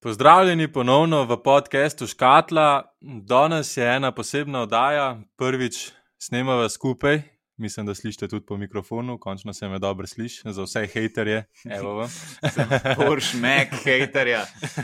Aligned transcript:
Pozdravljeni 0.00 0.72
ponovno 0.72 1.24
v 1.24 1.42
podkastu 1.42 2.06
Škatla. 2.06 2.94
Danes 3.00 3.76
je 3.76 3.96
ena 3.96 4.12
posebna 4.14 4.60
oddaja, 4.62 5.20
prvič 5.36 5.90
snemava 6.18 6.68
skupaj. 6.68 7.22
Mislim, 7.56 7.86
da 7.86 7.94
slišite 7.94 8.28
tudi 8.28 8.46
po 8.46 8.56
mikrofonu, 8.56 9.18
končno 9.18 9.52
se 9.52 9.68
me 9.68 9.78
dobro 9.78 10.06
sliši, 10.06 10.42
za 10.44 10.62
vse 10.62 10.86
haterje. 10.86 11.44
Porsche 12.96 13.38
Mac, 13.38 13.74
haterja. 13.84 14.42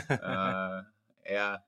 Uh, 0.09 0.83
ja. 1.31 1.63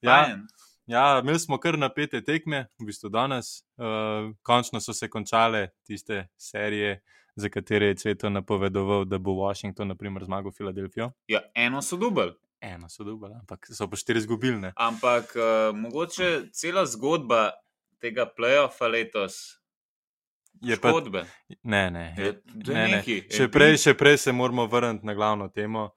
Ja, 0.00 0.38
ja, 0.86 1.20
imeli 1.22 1.38
smo 1.38 1.58
kar 1.58 1.78
napete 1.78 2.24
tekme, 2.24 2.66
v 2.80 2.88
bistvu 2.88 3.12
danes. 3.12 3.62
Uh, 3.76 4.32
končno 4.42 4.80
so 4.80 4.92
se 4.92 5.10
končale 5.10 5.68
tiste 5.84 6.26
serije, 6.36 7.02
za 7.36 7.48
katere 7.48 7.86
je 7.86 7.94
Cveto 7.94 8.30
napovedoval, 8.30 9.04
da 9.04 9.18
bo 9.18 9.32
Washington, 9.44 9.88
na 9.88 9.94
primer, 9.94 10.24
zmagal 10.24 10.52
Filadelfijo. 10.52 11.12
Ja, 11.26 11.40
eno 11.54 11.82
so 11.82 11.96
dubl. 11.96 12.32
Eno 12.60 12.88
so 12.88 13.04
dubl, 13.04 13.30
ampak 13.38 13.68
so 13.70 13.86
pa 13.86 13.96
štiri 13.96 14.18
izgubili. 14.18 14.72
Ampak 14.74 15.36
uh, 15.36 15.76
mogoče 15.78 16.48
cela 16.52 16.86
zgodba 16.86 17.52
tega 18.00 18.26
playoffa 18.26 18.88
letos. 18.90 19.58
Je 20.60 20.76
pa 20.76 20.90
Zgodbe. 20.90 21.24
Ne, 21.62 21.90
ne. 21.90 22.14
Je, 22.18 22.32
ne, 22.66 22.88
ne. 22.88 23.02
Še, 23.30 23.46
prej, 23.52 23.76
še 23.78 23.94
prej 23.94 24.18
se 24.18 24.32
moramo 24.34 24.66
vrniti 24.66 25.06
na 25.06 25.14
glavno 25.14 25.48
temo. 25.54 25.92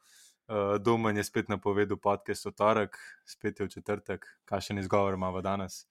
Uh, 0.52 0.76
Domen 0.84 1.18
je 1.18 1.24
spet 1.24 1.50
napovedal 1.50 1.98
podcast 1.98 2.46
o 2.46 2.52
torek, 2.52 2.98
spet 3.26 3.60
je 3.60 3.66
v 3.66 3.72
četrtek, 3.72 4.28
kakšen 4.46 4.82
izgovor 4.82 5.16
imamo 5.16 5.42
danes. 5.42 5.86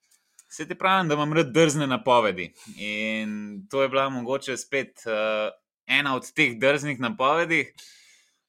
Se 0.51 0.67
ti 0.67 0.75
pravim, 0.75 1.09
da 1.09 1.15
imam 1.17 1.33
rad 1.33 1.51
drzne 1.51 1.87
napovedi. 1.87 2.51
In 2.77 3.65
to 3.71 3.81
je 3.81 3.89
bila 3.89 4.09
mogoče 4.09 4.57
spet 4.57 5.03
uh, 5.07 5.49
ena 5.87 6.15
od 6.15 6.27
teh 6.35 6.55
drznih 6.59 6.99
napovedi. 6.99 7.65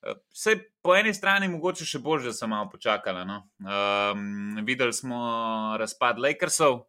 Vse 0.03 0.57
po 0.83 0.97
eni 0.99 1.15
strani 1.15 1.49
mogoče 1.49 1.87
še 1.87 2.01
bolj, 2.03 2.27
da 2.27 2.33
sem 2.35 2.51
malo 2.51 2.69
počakala. 2.73 3.23
No? 3.29 3.43
Um, 3.63 4.59
videli 4.67 4.95
smo 4.97 5.21
razpad 5.79 6.19
Lakersov. 6.19 6.83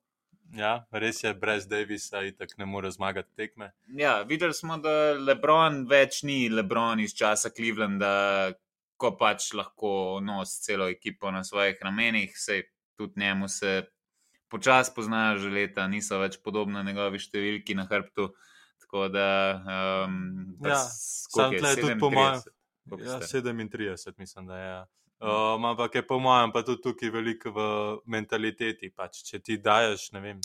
Ja, 0.53 0.73
res 0.91 1.23
je, 1.23 1.31
brez 1.33 1.65
Davisa 1.69 2.21
in 2.25 2.35
tako 2.37 2.59
ne 2.61 2.65
more 2.69 2.91
zmagati 2.93 3.29
tekme. 3.35 3.71
Ja, 3.97 4.19
videli 4.29 4.53
smo, 4.53 4.77
da 4.81 5.13
Lebron 5.17 5.83
več 5.89 6.21
ni 6.27 6.45
Lebron 6.49 7.01
iz 7.01 7.15
časa 7.17 7.49
Clevelanda, 7.49 8.53
ko 8.97 9.15
pač 9.17 9.49
lahko 9.57 10.21
nosi 10.21 10.61
celo 10.67 10.89
ekipo 10.89 11.31
na 11.33 11.41
svojih 11.43 11.81
ramenih, 11.81 12.37
sej 12.37 12.67
tudi 12.97 13.21
njemu 13.21 13.49
se 13.49 13.81
počasi 14.53 14.93
poznajo 14.95 15.39
že 15.41 15.49
leta, 15.49 15.87
niso 15.89 16.19
več 16.21 16.37
podobni 16.45 16.85
njegovi 16.85 17.21
številki 17.21 17.73
na 17.77 17.87
hrbtu. 17.89 18.29
Tako 18.85 19.07
da, 19.09 19.29
um, 20.05 20.19
Ja, 20.61 20.77
Sam 20.85 21.55
tle 21.57 21.73
tudi 21.81 21.97
po 21.97 22.11
mojem. 22.13 22.43
Ja, 22.85 23.19
37, 23.19 24.13
mislim, 24.17 24.47
da 24.47 24.57
je. 24.57 24.85
Um, 25.23 25.65
ampak 25.65 25.95
je 25.95 26.07
po 26.07 26.19
mojem 26.19 26.51
pa 26.51 26.63
tudi 26.63 26.81
tukaj 26.81 27.09
veliko 27.09 27.51
v 27.51 27.59
mentaliteti. 28.05 28.89
Pač, 28.91 29.21
če 29.23 29.39
ti 29.39 29.57
daješ, 29.57 30.09
vem, 30.13 30.41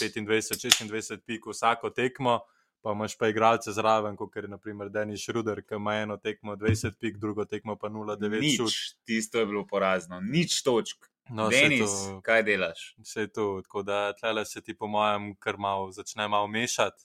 25-26 0.00 1.20
pik 1.26 1.46
vsako 1.46 1.90
tekmo, 1.90 2.40
pa 2.82 2.92
imaš 2.92 3.14
pa 3.18 3.28
igralce 3.28 3.72
zraven, 3.72 4.16
kot 4.16 4.36
je 4.36 4.48
naprimer 4.48 4.90
Denis 4.90 5.28
Ruder, 5.28 5.62
ki 5.62 5.78
ima 5.78 5.94
eno 5.96 6.16
tekmo 6.16 6.56
20 6.56 6.98
pik, 7.00 7.18
drugo 7.18 7.44
tekmo 7.44 7.76
pa 7.76 7.88
0-9 7.88 8.56
šut. 8.56 8.72
Tisto 9.04 9.38
je 9.38 9.46
bilo 9.46 9.66
porazno, 9.66 10.20
nič 10.20 10.62
točk. 10.62 11.06
No, 11.30 11.48
Denis, 11.50 11.90
to- 11.90 12.20
kaj 12.22 12.42
delaš? 12.42 12.94
Vse 12.98 13.20
je 13.20 13.32
to, 13.32 13.60
tako 13.62 13.82
da 13.82 14.12
tlele 14.12 14.44
se 14.46 14.60
ti, 14.60 14.74
po 14.74 14.86
mojem, 14.86 15.34
kar 15.36 15.56
malo 15.58 15.90
začne 15.92 16.28
malo 16.28 16.46
mešati. 16.46 17.04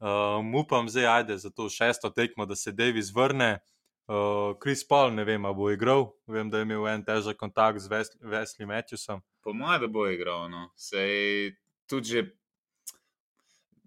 Um, 0.00 0.54
upam 0.54 0.88
zdaj, 0.88 1.06
ajde, 1.06 1.38
za 1.38 1.50
to 1.50 1.68
šesto 1.68 2.10
tekmo, 2.10 2.46
da 2.46 2.56
se 2.56 2.72
Davis 2.72 3.12
vrne. 3.14 3.58
Uh, 4.08 4.56
Chris 4.56 4.80
Paul, 4.88 5.12
ne 5.12 5.24
vem, 5.24 5.44
ali 5.44 5.54
bo 5.54 5.70
igral. 5.70 6.06
Vem, 6.26 6.48
da 6.50 6.58
je 6.58 6.64
imel 6.64 6.86
en 6.88 7.02
težak 7.04 7.36
kontakt 7.36 7.82
z 7.84 7.92
Wesley 8.24 8.64
Matthewsom. 8.64 9.20
Po 9.44 9.52
mojem, 9.52 9.80
da 9.80 9.88
bo 9.92 10.06
igral. 10.08 10.48
No. 10.48 10.70
Sej 10.76 11.52
tudi 11.86 12.08
že. 12.08 12.22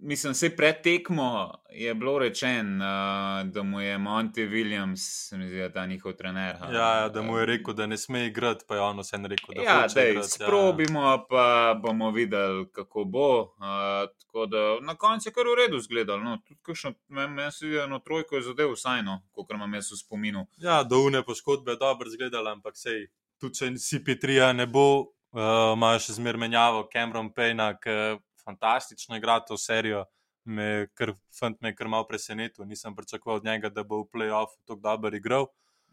Mislim, 0.03 0.33
vse 0.33 0.55
pred 0.55 0.81
tekmo 0.81 1.53
je 1.69 1.93
bilo 1.93 2.19
rečeno, 2.19 2.85
uh, 2.85 3.51
da 3.51 3.63
mu 3.63 3.81
je 3.81 3.97
Monty 3.97 4.49
Williams, 4.49 4.97
se 5.29 5.37
mi 5.37 5.47
zdi, 5.47 5.57
da 5.57 5.63
je 5.63 5.73
ta 5.73 5.85
njihov 5.85 6.13
trener. 6.13 6.55
a, 6.61 6.71
Ja, 6.73 6.99
ja, 7.01 7.09
da 7.09 7.21
mu 7.21 7.37
je 7.37 7.45
rekel, 7.45 7.73
da 7.73 7.85
ne 7.85 7.97
sme 7.97 8.25
igrati, 8.27 8.65
pa 8.67 8.75
je 8.75 8.81
on 8.81 8.99
vse 8.99 9.17
rekel, 9.17 9.55
da 9.55 9.61
Ja, 9.61 9.87
dej, 9.95 10.11
igrati. 10.11 10.29
sprobimo, 10.29 11.25
pa 11.29 11.79
bomo 11.83 12.11
videli, 12.11 12.65
kako 12.71 13.03
bo. 13.03 13.41
Uh, 13.41 14.47
da 14.49 14.85
na 14.85 14.95
koncu 14.95 15.29
je 15.29 15.33
kar 15.33 15.43
v 15.43 15.55
redu 15.65 15.79
zgledal. 15.79 16.23
No. 16.23 16.37
Tudi 16.47 16.59
kakšno, 16.63 16.93
meni 17.07 17.51
se 17.51 17.67
zdi, 17.67 17.77
eno 17.77 17.99
trojko 17.99 18.35
je 18.35 18.41
zadev, 18.41 18.73
vsaj 18.73 19.03
no, 19.03 19.21
kot 19.31 19.51
imam 19.51 19.73
jaz 19.73 19.91
v 19.91 19.97
spominu. 19.97 20.47
Ja, 20.57 20.83
do 20.83 20.97
une 21.05 21.23
poškodbe 21.23 21.71
je 21.71 21.77
dobro 21.77 22.07
izgledala, 22.07 22.51
ampak 22.51 22.77
sej, 22.77 23.07
tudi 23.39 23.53
če 23.59 23.65
CP3 23.65 24.53
ne 24.53 24.65
bo, 24.65 24.99
uh, 24.99 25.73
imajo 25.75 25.99
še 25.99 26.17
zmer 26.17 26.37
menjavo 26.37 26.87
Cameron 26.93 27.29
Payna, 27.33 27.73
ki 27.77 28.17
fantastično 28.45 29.17
igra 29.17 29.39
to 29.39 29.57
serijo. 29.57 30.05
Me, 30.43 30.87
kar, 30.97 31.13
fant 31.39 31.59
me 31.61 31.69
je 31.69 31.75
kar 31.77 31.87
malo 31.87 32.07
presenetil, 32.09 32.65
nisem 32.65 32.95
pričakoval 32.95 33.37
od 33.37 33.45
njega, 33.45 33.69
da 33.69 33.83
bo 33.83 34.01
v 34.01 34.07
playoffu 34.13 34.57
tako 34.65 34.79
dobro 34.81 35.15
igral. 35.15 35.45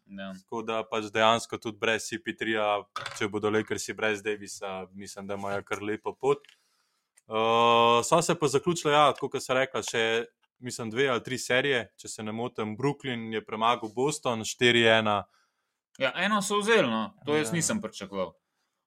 Ja. 0.08 0.32
Tako 0.40 0.62
da 0.62 0.82
pač 0.88 1.10
dejansko 1.12 1.58
tudi 1.60 1.76
brez 1.78 2.06
CP3, 2.08 2.56
če 3.18 3.28
bodo 3.28 3.50
Lakersi 3.52 3.92
brez 3.92 4.22
Davisa, 4.24 4.86
mislim, 4.96 5.26
da 5.28 5.36
imajo 5.36 5.62
kar 5.68 5.82
lepo 5.84 6.14
pot. 6.16 6.48
Uh, 7.28 8.00
so 8.08 8.22
se 8.22 8.38
pa 8.40 8.48
zaključile, 8.48 8.94
ja, 8.94 9.12
tako 9.12 9.28
kot 9.34 9.44
se 9.44 9.54
rekla, 9.54 9.82
še 9.84 10.04
mislim, 10.64 10.90
dve 10.90 11.08
ali 11.08 11.22
tri 11.22 11.38
serije, 11.38 11.82
če 12.00 12.08
se 12.08 12.22
ne 12.22 12.32
motim. 12.32 12.76
Brooklyn 12.76 13.32
je 13.34 13.44
premagal 13.44 13.92
Boston 13.94 14.40
4-1. 14.48 15.22
Ja, 15.98 16.12
eno 16.16 16.40
so 16.42 16.60
vzeli, 16.62 16.88
no. 16.88 17.12
to 17.26 17.36
jaz 17.36 17.52
Ja. 17.52 17.58
nisem 17.58 17.80
pričakoval. 17.82 18.32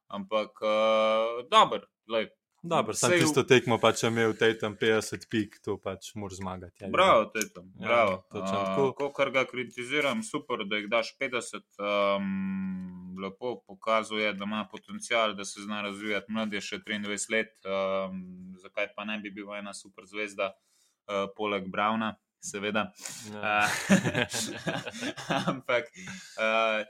Ampak 0.08 0.58
uh, 0.62 1.46
dobro, 1.52 1.86
glej, 2.08 2.30
Dobro, 2.64 2.94
sem 2.94 3.10
Sej 3.10 3.24
tisto 3.24 3.42
tekmo 3.42 3.80
pač 3.82 4.04
imel 4.06 4.36
tej 4.38 4.54
tam 4.62 4.76
50 4.78 5.26
pik, 5.34 5.58
to 5.66 5.80
pač 5.82 6.12
moraš 6.14 6.38
zmagati. 6.38 6.86
Ja, 6.86 6.90
bravo, 6.94 7.32
je 7.34 7.50
to. 7.50 7.66
Ja, 7.82 7.88
Bravo. 7.88 8.14
točno 8.30 8.58
Uh, 8.60 8.66
tako. 8.66 8.84
Ko 8.94 9.08
kar 9.18 9.32
ga 9.34 9.44
kritiziram, 9.50 10.22
super, 10.22 10.62
da 10.70 10.78
jih 10.78 10.86
daš 10.86 11.10
50, 11.18 11.66
um, 11.82 13.18
lepo 13.18 13.56
pokazuje, 13.66 14.34
da 14.38 14.46
ima 14.46 14.68
potencial, 14.70 15.34
da 15.34 15.46
se 15.46 15.66
zna 15.66 15.82
razvijati. 15.82 16.30
Mlad 16.30 16.54
je 16.54 16.62
še 16.62 16.80
23 16.86 17.34
let, 17.34 17.58
um, 17.66 18.54
zakaj 18.62 18.94
pa 18.94 19.10
ne 19.10 19.18
bi 19.26 19.34
bil 19.34 19.50
ena 19.58 19.74
super 19.74 20.06
zvezda, 20.06 20.54
uh, 20.54 21.26
poleg 21.34 21.66
Brauna, 21.66 22.14
seveda. 22.46 22.92
Ja. 23.34 23.66
Uh, 23.66 25.42
ampak 25.50 25.90
uh, 26.38 26.86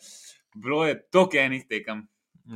bilo 0.52 0.84
je 0.84 1.00
toliko 1.08 1.40
enih 1.48 1.64
tekem. 1.64 2.10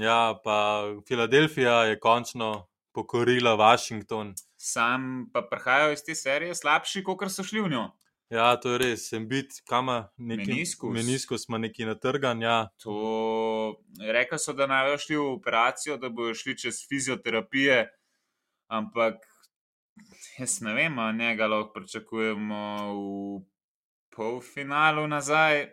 ja, 0.03 0.35
pa 0.43 0.83
Filadelfija 1.07 1.85
je 1.95 1.99
končno 1.99 2.67
pokorila 2.95 3.55
Washington. 3.59 4.33
Sam 4.57 5.29
pa 5.33 5.43
prihajajo 5.51 5.93
iz 5.93 6.03
te 6.07 6.15
serije 6.15 6.55
slabši, 6.55 7.03
kot 7.03 7.27
so 7.31 7.43
šli 7.43 7.61
v 7.65 7.71
njo. 7.75 7.85
Ja, 8.33 8.55
to 8.57 8.71
je 8.73 8.77
res, 8.81 9.03
sem 9.11 9.27
bit, 9.29 9.53
kama, 9.69 10.07
neki 10.17 10.47
Meniskus. 10.49 10.93
Meniskus 10.95 11.45
ima 11.49 11.59
neki 11.61 11.85
natrgan, 11.85 12.41
ja. 12.41 12.63
To, 12.81 13.75
rekli 14.01 14.39
so, 14.41 14.55
da 14.57 14.65
naj 14.67 14.97
šli 15.03 15.19
v 15.19 15.27
operacijo, 15.35 15.99
da 16.01 16.09
bodo 16.09 16.33
šli 16.33 16.57
čez 16.57 16.81
fizioterapije, 16.89 17.83
ampak 18.73 19.21
jaz 20.39 20.57
ne 20.65 20.73
vem, 20.73 20.97
ali 20.99 21.17
njega 21.17 21.47
lahko 21.47 21.73
pričakujemo 21.77 22.63
v 22.95 23.43
polfinalu 24.15 25.05
nazaj. 25.07 25.67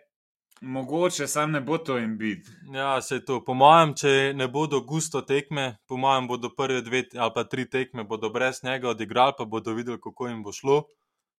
Mogoče 0.63 1.27
sam 1.27 1.51
ne 1.51 1.61
bo 1.61 1.77
to 1.77 1.97
in 1.99 2.17
bit. 2.17 2.47
Ja, 2.73 3.01
se 3.01 3.25
to. 3.25 3.41
Po 3.45 3.53
mojem, 3.53 3.93
če 3.99 4.33
ne 4.35 4.47
bodo 4.47 4.79
gusto 4.81 5.21
tekme, 5.21 5.77
po 5.87 5.97
mojem, 5.97 6.27
bodo 6.27 6.49
prve 6.55 6.81
dve 6.81 7.01
ali 7.17 7.31
pa 7.35 7.43
tri 7.43 7.65
tekme 7.69 8.03
bodo 8.03 8.29
brez 8.29 8.61
njega 8.63 8.89
odigrali, 8.89 9.33
pa 9.37 9.45
bodo 9.45 9.73
videli, 9.73 9.99
kako 10.01 10.27
jim 10.27 10.43
bo 10.43 10.53
šlo. 10.55 10.83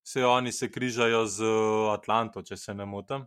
Vse 0.04 0.26
oni 0.26 0.52
se 0.52 0.68
križajo 0.70 1.22
z 1.26 1.44
Atlanto, 1.94 2.42
če 2.42 2.56
se 2.56 2.74
ne 2.74 2.84
motim. 2.84 3.24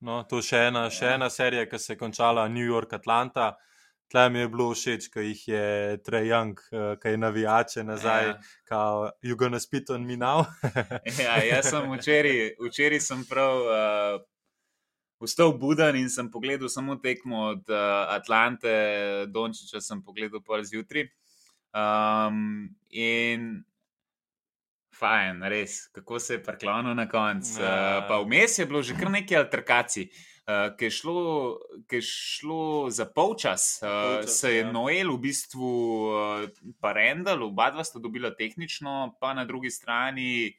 No, 0.00 0.22
to 0.24 0.40
je 0.40 0.48
še 0.48 0.62
ena, 0.70 0.86
še 0.90 1.12
ena 1.18 1.28
serija, 1.30 1.66
ki 1.68 1.78
se 1.78 1.92
je 1.92 1.98
končala 2.00 2.48
New 2.48 2.64
York 2.64 2.96
Atlanta. 2.96 3.52
Tle 4.10 4.26
mi 4.30 4.40
je 4.42 4.48
bilo 4.48 4.72
všeč, 4.74 5.10
ko 5.12 5.20
jih 5.20 5.44
je 5.48 5.66
Trey 6.04 6.26
Young, 6.32 6.56
eh, 6.72 6.96
ki 7.00 7.08
je 7.14 7.20
navijače 7.20 7.84
nazaj, 7.84 8.26
Ja. 8.26 8.38
kao, 8.64 9.10
you 9.22 9.36
gonna 9.36 9.60
spit 9.60 9.90
on 9.90 10.06
me 10.06 10.16
now. 10.16 10.44
Ja, 11.20 11.36
jaz 11.44 11.70
sem 11.70 11.92
včeraj, 11.92 12.56
včeraj 12.60 13.00
sem 13.00 13.24
prav 13.28 13.60
uh, 13.60 14.20
vstal 15.22 15.54
buden 15.58 15.96
in 15.96 16.10
sem 16.10 16.30
pogledal 16.30 16.68
samo 16.72 16.96
tekmo 17.00 17.48
od 17.54 17.68
uh, 17.70 18.10
Atlante, 18.12 19.26
Dončiča 19.32 19.80
sem 19.80 20.02
pogledal 20.02 20.42
pol 20.44 20.64
zjutraj. 20.66 21.08
Um, 21.72 22.68
in 22.90 23.62
fajn, 24.92 25.40
res, 25.48 25.86
kako 25.94 26.20
se 26.20 26.36
je 26.36 26.42
priklonil 26.44 26.94
na 26.94 27.08
koncu. 27.08 27.62
Ja. 27.62 27.72
Uh, 27.72 28.04
pa 28.08 28.20
vmes 28.22 28.58
je 28.58 28.66
bilo 28.68 28.82
že 28.82 28.98
kar 28.98 29.10
nekaj 29.10 29.44
alterkacij. 29.46 30.10
Uh, 30.42 30.72
ki 30.74 30.88
je 30.88 30.90
šlo, 30.90 31.20
je 31.86 32.00
šlo 32.02 32.90
za 32.90 33.06
polčas, 33.06 33.78
uh, 33.78 33.86
Polčas, 33.86 34.40
se 34.40 34.50
je 34.50 34.64
ja. 34.64 34.72
Noel 34.74 35.12
v 35.14 35.20
bistvu 35.22 35.68
uh, 36.10 36.48
pa 36.82 36.90
Rendel, 36.98 37.44
oba 37.46 37.68
dva 37.70 37.84
sta 37.86 38.02
dobila 38.02 38.32
tehnično, 38.34 39.14
pa 39.22 39.36
na 39.38 39.46
drugi 39.46 39.70
strani, 39.70 40.50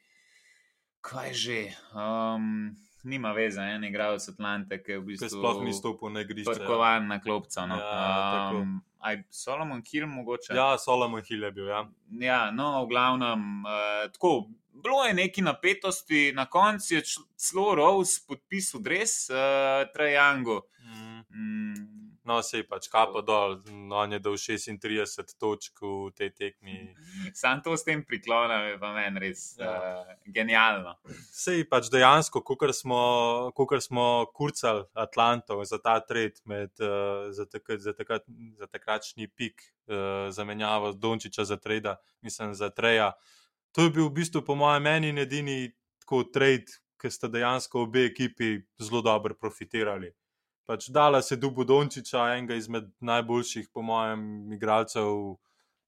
kaj 1.03 1.35
že, 1.35 1.59
um, 1.91 2.71
nima 3.03 3.33
veze, 3.33 3.61
en 3.61 3.83
igralec 3.83 4.25
Atlante, 4.29 4.79
ki 4.83 4.95
je 4.95 4.99
v 4.99 5.05
bistvu 5.11 5.29
sploh 5.35 5.61
ni 5.65 5.73
stopil 5.75 6.13
na 6.13 6.23
igrišče. 6.23 6.49
Parkovan 6.51 7.07
na 7.11 7.19
klopca. 7.21 7.65
No. 7.69 7.77
Ja, 7.77 8.51
um, 8.55 8.77
aj 9.03 9.23
Solomon 9.29 9.83
Hill 9.91 10.07
mogoče. 10.07 10.55
Ja, 10.55 10.73
Solomon 10.77 11.23
Hill 11.27 11.43
je 11.43 11.51
bil. 11.51 11.71
Ja, 11.71 11.85
ja 12.23 12.41
no, 12.51 12.85
v 12.85 12.91
glavnem, 12.93 13.47
uh, 13.67 14.05
tako. 14.15 14.35
Bilo 14.83 15.03
je 15.05 15.13
neki 15.13 15.43
napetosti, 15.45 16.31
na 16.35 16.47
koncu 16.49 16.95
je 16.95 17.03
celo 17.37 17.75
Rose 17.77 18.23
podpisal 18.27 18.81
dres, 18.81 19.29
uh, 19.29 19.83
Trajango. 19.93 20.63
Mm. 20.81 21.19
Mm. 21.29 21.92
No, 22.23 22.37
se 22.43 22.61
je 22.61 22.63
pač 22.63 22.87
kapo 22.87 23.19
dol, 23.21 23.57
no, 23.67 23.97
on 23.99 24.13
je 24.15 24.19
dal 24.23 24.37
36 24.39 25.35
točk 25.35 25.81
v 25.83 26.11
tej 26.15 26.29
tekmi. 26.31 26.75
Sam 27.39 27.59
to 27.59 27.75
s 27.75 27.83
tem 27.83 27.99
priklonom 28.07 28.69
je 28.69 28.77
pa 28.79 28.93
meni 28.95 29.19
res 29.25 29.41
ja. 29.59 29.67
uh, 29.67 30.13
genialno. 30.23 30.95
Se 31.35 31.57
je 31.57 31.67
pač 31.67 31.91
dejansko, 31.91 32.39
kot 32.47 32.63
smo, 32.71 33.51
smo 33.83 34.07
kurcali 34.31 34.87
Atlantov 34.95 35.65
za 35.67 35.81
ta 35.83 35.99
trend, 35.99 36.39
uh, 36.47 37.27
za, 37.35 37.43
tak, 37.43 37.75
za, 37.75 37.91
tak, 37.91 38.23
za 38.55 38.71
takračni 38.71 39.27
pik, 39.27 39.59
uh, 39.91 40.31
zamenjavo 40.31 40.93
Dončiča 40.95 41.43
za 41.43 41.59
treda, 41.59 41.99
mislim 42.23 42.55
za 42.55 42.71
treja. 42.71 43.11
To 43.75 43.83
je 43.83 43.91
bil 43.91 44.07
v 44.07 44.15
bistvu, 44.23 44.45
po 44.47 44.55
mojem, 44.55 44.87
meni 44.87 45.11
edini 45.19 45.73
tako 45.99 46.23
trend, 46.31 46.71
ki 46.95 47.11
sta 47.11 47.27
dejansko 47.27 47.83
obe 47.83 48.07
ekipi 48.07 48.61
zelo 48.79 49.01
dobro 49.03 49.35
profitirali 49.35 50.13
pač 50.65 50.89
dala 50.89 51.21
se 51.21 51.35
Dubu 51.35 51.65
Dončiča, 51.65 52.27
enega 52.37 52.55
izmed 52.55 52.89
najboljših, 53.01 53.69
po 53.73 53.81
mojem, 53.81 54.51
igralcev, 54.53 55.35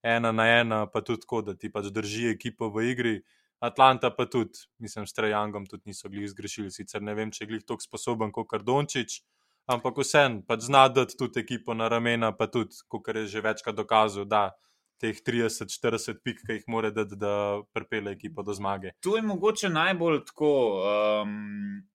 ena 0.02 0.32
na 0.32 0.46
ena, 0.60 0.84
pa 0.86 1.00
tudi 1.00 1.24
tako, 1.24 1.42
da 1.42 1.56
ti 1.56 1.70
pač 1.72 1.90
drži 1.94 2.28
ekipo 2.34 2.70
v 2.70 2.90
igri. 2.92 3.16
Atlanta 3.64 4.10
pa 4.12 4.26
tudi, 4.28 4.66
mislim, 4.78 5.06
s 5.06 5.16
Trajangom 5.16 5.64
tudi 5.66 5.88
niso 5.90 6.08
bili 6.12 6.28
zgrešili, 6.28 6.70
sicer 6.70 7.02
ne 7.02 7.14
vem, 7.16 7.32
če 7.32 7.44
je 7.44 7.48
glih 7.54 7.64
tako 7.64 7.86
sposoben 7.86 8.32
kot 8.32 8.52
Dončič, 8.62 9.22
ampak 9.72 9.96
vsem 10.04 10.42
pač 10.46 10.68
zna 10.68 10.86
dati 10.92 11.16
tudi 11.16 11.40
ekipo 11.40 11.74
na 11.74 11.88
ramena, 11.88 12.34
pa 12.36 12.46
tudi, 12.52 12.76
kot 12.88 13.08
je 13.08 13.26
že 13.32 13.40
večkrat 13.40 13.76
dokazal, 13.76 14.28
da 14.28 14.50
teh 15.00 15.16
30-40 15.16 16.20
pik, 16.24 16.44
ki 16.44 16.60
jih 16.60 16.68
mora 16.68 16.92
dati, 16.92 17.16
da 17.16 17.62
prepele 17.72 18.12
ekipo 18.12 18.44
do 18.44 18.52
zmage. 18.52 18.92
To 19.00 19.16
je 19.16 19.22
mogoče 19.24 19.72
najbolj 19.72 20.24
tako. 20.28 20.52
Um 21.24 21.88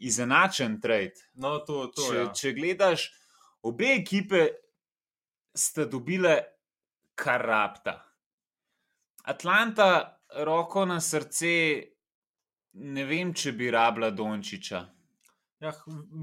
izenačen 0.00 0.80
trade. 0.80 1.20
No, 1.34 1.58
to, 1.66 1.86
to, 1.94 2.06
če, 2.08 2.16
ja. 2.18 2.28
če 2.36 2.52
gledaš, 2.56 3.06
obe 3.66 3.92
ekipe 3.98 4.46
sta 5.56 5.84
dobile 5.90 6.36
kar 7.18 7.44
rapta. 7.46 7.98
Atlanta, 9.28 10.16
roko 10.46 10.86
na 10.88 11.00
srce, 11.00 11.52
ne 12.80 13.04
vem, 13.04 13.34
če 13.34 13.52
bi 13.52 13.68
rabila 13.70 14.10
Dončiča. 14.14 14.80
Ja, 15.60 15.74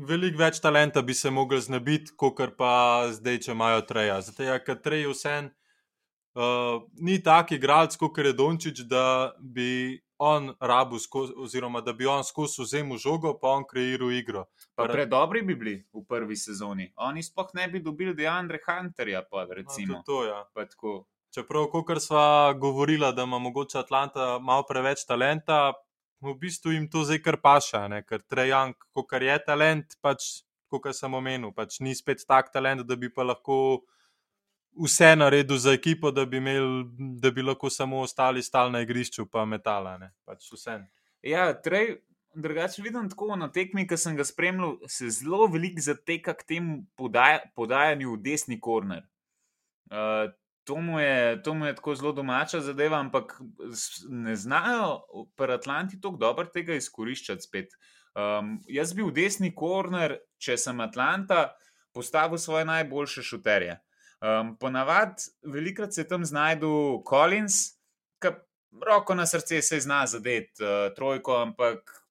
Veliko 0.10 0.40
več 0.42 0.58
talenta 0.64 1.04
bi 1.06 1.14
se 1.14 1.30
lahko 1.30 1.60
znebiti, 1.62 2.16
kot 2.18 2.42
pa 2.58 3.06
zdaj, 3.14 3.44
če 3.46 3.54
imajo 3.54 3.84
treja. 3.86 4.18
Zato 4.26 4.48
je, 4.48 4.56
ker 4.66 4.80
trej 4.82 5.06
vsem 5.12 5.52
uh, 6.34 6.82
ni 6.98 7.20
taki 7.22 7.60
igralec, 7.60 7.94
kot 8.02 8.18
je 8.18 8.34
Dončič, 8.34 8.82
da 8.90 9.34
bi 9.38 10.00
on 10.18 10.54
rabu, 10.60 11.00
skozi, 11.00 11.34
oziroma 11.38 11.82
da 11.82 11.94
bi 11.94 12.06
on 12.06 12.24
skozi 12.24 12.62
vzel 12.62 12.98
žogo, 12.98 13.34
pa 13.42 13.56
on 13.58 13.66
kreiral 13.68 14.12
igro. 14.12 14.46
Predobri 14.76 15.42
bi 15.42 15.56
bili 15.56 15.76
v 15.94 16.04
prvi 16.08 16.36
sezoni. 16.36 16.92
Oni 16.96 17.24
sploh 17.24 17.54
ne 17.54 17.68
bi 17.68 17.80
dobili 17.80 18.16
Deandre 18.16 18.60
Hunterja. 18.66 19.22
Pa, 19.32 19.46
no, 19.46 20.02
to, 20.06 20.24
ja. 20.26 20.44
to, 20.54 21.06
Čeprav, 21.34 21.68
kot 21.70 22.02
sva 22.02 22.54
govorila, 22.54 23.12
da 23.12 23.24
ima 23.24 23.38
mogoče 23.40 23.78
Atlanta 23.80 24.40
malo 24.40 24.64
preveč 24.70 25.04
talenta, 25.06 25.74
v 26.22 26.34
bistvu 26.40 26.72
jim 26.72 26.88
to 26.90 27.04
zdaj 27.06 27.22
kar 27.22 27.38
paša, 27.44 27.88
ne? 27.92 28.02
ker 28.06 28.24
Trejank, 28.26 28.88
kot 28.96 29.14
je 29.22 29.38
talent, 29.46 29.98
pač, 30.02 30.42
kot 30.72 30.88
sem 30.96 31.14
omenil, 31.14 31.52
pač 31.54 31.80
ni 31.80 31.94
spet 31.96 32.24
tak 32.28 32.50
talent, 32.54 32.82
da 32.88 32.96
bi 32.96 33.12
pa 33.14 33.28
lahko 33.28 33.84
vse 34.84 35.16
naredil 35.16 35.58
za 35.58 35.74
ekipo, 35.74 36.12
da 36.12 36.26
bi, 36.26 36.38
imel, 36.38 36.84
da 37.22 37.32
bi 37.32 37.42
lahko 37.42 37.70
samo 37.70 38.02
ostali 38.02 38.44
stalni 38.44 38.78
na 38.78 38.82
igrišču, 38.86 39.26
pa 39.32 39.46
metala. 39.46 39.98
Pač 40.26 40.50
ja, 41.22 41.50
trej, 41.62 41.98
drugače 42.36 42.82
vidim 42.82 43.10
tako 43.10 43.36
na 43.36 43.52
tekmi, 43.52 43.88
ki 43.88 43.98
sem 43.98 44.18
ga 44.18 44.26
spremljal, 44.26 44.78
se 44.88 45.10
zelo 45.10 45.48
veliko 45.48 45.82
zateka 45.82 46.34
k 46.38 46.48
temu 46.48 46.82
podaj, 46.96 47.40
podajanju 47.56 48.14
v 48.14 48.22
desni 48.22 48.60
korner. 48.60 49.08
Uh, 49.92 50.34
To 50.68 50.76
mu, 50.76 51.00
je, 51.00 51.42
to 51.44 51.54
mu 51.54 51.66
je 51.66 51.76
tako 51.76 51.94
zelo 51.96 52.12
domača 52.12 52.60
zadeva, 52.60 53.00
ampak 53.00 53.38
ne 54.10 54.36
znajo 54.36 55.00
pri 55.36 55.54
Atlanti 55.54 56.02
tako 56.02 56.18
dobro 56.20 56.46
tega 56.52 56.76
izkoriščati 56.76 57.42
spet. 57.42 57.78
Um, 58.12 58.58
jaz 58.68 58.92
bi 58.94 59.06
v 59.06 59.14
desni 59.16 59.54
korner, 59.56 60.18
če 60.44 60.58
sem 60.60 60.84
Atlanta, 60.84 61.54
postavil 61.96 62.38
svoje 62.38 62.66
najboljše 62.68 63.24
šuterje. 63.24 63.78
Um, 64.18 64.56
ponavadi, 64.58 65.30
velikrat 65.46 65.94
se 65.94 66.08
tam 66.08 66.26
znajdu 66.26 67.04
Collins, 67.10 67.78
ki 68.22 68.32
roko 68.86 69.16
na 69.16 69.26
srce 69.30 69.62
se 69.62 69.80
zna 69.80 70.06
zadeti 70.08 70.64
uh, 70.64 70.96
trojko, 70.96 71.42
ampak. 71.42 72.04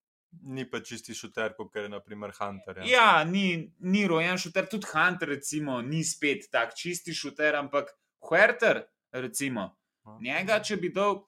Ni 0.42 0.66
pa 0.68 0.82
čisti 0.84 1.14
šuter, 1.16 1.54
kot 1.56 1.76
je 1.78 1.88
naprimer 1.88 2.32
Hunter. 2.36 2.82
Ja, 2.84 2.84
ja 2.84 3.24
ni, 3.24 3.72
ni 3.80 4.02
rojen 4.04 4.36
šuter, 4.38 4.66
tudi 4.68 4.84
Hunter, 4.90 5.30
recimo, 5.32 5.78
ni 5.80 6.02
spet 6.04 6.50
tak 6.52 6.74
čisti 6.76 7.14
šuter, 7.16 7.56
ampak 7.56 7.94
Huerter, 8.28 8.82
recimo, 9.16 9.70
njega, 10.20 10.60
če 10.60 10.76
bi 10.76 10.92
dal. 10.92 11.22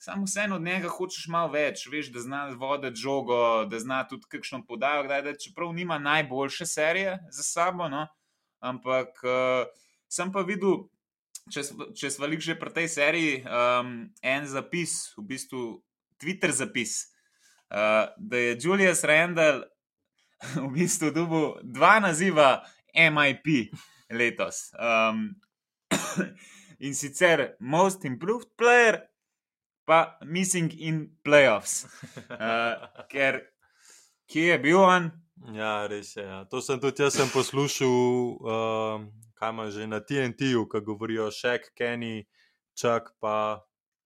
Samo 0.00 0.24
vseeno 0.24 0.56
od 0.56 0.62
njega 0.62 0.88
hočeš 0.88 1.26
malo 1.32 1.50
več, 1.52 1.86
veš, 1.92 2.12
da 2.12 2.20
zna 2.24 2.42
voditi 2.56 3.00
žogo, 3.00 3.40
da 3.68 3.80
zna 3.80 4.02
tudi 4.08 4.28
kakšno 4.32 4.62
podajo, 4.68 5.08
da 5.08 5.18
je, 5.20 5.34
čeprav 5.46 5.72
nima 5.76 5.98
najboljše 5.98 6.66
serije 6.66 7.18
za 7.32 7.42
sabo, 7.42 7.88
no? 7.88 8.06
ampak 8.60 9.20
uh, 9.24 9.68
sem 10.10 10.32
pa 10.34 10.42
videl, 10.46 10.88
če 11.50 12.10
smo 12.10 12.26
bili 12.26 12.40
že 12.42 12.58
pri 12.58 12.74
tej 12.74 12.88
seriji, 12.90 13.34
um, 13.46 14.10
en 14.22 14.46
zapis, 14.46 15.14
v 15.16 15.26
bistvu 15.30 15.62
Twitter 16.20 16.52
zapis, 16.52 17.06
uh, 17.70 18.10
da 18.18 18.36
je 18.36 18.58
Julius 18.60 19.04
Randall 19.06 19.64
v 20.66 20.70
bistvu 20.74 21.12
dobil 21.14 21.60
dva 21.62 22.00
naziva 22.02 22.60
MIP 22.94 23.70
letos. 24.10 24.72
Um, 24.74 25.36
in 26.86 26.94
sicer 26.94 27.56
Most 27.60 28.04
Improved 28.04 28.56
Player. 28.56 29.06
Pa 29.86 30.18
missing 30.22 30.70
in 30.78 31.10
playoffs, 31.24 31.88
uh, 32.30 32.78
ker 33.10 33.40
kje 34.30 34.52
je 34.52 34.58
bil 34.62 34.78
on? 34.78 35.08
Ja, 35.50 35.88
res 35.90 36.12
je. 36.14 36.22
Ja. 36.22 36.44
To 36.52 36.60
sem 36.62 36.78
tudi 36.78 37.02
jaz 37.02 37.16
sem 37.18 37.26
poslušal, 37.32 37.90
uh, 38.38 39.02
kaj 39.40 39.56
ima 39.56 39.70
že 39.72 39.88
na 39.88 40.04
TNT-ju, 40.04 40.66
ki 40.68 40.84
govorijo 40.84 41.30
še 41.32 41.56
Kenny, 41.72 42.28
Čak 42.80 43.12
pa 43.20 43.60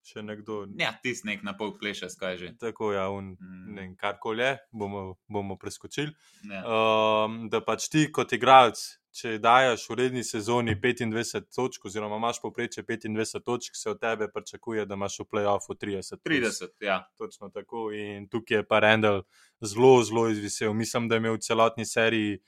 še 0.04 0.24
nekdo. 0.24 0.64
Ja, 0.80 0.92
tisti 1.02 1.28
nek 1.30 1.44
na 1.46 1.54
pol 1.56 1.74
pleša, 1.78 2.10
skaj 2.12 2.36
že. 2.40 2.50
Tako 2.60 2.92
ja, 2.96 3.06
un, 3.12 3.34
mm. 3.38 3.70
ne, 3.76 3.86
karkoli 4.00 4.44
je, 4.44 4.50
bomo, 4.72 5.04
bomo 5.30 5.56
preskočili. 5.60 6.12
Ja. 6.50 6.64
Um, 6.64 7.46
da 7.52 7.62
pač 7.64 7.88
ti 7.92 8.08
kot 8.12 8.36
igralec. 8.36 8.82
Če 9.14 9.36
daš 9.38 9.84
v 9.86 9.94
redni 9.94 10.24
sezoni 10.26 10.72
25 10.74 11.46
točk, 11.54 11.84
oziroma 11.86 12.16
imaš 12.18 12.40
poprečje 12.42 12.82
25 12.82 13.44
točk, 13.46 13.76
se 13.78 13.92
od 13.92 14.00
tebe 14.02 14.26
pričakuje, 14.26 14.88
da 14.90 14.98
imaš 14.98 15.20
v 15.22 15.26
playoffu 15.30 15.76
30. 15.78 16.18
30, 16.26 16.72
ja. 16.82 16.96
Točno 17.14 17.52
tako. 17.54 17.92
In 17.94 18.26
tukaj 18.26 18.58
je 18.58 18.66
pa 18.66 18.82
Rendel 18.82 19.22
zelo, 19.62 19.92
zelo 20.02 20.26
izvisel. 20.34 20.74
Mislim, 20.74 21.06
da 21.06 21.14
je 21.14 21.22
imel 21.22 21.38
v 21.38 21.44
celotni 21.46 21.86
seriji 21.86 22.40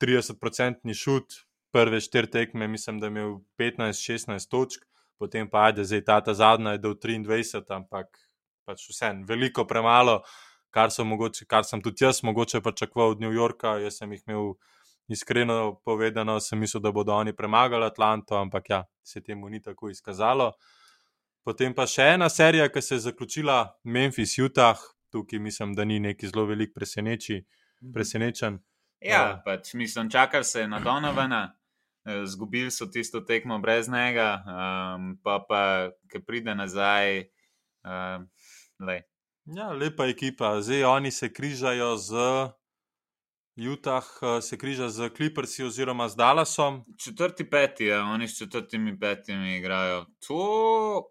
30-odstotni 0.00 0.96
šut, 0.96 1.36
prve 1.72 2.00
štiri 2.00 2.30
tekme, 2.30 2.68
mislim, 2.68 3.00
da 3.00 3.06
je 3.06 3.10
imel 3.10 3.38
15-16 3.58 4.48
točk, 4.50 4.84
potem 5.18 5.48
pa 5.50 5.66
ajde, 5.68 5.84
zdaj 5.84 6.04
ta, 6.04 6.20
ta 6.20 6.34
zadnja 6.34 6.76
je 6.76 6.82
do 6.84 6.94
23, 6.94 7.62
ampak 7.74 8.18
pač 8.64 8.84
vse, 8.90 9.12
veliko 9.28 9.64
premalo, 9.66 10.20
kar, 10.72 10.90
mogoče, 11.04 11.46
kar 11.46 11.64
sem 11.64 11.82
tudi 11.82 12.04
jaz 12.04 12.22
mogoče 12.22 12.60
pričakoval 12.60 13.16
od 13.16 13.20
New 13.20 13.32
Yorka. 13.32 13.76
Jaz 13.82 14.00
sem 14.00 14.12
jih 14.12 14.22
imel 14.26 14.54
iskreno 15.08 15.80
povedano, 15.84 16.38
sem 16.40 16.58
mislil, 16.58 16.80
da 16.82 16.92
bodo 16.92 17.14
oni 17.14 17.36
premagali 17.36 17.84
Atlanto, 17.84 18.36
ampak 18.36 18.70
ja, 18.70 18.84
se 19.02 19.20
temu 19.20 19.48
ni 19.48 19.62
tako 19.62 19.90
izkazalo. 19.90 20.52
Potem 21.44 21.74
pa 21.74 21.86
še 21.90 22.14
ena 22.14 22.28
serija, 22.30 22.68
ki 22.70 22.82
se 22.82 22.94
je 22.94 23.06
zaključila, 23.08 23.58
Memphis, 23.84 24.38
Utah, 24.38 24.78
tukaj 25.10 25.38
mislim, 25.42 25.74
da 25.74 25.84
ni 25.84 25.98
neki 26.00 26.28
zelo 26.30 26.46
velik 26.46 26.74
preseneči, 26.74 27.42
mhm. 27.42 27.92
presenečen. 27.92 28.60
Ja, 29.02 29.22
uh, 29.26 29.40
pač 29.44 29.74
mislim, 29.74 30.10
čakal 30.10 30.44
se 30.46 30.60
je 30.62 30.68
na 30.68 30.78
Donovana. 30.80 31.48
Eh, 32.04 32.26
zgubili 32.26 32.70
so 32.70 32.86
tisto 32.86 33.20
tekmo 33.20 33.58
brez 33.58 33.88
njega, 33.88 34.42
um, 34.46 35.18
pa 35.22 35.44
pa, 35.48 35.90
ki 36.10 36.18
pride 36.26 36.54
nazaj. 36.54 37.28
Um, 37.86 38.26
le. 38.86 39.02
Ja, 39.44 39.70
lepa 39.70 40.06
ekipa. 40.06 40.60
Zdaj 40.62 40.84
oni 40.84 41.10
se 41.10 41.32
križajo 41.32 41.96
z 41.96 42.14
Utah, 43.56 44.06
eh, 44.22 44.42
se 44.42 44.58
križajo 44.58 44.88
z 44.88 45.10
Clippersi 45.16 45.64
oziroma 45.64 46.08
z 46.08 46.16
Dallasom. 46.16 46.84
Četrti, 46.98 47.50
peti, 47.50 47.84
ja, 47.84 48.02
oni 48.02 48.28
s 48.28 48.38
četrtimi, 48.38 48.98
petimi 48.98 49.56
igrajo. 49.56 50.06
To, 50.26 51.06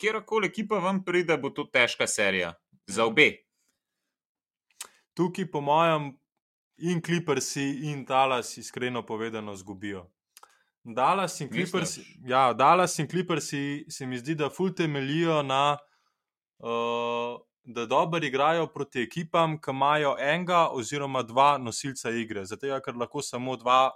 kjerkoli 0.00 0.46
ekipa 0.46 0.78
vam 0.78 1.04
pride, 1.04 1.36
bo 1.36 1.50
to 1.50 1.64
težka 1.64 2.06
serija. 2.06 2.54
Za 2.86 3.02
ja. 3.02 3.06
obe. 3.06 3.30
tukaj, 5.14 5.50
po 5.50 5.60
mojem, 5.60 6.12
in 6.76 7.00
Clippersi, 7.00 7.90
in 7.90 8.04
Dallas, 8.04 8.56
iskreno 8.56 9.02
povedano, 9.02 9.56
zgubijo. 9.56 10.10
Dallas 10.82 11.40
in 11.40 11.48
Clippersi, 11.48 12.04
ja, 12.26 12.52
Dallas 12.52 12.98
in 12.98 13.08
Clippersi 13.08 13.84
se 13.88 14.06
mi 14.06 14.18
zdi, 14.18 14.34
da 14.34 14.50
ful 14.50 14.74
temelijo 14.74 15.42
na, 15.42 15.78
uh, 16.58 17.40
da 17.64 17.86
dobro 17.86 18.24
igrajo 18.24 18.66
proti 18.66 19.00
ekipam, 19.00 19.56
ki 19.60 19.70
imajo 19.70 20.16
enega 20.20 20.68
oziroma 20.68 21.22
dva 21.22 21.58
nosilca 21.58 22.10
igre. 22.10 22.44
Zato, 22.44 22.80
ker 22.84 22.96
lahko 22.96 23.22
samo 23.22 23.56
dva, 23.56 23.90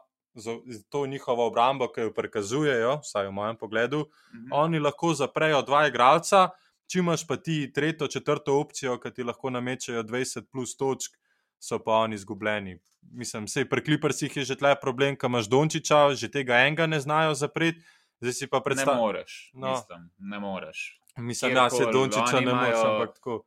to 0.89 1.07
njihovo 1.07 1.47
obrambo, 1.47 1.91
ki 1.93 2.01
jo 2.01 2.15
prikazujejo, 2.15 3.01
vsaj 3.03 3.27
v 3.27 3.33
mojem 3.33 3.57
pogledu, 3.57 4.07
mhm. 4.35 4.49
oni 4.53 4.79
lahko 4.79 5.13
zaprejo 5.15 5.63
dva 5.63 5.87
igralca, 5.89 6.49
če 6.89 7.03
imaš 7.03 7.27
pa 7.27 7.37
ti 7.37 7.67
tretjo, 7.73 8.09
četrto 8.09 8.57
opcijo, 8.61 8.97
ki 9.01 9.13
ti 9.13 9.27
lahko 9.29 9.51
namečajo 9.51 10.03
20 10.03 10.49
plus 10.53 10.77
točk 10.77 11.19
so 11.59 11.79
pa 11.79 11.93
oni 11.93 12.15
izgubljeni. 12.15 12.79
Mislim, 13.13 13.45
vse 13.45 13.65
pri 13.69 13.85
Clippersih 13.85 14.37
je 14.37 14.45
že 14.45 14.57
tle 14.57 14.75
problem, 14.81 15.17
ki 15.17 15.27
imaš 15.27 15.49
Dončiča, 15.49 16.15
že 16.15 16.31
tega 16.31 16.61
enega 16.67 16.87
ne 16.87 17.01
znajo 17.01 17.35
zapreti. 17.35 17.81
Zdaj 18.21 18.33
si 18.33 18.47
pa 18.47 18.61
predstavljaj. 18.61 18.97
Ne 18.97 19.01
moreš. 19.01 19.51
No. 19.55 19.71
Mislim, 19.71 20.11
ne 20.19 20.39
moreš. 20.39 21.01
Mislim, 21.17 21.55
da 21.55 21.71
se 21.71 21.87
Dončiča 21.93 22.41
ne 22.41 22.55
moreš, 22.55 22.85
ampak 22.85 23.15
tako. 23.15 23.45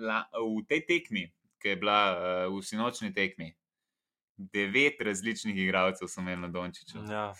La, 0.00 0.24
v 0.36 0.64
tej 0.68 0.84
tekmi, 0.86 1.26
ki 1.62 1.68
je 1.68 1.76
bila 1.80 2.00
uh, 2.12 2.52
v 2.52 2.60
sinočni 2.64 3.12
tekmi, 3.14 3.54
devet 4.36 5.00
različnih 5.00 5.56
igralcev 5.56 6.08
so 6.08 6.20
imeli 6.20 6.40
na 6.40 6.48
Dončiču. 6.48 7.04
Ja. 7.08 7.32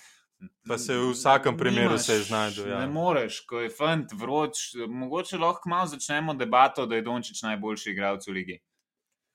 Pa 0.69 0.79
se 0.79 0.97
v 0.97 1.13
vsakem 1.13 1.57
primeru 1.57 1.99
znašel. 1.99 2.69
Ja. 2.69 2.81
Ne 2.81 2.89
moreš, 2.91 3.43
ko 3.47 3.61
je 3.61 3.71
fant 3.71 4.13
vroč. 4.13 4.73
Mogoče 4.89 5.39
lahko 5.39 5.69
malo 5.69 5.87
začnemo 5.87 6.35
debato, 6.35 6.87
da 6.87 6.97
je 6.97 7.05
Dončič 7.07 7.43
najboljši 7.43 7.91
igralec 7.91 8.27
v 8.27 8.33
ligi. 8.33 8.59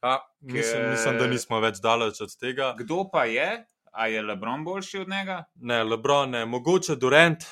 A, 0.07 0.17
mislim, 0.41 0.89
mislim, 0.91 1.19
da 1.19 1.27
nismo 1.27 1.59
več 1.59 1.81
daleč 1.83 2.21
od 2.23 2.33
tega. 2.39 2.73
Kdo 2.79 3.03
pa 3.11 3.25
je? 3.29 3.49
A 3.97 4.07
je 4.07 4.21
Lebron 4.21 4.63
boljši 4.63 4.99
od 5.03 5.09
njega? 5.09 5.43
Ne, 5.55 5.83
Lebron 5.83 6.35
ne, 6.35 6.45
mogoče 6.45 6.95
Durant. 6.95 7.43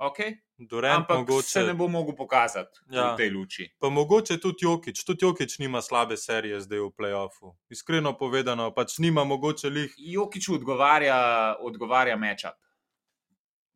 Okay. 0.00 0.38
Durant 0.68 0.96
Ampak 0.96 1.18
mogoče... 1.18 1.48
se 1.48 1.62
ne 1.62 1.74
bo 1.74 1.88
mogel 1.88 2.16
pokazati 2.16 2.80
ja. 2.90 3.12
v 3.12 3.16
tej 3.16 3.30
luči. 3.30 3.66
Pa 3.80 3.88
mogoče 3.88 4.38
tudi 4.40 4.64
Jokič, 4.64 5.04
tudi 5.04 5.24
Jokič 5.24 5.58
nima 5.58 5.82
slabe 5.82 6.16
serije 6.16 6.60
zdaj 6.60 6.80
v 6.80 6.90
playoffu. 6.96 7.54
Iskreno 7.68 8.12
povedano, 8.18 8.70
pač 8.76 8.98
nima 8.98 9.24
mogoče 9.24 9.68
lih. 9.68 9.94
Jokič 9.96 10.48
odgovarja, 10.48 11.20
odgovarja 11.60 12.16
mečap. 12.16 12.56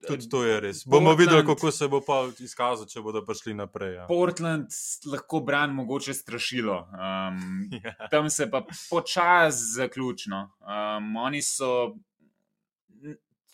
Tudi 0.09 0.29
to 0.29 0.45
je 0.45 0.61
res. 0.61 0.85
Portland, 0.85 1.05
Bomo 1.05 1.17
videli, 1.17 1.47
kako 1.47 1.71
se 1.71 1.89
bo 1.89 2.01
pa 2.05 2.21
izkazalo, 2.39 2.89
če 2.89 3.03
bodo 3.05 3.23
prišli 3.27 3.55
naprej. 3.55 3.95
Ja. 3.95 4.07
Portland 4.09 4.75
lahko 5.11 5.41
brani, 5.41 5.75
mogoče 5.75 6.15
strašilo. 6.15 6.81
Um, 6.93 7.69
ja. 7.85 7.95
Tam 8.11 8.31
se 8.31 8.51
pa 8.51 8.65
počasi 8.91 9.73
zaključno. 9.77 10.49
Um, 10.61 11.17
oni 11.17 11.43
so 11.43 11.95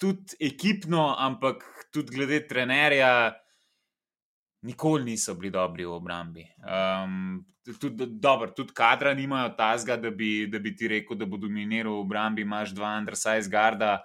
tudi 0.01 0.37
ekipno, 0.41 1.15
ampak 1.19 1.65
tudi 1.93 2.17
glede 2.17 2.47
trenerja, 2.49 3.33
nikoli 4.63 5.05
niso 5.05 5.35
bili 5.35 5.51
dobri 5.51 5.85
v 5.85 5.93
obrambi. 5.93 6.47
Um, 6.65 7.45
tudi, 7.81 8.07
dobro, 8.07 8.51
tudi 8.57 8.73
kadra 8.75 9.15
nimajo 9.15 9.53
tazga, 9.57 9.97
da 9.97 10.11
bi, 10.11 10.47
da 10.47 10.59
bi 10.59 10.75
ti 10.77 10.89
rekel, 10.89 11.17
da 11.17 11.27
bo 11.27 11.37
dominiral 11.37 12.01
v 12.01 12.07
obrambi. 12.07 12.43
Imáš 12.43 12.75
dva 12.77 12.97
undersize 12.99 13.51
garda. 13.51 14.01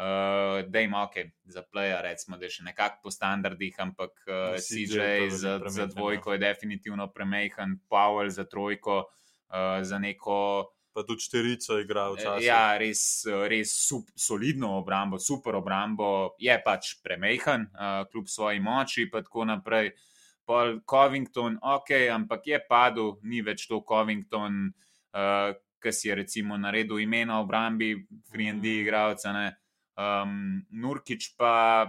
Uh, 0.00 0.70
da 0.70 0.80
ima 0.80 1.02
ok, 1.02 1.14
za 1.44 1.62
playa, 1.72 2.00
recimo, 2.00 2.36
da 2.36 2.46
je 2.46 2.54
še 2.54 2.62
nekako 2.64 3.02
po 3.02 3.10
standardih, 3.12 3.74
ampak 3.84 4.14
uh, 4.24 4.56
CJ 4.56 5.28
za, 5.28 5.58
za 5.68 5.86
dvojko 5.92 6.32
je 6.32 6.40
definitivno 6.40 7.10
premehen, 7.12 7.76
Powell 7.90 8.30
za 8.32 8.46
trojko, 8.48 9.02
uh, 9.04 9.82
za 9.84 9.98
neko. 9.98 10.70
Pa 10.96 11.04
tudi 11.04 11.20
štirico 11.20 11.76
igra 11.84 12.06
včasih. 12.14 12.46
Ja, 12.46 12.78
res, 12.80 13.26
res 13.52 13.76
sup, 13.76 14.08
solidno 14.16 14.72
obrambo, 14.78 15.20
super 15.20 15.60
obrambo, 15.60 16.32
je 16.40 16.56
pač 16.64 16.94
premehen, 17.04 17.68
uh, 17.76 18.00
kljub 18.08 18.32
svoji 18.32 18.64
moči 18.64 19.04
in 19.04 19.12
tako 19.20 19.44
naprej. 19.52 19.92
Paul 20.48 20.80
Covington, 20.80 21.60
ok, 21.60 21.92
ampak 22.08 22.46
je 22.46 22.66
padel, 22.68 23.18
ni 23.22 23.44
več 23.44 23.68
to 23.68 23.84
Covington, 23.84 24.70
uh, 25.12 25.52
ki 25.76 25.92
si 25.92 26.08
je 26.08 26.22
recimo 26.24 26.56
naredil 26.56 27.04
imena 27.04 27.36
v 27.36 27.44
obrambi, 27.44 27.96
FreeND 28.32 28.64
mm. 28.64 28.80
igravca. 28.80 29.50
Um, 30.00 30.62
Nurkič 30.70 31.34
pa 31.36 31.84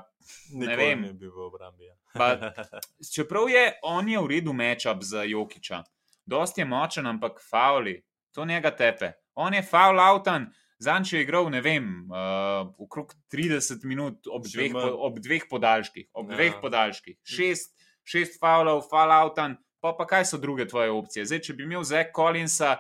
ne 0.52 0.76
vem, 0.76 1.02
ne 1.02 1.14
bi 1.14 1.30
v 1.32 1.46
obrambi. 1.46 1.86
Ja. 1.88 1.96
pa, 2.14 2.52
čeprav 3.16 3.48
je 3.50 3.64
on 3.88 4.10
je 4.10 4.20
v 4.20 4.28
redu 4.28 4.54
mečap 4.54 5.04
za 5.04 5.24
Jokiča, 5.24 5.84
dosti 6.26 6.62
je 6.62 6.66
močen, 6.68 7.08
ampak 7.08 7.40
fauli, 7.40 8.02
to 8.36 8.46
njega 8.46 8.72
tepe. 8.76 9.14
On 9.40 9.54
je 9.54 9.64
faul 9.64 10.00
avtan, 10.00 10.50
zanj 10.80 11.16
je 11.16 11.22
igral, 11.24 11.48
ne 11.54 11.62
vem, 11.64 11.88
uh, 12.12 12.68
okrog 12.84 13.16
30 13.32 13.86
minut 13.88 14.28
ob 14.28 14.44
dveh, 14.44 14.76
po, 14.76 14.92
ob 15.08 15.20
dveh 15.24 15.48
podaljških. 15.50 16.10
Ob 16.14 16.32
ja. 16.32 16.36
dveh 16.36 16.60
podaljških. 16.62 17.16
Šest, 17.24 17.78
šest 18.04 18.40
faulov, 18.44 18.84
faul 18.92 19.16
avtan, 19.16 19.56
pa 19.80 19.96
pa 19.96 20.10
kaj 20.10 20.28
so 20.34 20.42
druge 20.42 20.68
tvoje 20.68 20.92
opcije. 20.92 21.26
Zdaj, 21.26 21.46
če 21.48 21.56
bi 21.56 21.64
imel 21.64 21.88
Zek 21.88 22.12
Collinsa, 22.16 22.76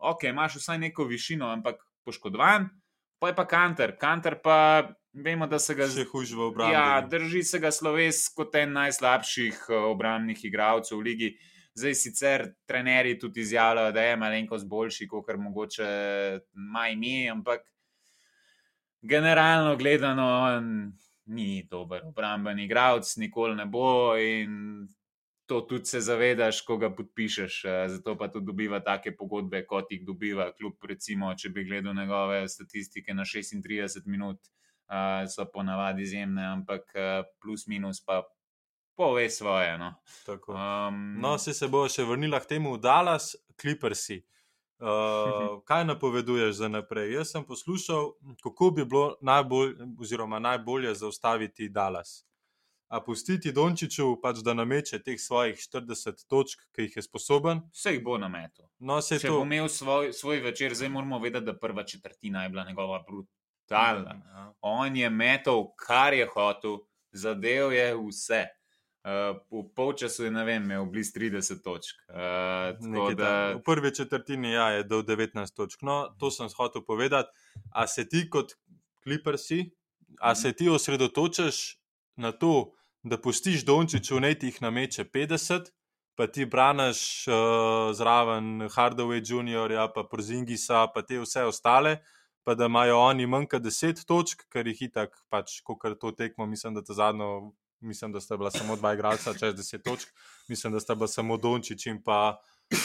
ok, 0.00 0.30
imaš 0.32 0.56
vsaj 0.62 0.80
neko 0.88 1.04
višino, 1.04 1.52
ampak 1.52 1.84
poškodovan. 2.08 2.70
Pa 3.20 3.28
je 3.28 3.36
pa 3.36 3.44
kanter, 3.44 3.92
kanter 4.00 4.38
pa 4.42 4.56
vemo, 5.12 5.46
da 5.46 5.58
se 5.58 5.74
ga 5.74 5.86
že 5.86 6.06
hujš 6.08 6.32
v 6.32 6.40
obrambi. 6.48 6.74
Ja, 6.74 7.00
drži 7.04 7.42
se 7.44 7.58
ga 7.60 7.70
sloves 7.70 8.28
kot 8.32 8.54
en 8.56 8.72
najslabših 8.72 9.66
eh, 9.68 9.74
obrambnih 9.92 10.44
igralcev 10.44 10.98
v 10.98 11.04
ligi. 11.04 11.30
Zdaj 11.76 11.94
sicer 11.94 12.46
trenerji 12.66 13.18
tudi 13.18 13.44
izjavljajo, 13.44 13.92
da 13.92 14.02
je 14.02 14.16
malenkost 14.16 14.66
boljši, 14.68 15.06
kot 15.08 15.26
kar 15.26 15.36
mogoče 15.38 15.90
maj 16.52 16.96
mi, 16.96 17.28
ampak 17.30 17.62
generalno 19.02 19.76
gledano 19.76 20.30
ni 21.30 21.62
dober 21.70 22.02
obrambeni 22.08 22.64
igralec, 22.64 23.16
nikoli 23.16 23.54
ne 23.54 23.66
bo 23.66 24.16
in 24.18 24.88
to 25.50 25.60
tudi 25.60 25.84
se 25.84 26.00
zavedaš, 26.00 26.60
ko 26.62 26.76
ga 26.78 26.92
podpišeš. 26.94 27.64
Eh, 27.64 27.88
zato 27.88 28.14
pa 28.18 28.28
tudi 28.30 28.46
dobiva 28.46 28.78
take 28.80 29.10
pogodbe, 29.16 29.64
kot 29.66 29.90
jih 29.90 30.04
dobiva. 30.06 30.52
Kljub, 30.54 30.76
recimo, 30.86 31.32
če 31.34 31.50
bi 31.50 31.64
gledal 31.66 31.96
njegove 31.98 32.44
statistike 32.48 33.14
na 33.14 33.26
36 33.26 34.06
minut, 34.06 34.38
eh, 34.46 35.26
so 35.26 35.48
ponavadi 35.50 36.06
izjemne, 36.06 36.44
ampak 36.52 36.94
eh, 36.94 37.24
plus 37.42 37.66
minus 37.66 37.98
pa 38.06 38.22
pove 38.94 39.26
svoje. 39.30 39.74
No, 39.78 39.90
um, 40.54 41.02
no 41.18 41.34
se, 41.38 41.54
se 41.54 41.66
bo 41.68 41.82
še 41.88 42.06
vrnila 42.06 42.38
k 42.38 42.52
temu, 42.54 42.76
Dallas, 42.78 43.34
Clippersi. 43.60 44.22
Uh, 44.78 45.58
kaj 45.68 45.82
napoveduješ 45.90 46.60
za 46.62 46.70
naprej? 46.70 47.16
Jaz 47.18 47.34
sem 47.34 47.42
poslušal, 47.44 48.12
kako 48.38 48.70
bi 48.70 48.86
bilo 48.86 49.16
najbolj, 49.20 49.74
najbolje 50.46 50.94
zaustaviti 50.94 51.68
Dallas 51.68 52.20
a 52.90 53.00
pustiti 53.00 53.52
Dončiću, 53.52 54.16
pač, 54.22 54.40
da 54.42 54.54
nameče 54.54 54.98
teh 55.06 55.18
svojih 55.20 55.58
40 55.62 56.24
točk, 56.26 56.64
ki 56.74 56.88
jih 56.88 56.96
je 56.98 57.02
sposoben. 57.06 57.60
Vse 57.70 57.92
jih 57.94 58.00
bo 58.02 58.16
na 58.18 58.28
metu. 58.28 58.64
No, 58.82 58.96
Če 58.98 59.20
to... 59.22 59.36
bo 59.36 59.44
imel 59.46 59.68
svoj, 59.70 60.10
svoj 60.12 60.40
večer, 60.42 60.74
zdaj 60.74 60.90
moramo 60.90 61.20
vedeti, 61.22 61.46
da 61.46 61.54
prva 61.54 61.84
četrtina 61.86 62.42
je 62.42 62.50
bila 62.50 62.64
njegova 62.66 62.98
brutalna. 63.06 64.14
Mm, 64.14 64.22
ja. 64.26 64.46
On 64.60 64.96
je 64.96 65.10
metal, 65.10 65.68
kar 65.78 66.16
je 66.18 66.26
hotel, 66.34 66.80
zadev 67.12 67.76
je 67.76 67.92
vse. 67.94 68.40
Uh, 69.00 69.38
v 69.48 69.62
polčasu 69.76 70.26
je, 70.26 70.32
ne 70.34 70.42
vem, 70.44 70.66
imel 70.66 70.88
blizu 70.90 71.14
30 71.14 71.62
točk. 71.62 72.02
Uh, 72.10 73.14
da... 73.14 73.54
V 73.54 73.62
prvi 73.64 73.94
četrtini 73.94 74.50
ja, 74.52 74.66
je 74.70 74.82
do 74.84 75.02
19 75.02 75.56
točk. 75.56 75.86
No, 75.86 76.08
to 76.18 76.30
sem 76.34 76.50
hotel 76.56 76.82
povedati. 76.82 77.30
A 77.70 77.86
se 77.86 78.08
ti 78.08 78.26
kot 78.30 78.58
kliprsi, 79.06 79.70
a 80.20 80.34
se 80.34 80.52
ti 80.52 80.68
osredotočaš 80.68 81.78
na 82.16 82.32
to, 82.32 82.74
da 83.02 83.20
pustiš 83.20 83.64
Dončiću, 83.64 84.20
ne 84.20 84.34
ti 84.34 84.46
jih 84.46 84.62
nameče 84.62 85.04
50, 85.04 85.70
pa 86.14 86.26
ti 86.26 86.44
braniš 86.44 87.28
uh, 87.28 87.34
zraven 87.96 88.68
Hardaway 88.68 89.22
Jr., 89.24 89.92
pa 89.94 90.04
Prozingisa, 90.10 90.86
pa 90.94 91.02
te 91.02 91.20
vse 91.20 91.44
ostale, 91.44 91.96
pa 92.44 92.54
da 92.54 92.66
imajo 92.66 92.98
oni 92.98 93.26
manj 93.26 93.46
kot 93.46 93.62
10 93.62 94.04
točk, 94.06 94.44
ker 94.52 94.66
jih 94.66 94.82
itak, 94.90 95.16
pač, 95.28 95.60
ko 95.64 95.78
kar 95.78 95.96
to 95.96 96.12
tekmo, 96.12 96.46
mislim, 96.46 96.74
da 96.74 96.84
ta 96.84 96.94
zadnjo. 96.94 97.52
Mislim, 97.80 98.12
da 98.12 98.20
sta 98.20 98.36
bila 98.36 98.50
samo 98.50 98.74
dva 98.76 98.90
igralca, 98.92 99.32
čez 99.32 99.54
deset 99.56 99.80
točk, 99.84 100.08
mislim, 100.48 100.72
da 100.72 100.80
sta 100.80 100.94
bila 100.94 101.06
samo 101.08 101.38
Dončić 101.40 101.86
in 101.86 102.02
pa 102.04 102.36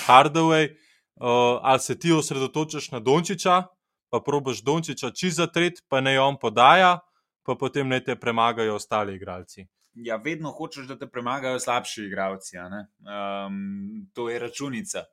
Hardaway. 0.08 0.70
Uh, 0.72 1.60
ali 1.62 1.80
se 1.80 2.00
ti 2.00 2.12
osredotočaš 2.12 2.92
na 2.92 3.00
Dončića, 3.00 3.64
pa 4.10 4.22
probiš 4.26 4.64
Dončića 4.64 5.12
čez 5.12 5.36
zatret, 5.36 5.84
pa 5.88 6.02
ne 6.02 6.20
on 6.20 6.40
podaja, 6.40 7.00
pa 7.44 7.56
potem 7.60 7.88
ne 7.88 8.00
te 8.04 8.16
premagajo 8.16 8.76
ostali 8.76 9.16
igralci 9.16 9.68
ja, 9.96 10.16
vedno 10.16 10.52
hočeš, 10.52 10.88
da 10.88 10.98
te 11.00 11.08
premagajo 11.08 11.60
slabši 11.60 12.06
igralci. 12.06 12.58
Um, 12.58 14.08
to 14.14 14.30
je 14.30 14.40
računica. 14.40 15.06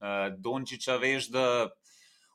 Uh, 0.00 0.32
Dončiča 0.38 0.96
veš, 0.96 1.30
da 1.32 1.68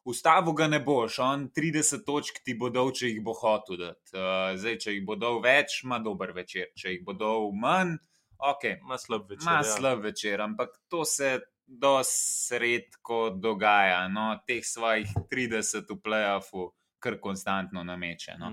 ustavo 0.04 0.54
ga 0.54 0.68
ne 0.68 0.80
boš, 0.80 1.20
on 1.20 1.50
30 1.56 2.06
točk 2.06 2.42
ti 2.44 2.56
bo 2.58 2.70
dal, 2.70 2.92
če 2.92 3.12
jih 3.12 3.22
bo 3.24 3.36
hotel. 3.38 3.84
Uh, 3.86 4.54
zdaj, 4.58 4.80
če 4.86 4.98
jih 4.98 5.06
bo 5.06 5.16
dal 5.16 5.42
več, 5.44 5.84
ima 5.86 6.02
dober 6.02 6.34
večer, 6.36 6.72
če 6.76 6.96
jih 6.96 7.06
bo 7.06 7.18
dal 7.18 7.52
manj. 7.54 7.98
Okay, 8.42 8.80
ima 8.82 8.98
slab 8.98 9.30
večer. 9.30 9.46
Ma 9.46 9.60
ja. 9.60 9.66
slab 9.76 10.00
večer, 10.02 10.42
ampak 10.42 10.74
to 10.90 11.06
se 11.06 11.36
dosti 11.72 12.58
redko 12.60 13.20
dogaja, 13.38 14.08
no, 14.10 14.32
teh 14.48 14.66
svojih 14.66 15.12
30 15.30 15.86
v 15.94 15.98
playoffu, 16.02 16.72
kar 17.02 17.20
konstantno 17.22 17.84
nameče. 17.86 18.40
No. 18.42 18.50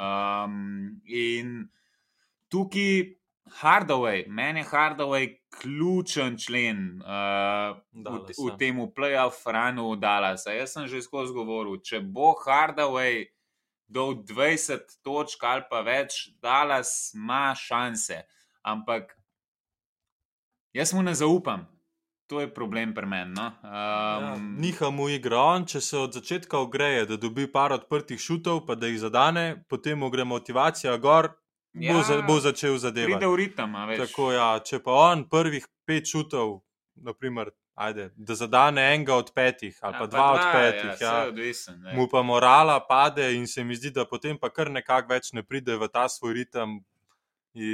Um, 0.00 1.02
in 1.04 1.68
tukaj. 2.48 3.14
Hardaway, 3.48 4.26
meni 4.28 4.60
je 4.60 4.66
Hardaway 4.68 5.38
ključen 5.60 6.36
člen 6.38 7.00
uh, 7.00 7.78
Dallas, 7.92 8.36
v, 8.36 8.50
v 8.52 8.56
tem 8.58 8.76
playoff 8.92 9.46
ranu 9.46 9.92
v 9.92 9.96
Dallas. 9.96 10.44
Jaz 10.46 10.76
sem 10.76 10.84
že 10.86 11.02
skozi 11.02 11.32
govoril, 11.32 11.80
če 11.80 12.00
bo 12.04 12.34
Hardaway 12.36 13.24
do 13.88 14.12
20 14.12 15.00
točk 15.02 15.44
ali 15.44 15.64
pa 15.70 15.80
več, 15.80 16.28
Dallas 16.42 17.14
ima 17.16 17.54
šanse. 17.56 18.22
Ampak 18.62 19.16
jaz 20.76 20.92
mu 20.92 21.02
ne 21.02 21.14
zaupam. 21.16 21.64
To 22.28 22.42
je 22.44 22.48
problem 22.52 22.92
pri 22.92 23.08
meni. 23.08 23.32
No? 23.32 23.48
Um, 23.64 23.72
ja, 23.72 24.36
Niha 24.36 24.90
mu 24.92 25.08
igra 25.08 25.40
on, 25.40 25.64
če 25.64 25.80
se 25.80 25.96
od 25.96 26.12
začetka 26.12 26.60
ogreje, 26.60 27.06
da 27.08 27.16
dobi 27.16 27.46
par 27.48 27.72
odprtih 27.72 28.20
šutov, 28.20 28.66
pa 28.68 28.76
da 28.76 28.90
jih 28.90 29.00
zadane, 29.00 29.64
potem 29.64 29.96
mu 29.96 30.10
gre 30.12 30.28
motivacija 30.28 30.92
gor, 31.00 31.30
ja, 31.74 31.94
bo, 31.94 32.02
za, 32.02 32.22
bo 32.22 32.40
začel 32.40 32.78
zadevati. 32.78 33.12
Pride 33.12 33.26
v 33.26 33.36
ritem, 33.36 33.76
veš. 33.90 34.02
Tako, 34.06 34.32
ja, 34.32 34.48
če 34.64 34.80
pa 34.84 34.98
on 35.12 35.24
prvih 35.28 35.66
pet 35.86 36.08
šutov, 36.08 36.60
naprimer, 36.94 37.50
ajde, 37.78 38.10
da 38.16 38.34
zadane 38.34 38.82
enega 38.94 39.14
od 39.14 39.30
petih 39.34 39.76
ali 39.80 39.94
ja, 39.94 39.98
pa, 39.98 40.04
pa 40.04 40.10
dva, 40.10 40.18
dva 40.18 40.30
od 40.32 40.40
ja, 40.40 40.52
petih, 40.52 41.00
ja, 41.00 41.12
ja, 41.12 41.28
odvisen, 41.28 41.82
mu 41.94 42.08
pa 42.10 42.22
morala 42.22 42.80
pade 42.86 43.28
in 43.36 43.46
se 43.46 43.64
mi 43.64 43.76
zdi, 43.78 43.92
da 43.94 44.04
potem 44.04 44.38
pa 44.38 44.50
kar 44.50 44.70
nekako 44.70 45.14
več 45.14 45.32
ne 45.32 45.44
pride 45.46 45.76
v 45.78 45.88
ta 45.92 46.08
svoj 46.08 46.34
ritem, 46.40 46.80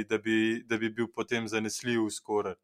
da 0.09 0.17
bi, 0.17 0.63
da 0.65 0.77
bi 0.77 0.89
bil 0.89 1.09
potem 1.13 1.47
zanesljiv 1.47 2.09
skoraj. 2.13 2.55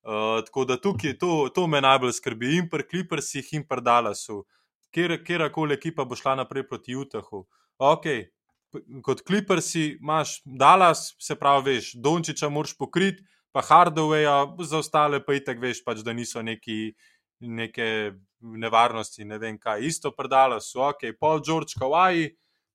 Uh, 0.00 0.40
tako 0.46 0.64
da 0.64 0.78
tukaj 0.80 1.18
to, 1.20 1.50
to 1.54 1.66
me 1.66 1.80
najbolj 1.80 2.14
skrbi, 2.16 2.54
in 2.56 2.68
pri 2.72 2.86
Clippersih, 2.88 3.48
in 3.52 3.66
pri 3.68 3.82
Dallasu, 3.84 4.44
kjer 4.90 5.18
koli 5.52 5.76
ekipa 5.76 6.04
bo 6.04 6.16
šla 6.16 6.38
naprej 6.40 6.64
proti 6.68 6.96
Utahu. 6.96 7.44
Ok, 7.78 8.06
kot 9.02 9.22
Clippersi 9.26 9.96
imaš 10.00 10.40
Dallas, 10.44 11.14
se 11.18 11.36
pravi, 11.38 11.74
veš, 11.74 11.92
Dončiča 11.94 12.48
moraš 12.48 12.76
pokriti, 12.78 13.24
pa 13.52 13.62
Hardawaya, 13.66 14.44
za 14.64 14.78
ostale 14.78 15.22
pa 15.24 15.34
itek 15.34 15.60
veš, 15.62 15.84
pač, 15.84 16.04
da 16.06 16.12
niso 16.14 16.42
neki, 16.42 16.92
neke 17.40 18.12
nevarnosti, 18.40 19.24
ne 19.24 19.38
vem 19.38 19.58
kaj. 19.58 19.82
Isto 19.86 20.14
pri 20.16 20.30
Dallasu, 20.30 20.80
ok, 20.90 21.10
Paul 21.20 21.42
George, 21.44 21.74
Kawaii 21.80 22.30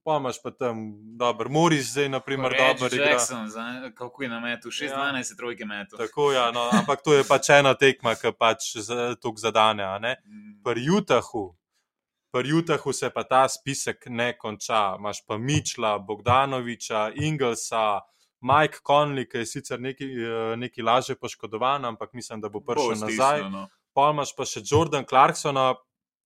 pa 0.06 0.18
imaš 0.18 0.42
pa 0.44 0.52
tam 0.52 0.94
dober, 1.18 1.50
Moris, 1.50 1.90
zdaj, 1.92 2.10
na 2.10 2.20
primer, 2.20 2.54
dober. 2.54 2.94
Jackson, 2.94 3.48
za, 3.50 3.92
kako 3.96 4.24
je 4.24 4.30
na 4.30 4.40
metu, 4.40 4.70
6-12 4.70 5.32
ja. 5.32 5.38
trojke 5.38 5.66
metu. 5.66 5.98
Tako, 5.98 6.32
ja, 6.32 6.52
no, 6.52 6.70
ampak 6.72 7.02
to 7.02 7.14
je 7.14 7.24
pač 7.26 7.50
ena 7.50 7.74
tekma, 7.74 8.14
ki 8.16 8.30
pač 8.38 8.76
tukaj 9.22 9.42
zadane. 9.42 9.88
Mm. 10.26 10.60
Pri 10.64 10.86
Utahu. 10.94 11.56
Pri 12.36 12.54
Utahu 12.54 12.94
se 12.94 13.10
pa 13.10 13.24
ta 13.24 13.48
spisek 13.48 14.06
ne 14.12 14.34
konča. 14.38 14.96
Imáš 15.00 15.22
pa 15.28 15.38
Mičla, 15.38 16.00
Bogdanoviča, 16.00 17.12
Ingelsa, 17.16 18.02
Mike 18.42 18.82
Conley, 18.88 19.24
ki 19.32 19.38
je 19.38 19.46
sicer 19.46 19.80
neki, 19.80 20.04
eh, 20.04 20.56
neki 20.58 20.82
lažje 20.82 21.16
poškodovan, 21.16 21.86
ampak 21.86 22.14
mislim, 22.14 22.42
da 22.42 22.50
bo 22.50 22.60
prišel 22.60 23.08
nazaj. 23.08 23.50
No. 23.50 23.68
Pa 23.94 24.10
imaš 24.12 24.36
pa 24.36 24.44
še 24.46 24.60
Jordan 24.66 25.08
Clarksona, 25.08 25.74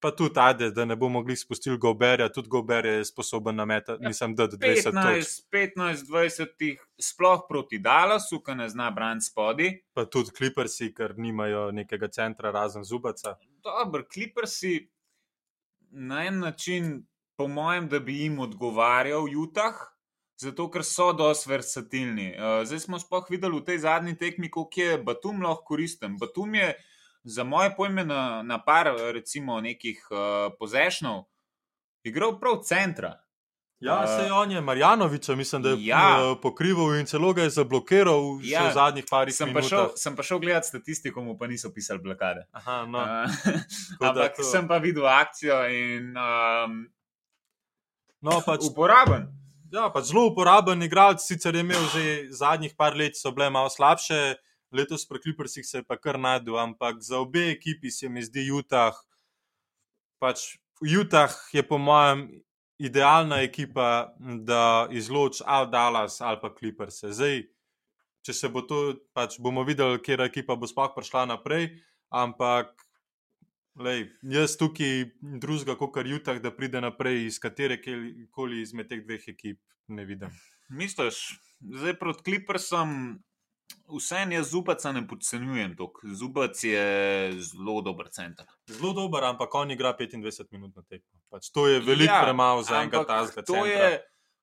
pa 0.02 0.12
tudi 0.12 0.40
ajde, 0.40 0.72
da 0.72 0.86
ne 0.86 0.96
bomo 0.96 1.20
mogli 1.20 1.36
spustiti 1.36 1.78
Goberja, 1.78 2.32
tudi 2.34 2.50
Gober 2.50 2.86
je 2.86 3.06
sposoben 3.06 3.56
na 3.56 3.66
meta, 3.66 3.98
ja, 4.02 4.08
mislim, 4.08 4.36
da 4.36 4.48
do 4.48 4.58
20. 4.58 4.92
15, 4.92 5.46
15, 5.52 6.06
20, 6.10 6.78
sploh 6.98 7.46
proti 7.50 7.78
Dallasu, 7.78 8.42
ki 8.42 8.56
ne 8.56 8.70
zna 8.70 8.90
braniti 8.92 9.30
spodi. 9.30 9.74
Pa 9.94 10.10
tudi 10.10 10.34
Clippersi, 10.34 10.90
ker 10.94 11.14
nimajo 11.18 11.70
nekega 11.72 12.08
centra 12.08 12.52
razen 12.52 12.84
zubaca. 12.84 13.38
Dobro, 13.62 14.10
Clippersi 14.14 14.80
na 15.92 16.26
en 16.26 16.40
način, 16.40 17.08
po 17.38 17.48
mojem, 17.48 17.88
da 17.90 18.00
bi 18.00 18.18
jim 18.22 18.40
odgovarjal 18.40 19.30
Jutah. 19.32 19.76
Zato, 20.40 20.70
ker 20.72 20.86
so 20.88 21.12
dosti 21.14 21.50
versatilni. 21.52 22.30
Uh, 22.32 22.62
zdaj 22.64 22.80
smo 22.80 23.00
sploh 23.00 23.26
videli 23.30 23.60
v 23.60 23.66
tej 23.68 23.82
zadnji 23.84 24.16
tekmi, 24.18 24.48
kako 24.48 24.82
je 24.82 24.98
Batum 25.04 25.42
lahko 25.44 25.66
koristen. 25.74 26.16
Batum 26.18 26.56
je 26.56 26.74
za 27.24 27.44
moje 27.44 27.74
pojme 27.76 28.06
na, 28.06 28.44
na 28.44 28.60
par, 28.64 28.88
recimo, 29.14 29.60
nekih 29.62 30.00
uh, 30.12 30.18
eh, 30.18 30.56
pozešnov, 30.60 31.26
igral 32.04 32.40
prav 32.40 32.62
centra. 32.64 33.18
Ja, 33.80 34.08
se 34.08 34.26
je 34.26 34.34
on 34.34 34.52
je 34.52 34.62
Marjanoviča, 34.62 35.36
mislim, 35.36 35.62
da 35.62 35.70
je 35.70 35.86
ja. 35.86 36.20
Eh, 36.20 36.42
pokrival 36.42 36.96
in 37.00 37.06
celo 37.06 37.34
ga 37.34 37.44
je 37.44 37.50
zablokiral 37.50 38.40
ja. 38.44 38.68
v 38.68 38.74
zadnjih 38.74 39.06
parih 39.10 39.36
sem 39.36 39.48
minutah. 39.48 39.70
Pa 39.70 39.76
šel, 39.76 39.92
sem 39.96 40.16
pa 40.16 40.24
šel 40.24 40.40
gledati 40.40 40.68
statistiko, 40.68 41.24
mu 41.24 41.38
pa 41.38 41.48
niso 41.48 41.72
pisali 41.74 42.00
blokade. 42.04 42.44
Aha, 42.52 42.86
no. 42.86 43.00
uh, 43.00 44.10
ampak 44.10 44.36
to... 44.36 44.44
sem 44.44 44.68
pa 44.68 44.78
videl 44.84 45.08
akcijo 45.08 45.64
in 45.72 46.12
um, 46.12 46.76
no, 48.20 48.42
pač, 48.46 48.68
uporaben. 48.68 49.30
Ja, 49.72 49.88
pač 49.94 50.12
zelo 50.12 50.28
uporaben 50.34 50.84
igralec, 50.84 51.24
sicer 51.24 51.56
je 51.56 51.64
imel 51.64 51.88
že 51.96 52.06
zadnjih 52.36 52.76
par 52.76 53.00
let, 53.00 53.16
so 53.16 53.32
bile 53.32 53.48
malo 53.50 53.72
slabše 53.72 54.36
letos 54.72 55.08
pri 55.08 55.20
Clippersih 55.22 55.66
se 55.66 55.78
je 55.78 55.84
pa 55.84 55.98
kar 55.98 56.20
najdel, 56.20 56.60
ampak 56.60 57.02
za 57.02 57.20
obe 57.20 57.52
ekipi 57.52 57.92
se 57.92 58.10
mi 58.10 58.24
zdi 58.24 58.52
Utah. 58.52 58.94
Pač 60.20 60.60
Utah 60.84 61.34
je 61.54 61.64
po 61.64 61.78
mojem 61.78 62.44
idealna 62.80 63.42
ekipa, 63.44 64.16
da 64.20 64.88
izloči 64.92 65.44
ali 65.46 65.72
Dallas 65.72 66.22
ali 66.22 66.38
pa 66.42 66.52
Clippers. 66.60 67.04
Zdaj, 67.04 67.44
če 68.26 68.34
se 68.34 68.50
bo 68.50 68.64
to, 68.68 68.96
pač 69.14 69.38
bomo 69.40 69.64
videli, 69.68 70.00
kje 70.04 70.20
ekipa 70.26 70.56
bo 70.56 70.68
sploh 70.68 70.94
prišla 70.96 71.26
naprej, 71.36 71.74
ampak. 72.10 72.72
Lej, 73.80 74.10
jaz 74.28 74.58
tukaj 74.60 75.06
drugega, 75.40 75.78
kot 75.80 75.94
kar 75.96 76.08
Jutah, 76.08 76.40
da 76.44 76.52
pride 76.52 76.82
naprej 76.84 77.30
iz 77.30 77.38
katere 77.40 77.78
koli 77.80 78.64
izmed 78.66 78.90
teh 78.90 79.06
dveh 79.06 79.28
ekip, 79.32 79.60
ne 79.88 80.04
vidim. 80.04 80.34
Misliš, 80.76 81.22
zdaj 81.64 81.96
proti 82.02 82.26
Clippersom 82.26 82.90
Vseeno 83.90 84.36
jaz 84.36 84.52
zubaca 84.52 84.92
ne 84.92 85.02
podcenjujem. 85.08 85.76
Zubac 86.14 86.64
je 86.64 86.84
zelo 87.42 87.82
dober 87.82 88.10
center. 88.14 88.46
Zelo 88.68 88.94
dober, 88.94 89.24
ampak 89.24 89.56
on 89.56 89.72
igra 89.72 89.96
25 90.00 90.46
minut 90.52 90.76
na 90.76 90.84
tekmo. 90.84 91.20
Pač 91.30 91.50
to 91.54 91.68
je 91.68 91.80
veliko 91.80 92.14
ja, 92.14 92.22
premalo 92.24 92.64
za 92.64 92.82
enega 92.82 93.04
tazga. 93.06 93.42
To, 93.42 93.66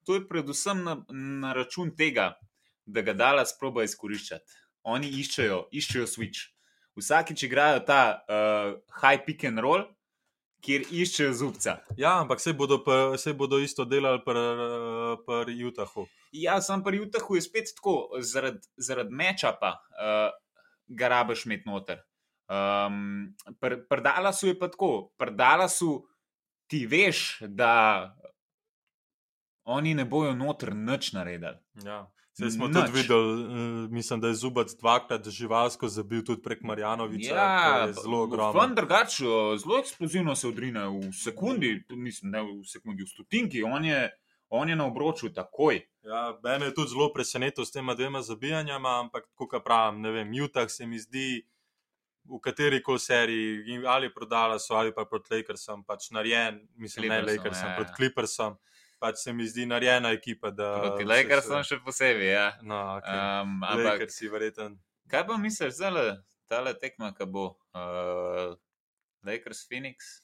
to 0.07 0.15
je 0.15 0.29
predvsem 0.29 0.85
na, 0.85 0.97
na 1.43 1.53
račun 1.53 1.91
tega, 1.97 2.35
da 2.87 3.03
ga 3.03 3.15
dala 3.15 3.47
sproba 3.47 3.87
izkoriščati. 3.87 4.59
Oni 4.87 5.11
iščejo, 5.21 5.67
iščejo 5.75 6.07
switch. 6.07 6.51
Vsakič 6.97 7.43
igrajo 7.47 7.83
ta 7.87 8.01
uh, 8.25 8.79
high 9.03 9.23
pick 9.27 9.45
and 9.45 9.61
roll, 9.63 9.83
kjer 10.65 10.87
iščejo 10.91 11.33
zubca. 11.37 11.81
Ja, 11.99 12.17
ampak 12.23 12.41
se 12.41 12.55
bodo, 12.57 12.79
pa, 12.85 13.19
se 13.19 13.35
bodo 13.35 13.59
isto 13.63 13.85
delali 13.85 14.23
pri 14.25 14.45
pr 15.27 15.51
Utahu. 15.69 16.07
Ja, 16.43 16.59
sem 16.61 16.83
pri 16.85 17.01
Utahu 17.05 17.39
je 17.39 17.45
spet 17.47 17.73
tako, 17.77 18.21
zaradi 18.21 18.61
zarad 18.77 19.11
meča 19.11 19.55
pa 19.61 19.77
uh, 19.77 20.29
ga 20.87 21.09
rabiš 21.09 21.47
imeti 21.47 21.69
noter. 21.69 22.03
Um, 22.47 23.35
Predala 23.89 24.33
so 24.33 24.47
je 24.47 24.59
pa 24.59 24.69
tako, 24.71 25.11
predala 25.19 25.69
so 25.69 26.05
ti 26.71 26.85
veš, 26.87 27.41
da 27.49 28.15
oni 29.67 29.95
ne 29.95 30.05
bojo 30.05 30.35
noter 30.35 30.75
nič 30.75 31.13
naredili. 31.13 31.59
Ja. 31.85 32.07
Zdaj 32.37 32.51
smo 32.51 32.69
Nač. 32.69 32.75
tudi 32.75 32.99
videli, 33.01 33.45
uh, 33.45 33.91
mislim, 33.91 34.21
da 34.21 34.29
je 34.29 34.35
zubac 34.35 34.73
dvakrat 34.81 35.29
živalsko 35.29 35.89
zabil 35.89 36.25
tudi 36.25 36.43
prek 36.43 36.63
Marjanoviča. 36.63 37.35
Ja, 37.35 37.93
zelo 37.93 38.23
ogromno. 38.23 38.61
Vendar 38.61 38.85
drugače, 38.85 39.25
zelo 39.59 39.79
eksplozivno 39.81 40.35
se 40.37 40.49
odrine 40.49 40.85
v 40.89 41.13
sekundi, 41.17 41.85
mislim, 41.91 42.31
ne 42.31 42.43
v 42.43 42.65
sekundi, 42.69 43.03
v 43.03 43.09
stotinki. 43.09 43.63
On 43.63 43.85
je, 43.85 44.11
on 44.57 44.69
je 44.69 44.77
na 44.77 44.87
obroču 44.87 45.31
takoj. 45.35 45.81
Ja, 46.07 46.39
mene 46.45 46.71
je 46.71 46.75
tudi 46.75 46.95
zelo 46.95 47.11
presenetil 47.15 47.65
s 47.65 47.75
tema 47.75 47.95
dvema 47.95 48.23
zabijanjama, 48.23 49.01
ampak 49.05 49.29
kot 49.35 49.57
pravim, 49.65 50.01
ne 50.03 50.11
vem, 50.11 50.35
Jutah 50.35 50.71
se 50.71 50.87
mi 50.87 50.99
zdi. 50.99 51.45
V 52.27 52.41
kateri 52.43 52.81
koli 52.83 52.99
seriji, 52.99 53.85
ali 53.87 54.09
prodala 54.15 54.59
so, 54.59 54.75
ali 54.75 54.91
pa 54.95 55.05
proti 55.07 55.31
Lakersom, 55.31 55.85
pač 55.87 56.09
narejen, 56.11 56.57
mislim, 56.75 57.07
Clippersom, 57.07 57.27
ne 57.27 57.33
Lakersom, 57.33 57.69
ja, 57.69 57.75
proti 57.77 57.93
ja. 57.93 57.97
Clippersom 57.97 58.57
pač 58.99 59.21
se 59.21 59.33
mi 59.33 59.47
zdi 59.47 59.67
narejena 59.67 60.13
ekipa. 60.17 60.53
Proti 60.53 61.05
Lakers 61.05 61.49
sem 61.49 61.65
še 61.65 61.81
posebej. 61.85 62.31
Ja. 62.33 62.49
No, 62.65 62.81
okay. 62.99 63.17
um, 63.43 63.59
ampak 63.67 64.07
si 64.13 64.31
verjeten. 64.33 64.79
Kaj 65.11 65.27
pa 65.29 65.39
misliš, 65.41 65.79
da 65.79 66.17
ta 66.51 66.63
tekma, 66.75 67.13
ki 67.15 67.29
bo 67.31 67.53
uh, 67.77 68.57
Lakers 69.27 69.67
Phoenix? 69.69 70.23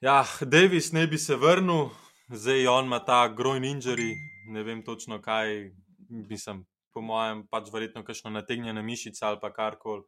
Ja, 0.00 0.24
Davis 0.40 0.92
ne 0.96 1.04
bi 1.06 1.18
se 1.20 1.36
vrnil, 1.36 1.90
zdaj 2.30 2.66
on 2.66 2.84
ima 2.84 2.98
ta 3.04 3.28
groin 3.28 3.64
injury, 3.64 4.14
ne 4.48 4.62
vem 4.62 4.84
točno 4.84 5.20
kaj, 5.22 5.70
mislim, 6.08 6.64
po 6.94 7.00
mojem, 7.00 7.46
pač 7.50 7.72
verjetno 7.72 8.04
kakšno 8.04 8.30
nategnjeno 8.30 8.82
mišico 8.82 9.26
ali 9.26 9.38
pa 9.42 9.52
karkoli 9.52 10.02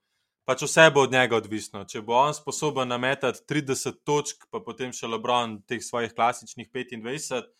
pač 0.45 0.63
vse 0.63 0.91
bo 0.91 1.07
od 1.07 1.13
njega 1.13 1.37
odvisno. 1.37 1.85
Če 1.89 2.03
bo 2.07 2.17
on 2.19 2.35
sposoben 2.35 2.91
nametati 2.91 3.43
30 3.49 4.03
točk, 4.07 4.47
pa 4.51 4.63
potem 4.65 4.95
še 4.95 5.11
Lebron 5.11 5.61
teh 5.69 5.83
svojih 5.83 6.15
klasičnih 6.15 6.71
25, 6.71 7.51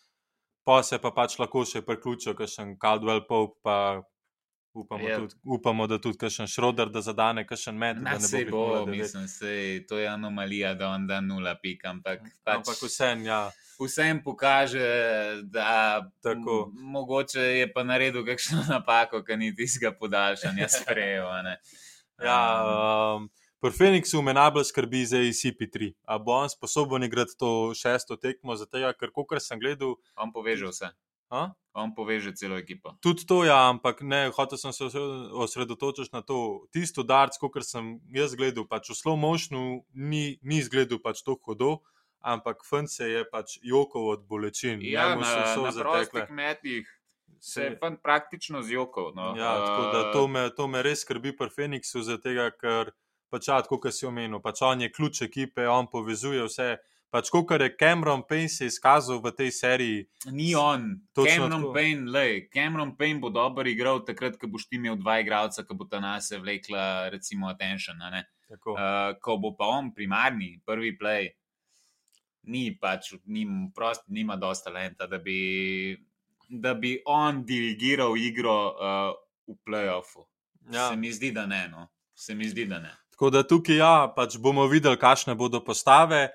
pa 0.67 0.81
se 0.87 0.99
pa 1.03 1.13
pač 1.15 1.39
lahko 1.43 1.65
še 1.69 1.85
priključijo, 1.87 2.35
kot 2.39 2.51
še 2.51 2.73
Caldwell 2.83 3.27
Pope, 3.29 3.61
pa 3.67 3.79
Upamo, 4.73 5.05
ja. 5.05 5.19
tudi, 5.21 5.35
upamo, 5.45 5.85
da 5.85 5.99
tudi 6.01 6.17
kakšen 6.17 6.49
šroder, 6.49 6.89
da 6.89 7.03
zadane 7.05 7.43
kakšen 7.45 7.77
med. 7.77 7.99
Na 8.01 8.15
se 8.17 8.41
bo, 8.49 8.63
bo 8.73 8.87
mislim, 8.89 9.27
se, 9.29 9.83
to 9.85 9.99
je 10.01 10.07
anomalija, 10.09 10.71
da 10.81 10.89
on 10.97 11.05
da 11.05 11.19
nula 11.21 11.53
pik, 11.61 11.85
ampak, 11.91 12.23
pač, 12.41 12.55
ampak 12.55 12.81
vsem, 12.81 13.27
ja. 13.29 13.43
Vsem 13.85 14.23
pokaže, 14.25 14.87
da 15.43 16.03
Tako. 16.23 16.73
mogoče 16.75 17.41
je 17.41 17.69
pa 17.73 17.85
naredil 17.85 18.27
kakšno 18.27 18.65
napako, 18.75 19.23
ki 19.25 19.37
ni 19.37 19.55
tistega 19.57 19.93
podaljšanja 19.99 20.69
sprejel. 20.69 21.29
ja, 22.23 22.41
um, 23.17 23.31
Pri 23.63 23.71
Feniksu 23.71 24.23
me 24.23 24.35
najbolj 24.35 24.65
skrbi 24.65 25.05
za 25.07 25.17
ICP3. 25.23 25.93
A 26.11 26.19
bo 26.19 26.33
on 26.35 26.49
sposoben 26.51 27.05
igrati 27.07 27.37
to 27.39 27.71
šesto 27.79 28.17
tekmo, 28.17 28.57
zato 28.57 28.79
ker, 28.99 29.13
kot 29.15 29.39
sem 29.39 29.61
gledal, 29.61 29.95
on 30.17 30.33
poveže 30.35 30.67
vse. 30.67 30.91
A? 31.31 31.47
On 31.73 31.95
poveže 31.95 32.35
celo 32.37 32.59
ekipo. 32.59 32.93
Tudi 33.01 33.25
to, 33.25 33.45
ja, 33.47 33.71
ampak 33.71 34.03
ne, 34.03 34.27
hotel 34.37 34.59
sem 34.59 34.75
se 34.75 34.91
osredotočiti 35.33 36.11
na 36.13 36.21
to. 36.21 36.67
Tisto 36.75 37.07
darc, 37.07 37.39
kot 37.39 37.63
sem 37.65 37.95
jaz 38.13 38.35
gledal, 38.35 38.67
pač 38.67 38.91
v 38.91 38.99
slow 38.99 39.17
motionu 39.17 39.81
ni, 39.95 40.37
ni 40.43 40.59
izgledal 40.59 40.99
pač 40.99 41.23
to 41.23 41.39
hodo, 41.47 41.79
ampak 42.23 42.65
fant 42.65 42.91
se 42.91 43.11
je 43.11 43.25
pač 43.31 43.59
jokal 43.63 44.09
od 44.17 44.27
bolečin. 44.27 44.81
Ja, 44.83 45.15
na, 45.15 45.55
na 45.55 45.73
prostih 45.75 46.27
kmetih. 46.27 46.99
Se 47.43 47.63
je 47.63 47.79
pa 47.79 47.91
praktično 48.03 48.63
zjokal. 48.63 49.11
No. 49.15 49.35
Ja, 49.37 49.55
tako 49.67 49.83
da 49.93 50.13
to 50.13 50.27
me, 50.29 50.51
to 50.55 50.69
me 50.71 50.83
res 50.83 51.03
skrbi 51.03 51.35
pri 51.37 51.51
Feniksu, 51.51 52.05
zato 52.07 52.31
ker 52.61 52.93
pač, 53.33 53.49
ja, 53.49 53.59
kot 53.67 53.89
si 53.91 54.07
omenil, 54.07 54.39
pač 54.45 54.63
on 54.63 54.85
je 54.85 54.93
ključ 54.93 55.25
ekipe, 55.27 55.67
on 55.67 55.89
povezuje 55.91 56.45
vse. 56.47 56.77
Pač, 57.13 57.29
kot 57.29 57.51
je 57.61 57.69
Cameron 57.77 58.23
Payne 58.25 58.49
se 58.49 58.71
izkazal 58.71 59.19
v 59.21 59.35
tej 59.37 59.51
seriji. 59.53 60.05
Ni 60.33 60.55
on, 60.57 60.95
Cameron 61.13 61.67
Payne, 61.75 62.07
le. 62.09 62.47
Cameron 62.49 62.95
Payne 62.97 63.21
bo 63.21 63.29
dober 63.29 63.69
igral 63.69 64.01
takrat, 64.07 64.39
ko 64.41 64.49
boš 64.49 64.65
ti 64.71 64.79
imel 64.81 64.97
dva 64.97 65.19
igralca, 65.21 65.67
ki 65.67 65.77
bo 65.77 65.85
ta 65.85 66.01
nas 66.01 66.31
vlekla, 66.33 67.11
recimo, 67.13 67.51
attention. 67.53 68.01
Uh, 68.01 69.13
ko 69.21 69.37
bo 69.43 69.53
pa 69.59 69.69
on 69.77 69.93
primarni, 69.93 70.55
prvi 70.65 70.95
play, 70.97 71.29
ni 72.43 72.79
pač, 72.81 73.13
ni, 73.25 73.47
prost, 73.75 74.05
nima 74.09 74.37
dosta 74.37 74.71
talenta, 74.71 75.07
da 75.07 75.19
bi, 75.19 75.97
da 76.49 76.75
bi 76.75 76.97
on 77.07 77.45
dirigiral 77.47 78.17
igro 78.19 78.57
uh, 78.73 79.13
v 79.47 79.57
playoffu. 79.65 80.27
Ja. 80.73 80.89
Se 80.89 80.97
mi 80.97 81.13
zdi, 81.13 81.33
da 81.33 81.47
ne. 81.47 81.69
No. 81.69 81.89
Se 82.15 82.35
mi 82.35 82.49
zdi, 82.49 82.67
da 82.67 82.79
ne. 82.79 82.93
Tako 83.13 83.31
da 83.31 83.43
tukaj 83.47 83.77
ja, 83.77 83.95
pač 84.17 84.39
bomo 84.39 84.67
videli, 84.71 84.99
kakšne 84.99 85.35
bodo 85.39 85.63
postave. 85.65 86.31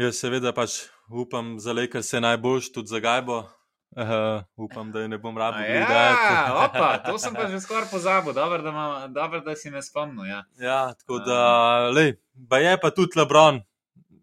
Jaz 0.00 0.18
seveda 0.22 0.54
pač 0.56 0.82
upam, 1.10 1.58
za 1.60 1.74
le, 1.76 1.86
ker 1.90 2.02
se 2.06 2.20
najboljš 2.20 2.72
tudi 2.74 2.94
za 2.94 3.00
gajbo. 3.02 3.44
Uh, 3.90 4.44
upam, 4.54 4.92
da 4.94 5.02
je 5.02 5.08
ne 5.10 5.18
bom 5.18 5.34
rabil. 5.38 5.66
Ja, 5.66 6.54
opa, 6.64 6.92
to 7.02 7.18
sem 7.18 7.34
pa 7.34 7.48
že 7.50 7.58
skoraj 7.58 7.90
pozabil, 7.90 8.30
dobro 8.32 8.62
da, 8.62 9.08
dober, 9.10 9.42
da 9.42 9.56
si 9.58 9.70
me 9.70 9.82
spomnil. 9.82 10.28
Ja, 10.30 10.44
ja 10.62 10.82
tako 10.94 11.18
da, 11.26 11.40
lej, 11.90 12.14
je 12.62 12.76
pa 12.78 12.90
tudi 12.94 13.18
Lebron 13.18 13.58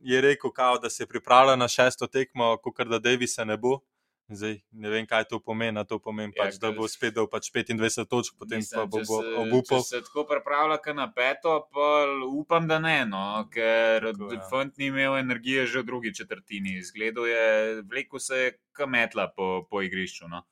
je 0.07 0.21
rekel, 0.21 0.51
kao, 0.51 0.79
da 0.79 0.89
se 0.89 1.07
pripravlja 1.07 1.55
na 1.55 1.67
šesto 1.67 2.07
tekmo, 2.07 2.55
kot 2.63 2.87
da 2.87 2.99
Davisa 2.99 3.45
ne 3.45 3.57
bo. 3.57 3.79
Zdaj, 4.27 4.57
ne 4.71 4.89
vem, 4.91 5.05
kaj 5.07 5.23
to 5.29 5.39
pomeni. 5.39 5.79
To 5.87 5.99
pomeni, 6.03 6.33
ja, 6.35 6.43
pač, 6.43 6.57
da 6.59 6.73
bo 6.75 6.87
spet 6.91 7.15
dal 7.15 7.29
pač 7.31 7.47
25 7.53 8.09
točk, 8.11 8.35
potem 8.35 8.59
mislim, 8.59 8.81
pa 8.81 8.85
bo, 8.91 8.99
bo 9.07 9.19
obupal. 9.45 9.83
Če 9.85 9.87
se 9.87 10.01
tako 10.03 10.25
pripravlja 10.27 10.95
na 10.97 11.07
peto, 11.15 11.53
pa 11.71 11.87
upam, 12.27 12.67
da 12.67 12.81
ne, 12.83 12.97
no, 13.07 13.23
ker 13.51 14.09
ja. 14.11 14.41
Fant 14.51 14.75
ni 14.77 14.91
imel 14.91 15.15
energije 15.21 15.65
že 15.71 15.85
v 15.85 15.87
drugi 15.87 16.13
četrtini. 16.15 16.81
Zgledal 16.83 17.27
je, 17.31 17.47
vlekel 17.87 18.19
se 18.19 18.41
je 18.41 18.51
kametla 18.75 19.31
po, 19.31 19.63
po 19.71 19.81
igrišču. 19.81 20.27
No. 20.27 20.43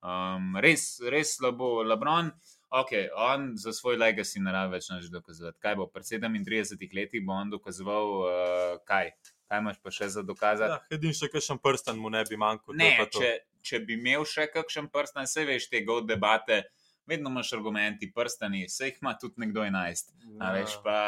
Um, 0.00 0.56
res, 0.64 0.94
res 1.04 1.36
slabo. 1.36 1.82
Lebron, 1.84 2.32
ok, 2.70 2.92
on 3.16 3.52
za 3.56 3.72
svoj 3.72 3.96
legacy 3.96 4.42
ne 4.42 4.52
rabi 4.52 4.76
več 4.76 4.90
nič 4.92 5.08
dokazovati. 5.12 5.58
Kaj 5.62 5.76
bo, 5.80 5.88
pred 5.92 6.06
37 6.06 6.94
leti 6.94 7.20
bo 7.24 7.36
on 7.36 7.50
dokazoval, 7.56 8.14
uh, 8.22 8.78
kaj? 8.88 9.12
kaj 9.48 9.62
imaš 9.62 9.78
pa 9.82 9.92
še 9.94 10.08
za 10.12 10.22
dokazati? 10.26 10.76
Ja, 10.76 10.96
edin 10.98 11.14
še 11.16 11.30
kakšen 11.32 11.60
prsten 11.64 11.96
mu 12.00 12.12
ne 12.12 12.20
bi 12.28 12.36
manjkal. 12.40 12.76
Ne, 12.76 12.90
če, 13.14 13.30
če 13.64 13.80
bi 13.86 13.96
imel 13.96 14.26
še 14.28 14.48
kakšen 14.52 14.90
prsten, 14.92 15.28
se 15.30 15.46
veš 15.48 15.70
te 15.72 15.82
god 15.86 16.08
debate. 16.10 16.66
Vedno 17.08 17.32
imaš 17.32 17.54
argumenti, 17.56 18.10
prstani, 18.12 18.66
vse 18.68 18.90
jih 18.90 18.98
ima 19.00 19.14
tudi 19.16 19.40
nekdo 19.40 19.62
11. 19.64 20.10
Ja. 20.36 20.50
Veš, 20.52 20.74
pa... 20.84 20.98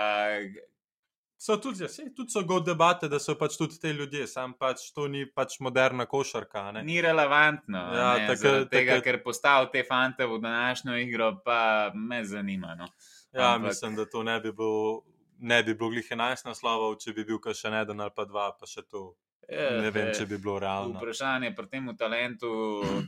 So 1.40 1.56
tudi, 1.56 1.80
ja, 1.80 1.88
tudi 2.16 2.28
so 2.28 2.42
god 2.44 2.66
debate, 2.68 3.08
da 3.08 3.16
so 3.18 3.32
pač 3.40 3.54
tudi 3.56 3.78
te 3.80 3.94
ljudje, 3.96 4.26
sam 4.28 4.52
pač 4.60 4.90
to 4.92 5.06
ni 5.08 5.22
pač 5.24 5.56
moderna 5.64 6.04
košarka. 6.06 6.66
Ne? 6.76 6.82
Ni 6.84 6.98
relevantno. 7.00 7.80
Ja, 7.96 8.10
tako, 8.28 8.66
tega, 8.68 8.98
tako... 8.98 9.04
ker 9.06 9.22
postavil 9.24 9.70
te 9.72 9.84
fante 9.88 10.28
v 10.28 10.36
današnjo 10.42 10.98
igro, 11.00 11.30
pa 11.44 11.90
me 11.94 12.20
zanima. 12.28 12.74
No. 12.76 12.90
Ja, 13.32 13.54
Ampak... 13.54 13.70
mislim, 13.70 13.96
da 13.96 14.04
to 14.04 14.22
ne 14.22 14.36
bi 14.40 14.52
bilo 14.52 15.00
ne 15.40 15.62
bi 15.62 15.74
bilo 15.74 15.90
glih 15.90 16.10
11 16.10 16.46
naslovov, 16.46 16.98
če 17.00 17.14
bi 17.16 17.24
bil 17.24 17.40
še 17.54 17.68
en 17.68 18.00
ali 18.00 18.12
pa 18.14 18.24
dva, 18.24 18.50
pa 18.58 18.68
še 18.68 18.84
to. 18.88 19.14
Je, 19.48 19.66
ne 19.82 19.90
vem, 19.90 20.12
če 20.14 20.26
bi 20.30 20.38
bilo 20.38 20.58
realno. 20.62 21.00
Vprašanje 21.00 21.50
pri 21.56 21.66
tem 21.66 21.88
talentu, 21.98 22.50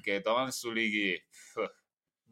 ki 0.02 0.16
je 0.16 0.22
danes 0.26 0.58
v 0.64 0.72
ligi. 0.74 1.10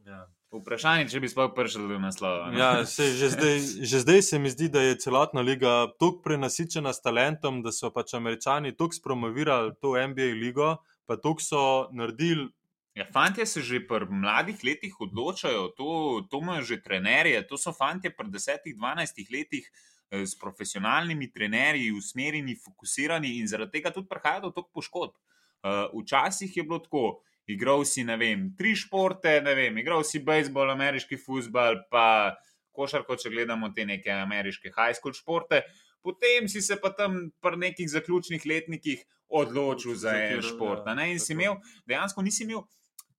Ja. 0.08 0.24
Vprašanje, 0.50 1.06
če 1.12 1.20
bi 1.22 1.28
sploh 1.30 1.52
prišel 1.54 1.86
do 1.86 1.98
naslova. 2.02 2.48
Ja, 2.58 2.70
se, 2.86 3.12
že, 3.14 3.28
zdaj, 3.36 3.58
že 3.86 4.00
zdaj 4.02 4.22
se 4.26 4.38
mi 4.42 4.50
zdi, 4.50 4.66
da 4.68 4.82
je 4.82 4.96
celotna 4.98 5.44
liga 5.46 5.86
tako 5.94 6.18
prenasičena 6.24 6.90
s 6.90 7.04
talentom, 7.04 7.60
da 7.62 7.70
so 7.70 7.92
pač 7.94 8.16
američani 8.18 8.74
tako 8.74 8.98
spromovirali 8.98 9.76
to 9.78 9.94
NBA 9.94 10.32
ligo, 10.40 10.72
pa 11.06 11.16
tako 11.16 11.44
so 11.44 11.62
naredili 11.94 12.50
Ja, 12.98 13.06
fantje 13.06 13.46
se 13.46 13.62
že 13.62 13.78
pri 13.86 14.06
mladih 14.10 14.58
letih 14.66 14.94
odločajo, 15.00 15.70
to, 15.78 16.26
to 16.30 16.40
imajo 16.42 16.62
že 16.66 16.82
trenerje. 16.82 17.38
To 17.46 17.54
so 17.56 17.72
fantje 17.72 18.10
pri 18.10 18.26
10-12 18.26 19.30
letih 19.30 19.64
eh, 20.10 20.26
s 20.26 20.34
profesionalnimi 20.34 21.30
trenerji, 21.30 21.92
usmerjeni, 21.94 22.58
fokusirani 22.58 23.38
in 23.38 23.46
zaradi 23.46 23.78
tega 23.78 23.94
tudi 23.94 24.10
prihajajo 24.10 24.48
do 24.48 24.50
tog 24.50 24.70
poškodb. 24.74 25.14
Uh, 25.60 25.92
včasih 25.92 26.56
je 26.56 26.62
bilo 26.64 26.78
tako, 26.80 27.20
igral 27.54 27.84
si 27.88 28.04
ne 28.04 28.16
vem, 28.20 28.48
tri 28.56 28.74
športe, 28.78 29.38
ne 29.44 29.54
vem, 29.58 29.78
igral 29.82 30.04
si 30.06 30.22
bejzbol, 30.24 30.72
ameriški 30.72 31.18
futbal, 31.20 31.82
pa 31.90 32.36
košarko, 32.76 33.16
če 33.18 33.32
gledamo 33.32 33.70
te 33.76 33.86
neke 33.86 34.12
ameriške 34.14 34.72
high 34.76 34.96
school 34.96 35.14
športe. 35.16 35.62
Potem 36.00 36.48
si 36.48 36.62
se 36.64 36.78
pa 36.80 36.92
tam 36.96 37.28
pri 37.44 37.60
nekih 37.60 37.88
zaključnih 37.92 38.46
letnikih 38.48 39.02
odločil 39.30 39.94
za 39.94 40.14
en 40.16 40.42
šport. 40.42 40.86
Ja, 40.86 41.06
in 41.06 41.20
si 41.20 41.34
imel, 41.36 41.58
dejansko 41.86 42.22
nisi 42.24 42.44
imel 42.46 42.64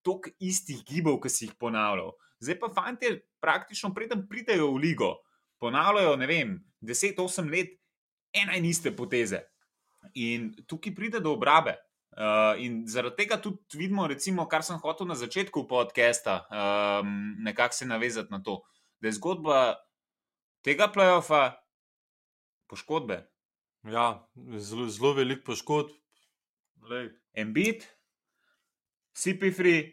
toliko 0.02 0.34
istih 0.42 0.82
gibov, 0.88 1.20
ki 1.22 1.30
si 1.30 1.46
jih 1.46 1.54
ponavljal. 1.60 2.16
Zdaj 2.42 2.58
pa 2.60 2.72
fanti, 2.74 3.14
praktično, 3.42 3.94
preden 3.94 4.26
pridejo 4.30 4.72
v 4.74 4.82
ligo, 4.82 5.12
ponavljajo, 5.62 6.16
ne 6.18 6.28
vem, 6.28 6.58
10-8 6.82 7.52
let, 7.54 7.78
ena 8.34 8.58
in 8.58 8.66
iste 8.66 8.92
poteze. 8.96 9.44
In 10.18 10.50
tukaj 10.66 10.96
pride 10.98 11.22
do 11.22 11.36
obrabe. 11.38 11.76
Uh, 12.12 12.60
in 12.60 12.82
zaradi 12.92 13.24
tega 13.24 13.38
tudi 13.40 13.78
vidimo, 13.80 14.04
recimo, 14.08 14.44
kar 14.52 14.66
sem 14.68 14.80
hotel 14.84 15.08
na 15.08 15.16
začetku 15.16 15.64
podcasta, 15.68 16.42
um, 16.52 17.14
nekako 17.40 17.78
se 17.78 17.88
navezati 17.88 18.34
na 18.34 18.42
to, 18.44 18.58
da 19.00 19.08
je 19.08 19.16
zgodba 19.16 19.60
tega 20.62 20.90
playoffa 20.92 21.56
poškodbe. 22.68 23.22
Ja, 23.88 24.28
zelo, 24.60 24.90
zelo 24.92 25.14
velik 25.14 25.46
poškodb. 25.48 25.96
Embit, 27.34 27.88
CP3, 29.16 29.88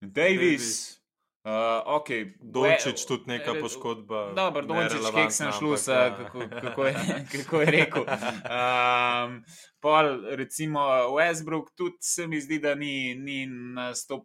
Davis. 0.00 0.98
Uh, 1.46 1.52
okay. 1.86 2.34
Dončić 2.40 3.06
tudi 3.06 3.22
neka 3.26 3.54
poškodba. 3.60 4.32
Dobro, 4.34 4.62
sem 5.30 5.52
šel, 5.52 5.94
ja. 5.94 6.16
kako, 6.16 6.40
kako, 6.60 6.84
kako 7.32 7.60
je 7.60 7.66
rekel. 7.70 8.02
Um, 8.02 9.44
pol, 9.80 10.34
recimo 10.34 10.80
Westbrook, 11.14 11.70
tudi 11.76 11.96
se 12.00 12.26
mi 12.26 12.40
zdi, 12.40 12.58
da 12.58 12.74
ni, 12.74 13.14
ni 13.14 13.46
na 13.46 13.94
100%. 13.94 14.18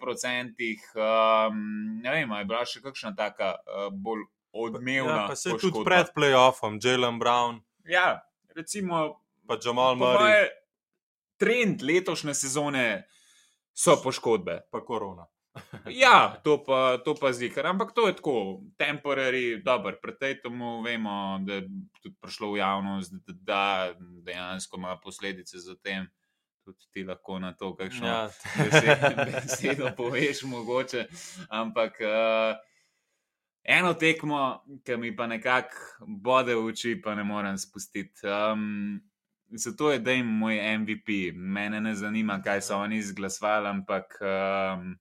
Um, 0.98 2.02
ne 2.04 2.12
vem, 2.12 2.32
je 2.32 2.46
bila 2.46 2.66
še 2.66 2.82
kakšna 2.82 3.14
taka 3.16 3.54
uh, 3.54 3.94
bolj 3.94 4.26
odmevna. 4.52 5.22
Ja, 5.22 5.28
pa 5.30 5.36
se 5.36 5.52
poškodba. 5.54 5.78
tudi 5.78 5.86
pred 5.86 6.10
playoffom, 6.18 6.80
Jalen 6.82 7.20
Brown. 7.20 7.62
Ja, 7.86 8.24
recimo. 8.56 9.22
Pa 9.46 9.60
Jamal 9.62 9.94
Murray. 9.96 10.50
Trend 11.38 11.86
letošnje 11.86 12.34
sezone 12.34 12.88
so 13.78 14.00
poškodbe. 14.02 14.64
Pa 14.74 14.82
korona. 14.82 15.30
Ja, 16.04 16.40
to 16.44 16.64
pa, 16.64 16.98
to 17.06 17.16
pa 17.16 17.32
zikar. 17.34 17.68
Ampak 17.68 17.92
to 17.92 18.08
je 18.08 18.16
tako, 18.16 18.62
temporary, 18.78 19.64
dobro, 19.64 19.96
pred 20.02 20.18
tem 20.20 20.62
vemo, 20.86 21.40
da 21.44 21.54
je 21.54 21.68
tudi 22.02 22.16
prišlo 22.22 22.52
v 22.52 22.58
javnost, 22.58 23.14
da, 23.14 23.34
da 23.34 23.94
dejansko 24.26 24.78
ima 24.78 24.98
posledice 25.04 25.60
za 25.60 25.76
tem. 25.76 26.08
Tudi 26.64 26.86
ti 26.92 27.04
lahko 27.04 27.40
na 27.40 27.54
to, 27.54 27.76
kakšno 27.76 28.08
ja. 28.08 28.30
besedo 29.26 29.92
poveš, 29.98 30.44
mogoče. 30.44 31.08
Ampak 31.50 31.98
uh, 32.06 32.56
eno 33.64 33.94
tekmo, 33.94 34.62
ki 34.86 34.98
mi 34.98 35.16
pa 35.16 35.28
nekako 35.28 36.06
bode 36.22 36.56
v 36.56 36.66
oči, 36.70 37.02
pa 37.02 37.16
ne 37.16 37.24
morem 37.24 37.58
spustiti. 37.58 38.22
Um, 38.28 39.02
zato 39.52 39.92
je 39.92 40.00
Dejm 40.00 40.26
moj 40.26 40.62
MVP. 40.78 41.34
Mene 41.34 41.82
ne 41.82 41.96
zanima, 41.96 42.42
kaj 42.42 42.62
so 42.62 42.78
oni 42.78 42.98
izglasovali, 42.98 43.68
ampak 43.68 44.22
um, 44.22 44.94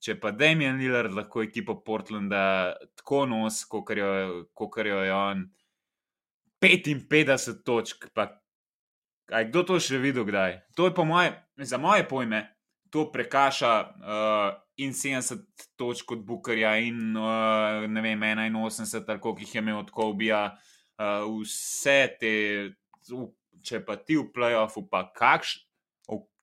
če 0.00 0.16
pa 0.20 0.32
Damien 0.32 0.78
Lillard 0.80 1.12
lahko 1.14 1.44
ekipo 1.44 1.78
Portlanda 1.84 2.74
tako 2.96 3.26
nos, 3.28 3.62
kot 3.68 3.92
jo 3.92 5.00
je 5.04 5.12
on, 5.14 5.44
55 6.60 7.60
točk, 7.64 8.08
pa 8.14 8.28
aj 9.30 9.46
kdo 9.48 9.62
to 9.68 9.78
še 9.80 10.00
videl 10.02 10.26
kdaj? 10.28 10.58
To 10.76 10.88
je 10.88 10.96
po 10.96 11.06
moje, 11.08 11.32
za 11.56 11.78
moje 11.80 12.04
pojme, 12.08 12.42
to 12.90 13.06
prekaša 13.12 13.72
uh, 13.80 14.58
in 14.82 14.92
70 14.96 15.46
točk 15.78 16.16
od 16.16 16.24
Bukarja 16.26 16.74
in 16.82 17.14
uh, 17.16 17.86
ne 17.86 18.02
vem, 18.02 18.20
81, 18.20 19.06
tako 19.06 19.36
jih 19.38 19.54
je 19.54 19.62
imel 19.62 19.78
od 19.84 19.90
Kobija, 19.94 20.42
uh, 20.50 21.24
vse 21.40 21.98
te, 22.20 22.34
če 23.64 23.84
pa 23.86 23.96
ti 23.96 24.18
v 24.18 24.28
playoffu, 24.34 24.88
pa 24.90 25.06
kakšni. 25.14 25.69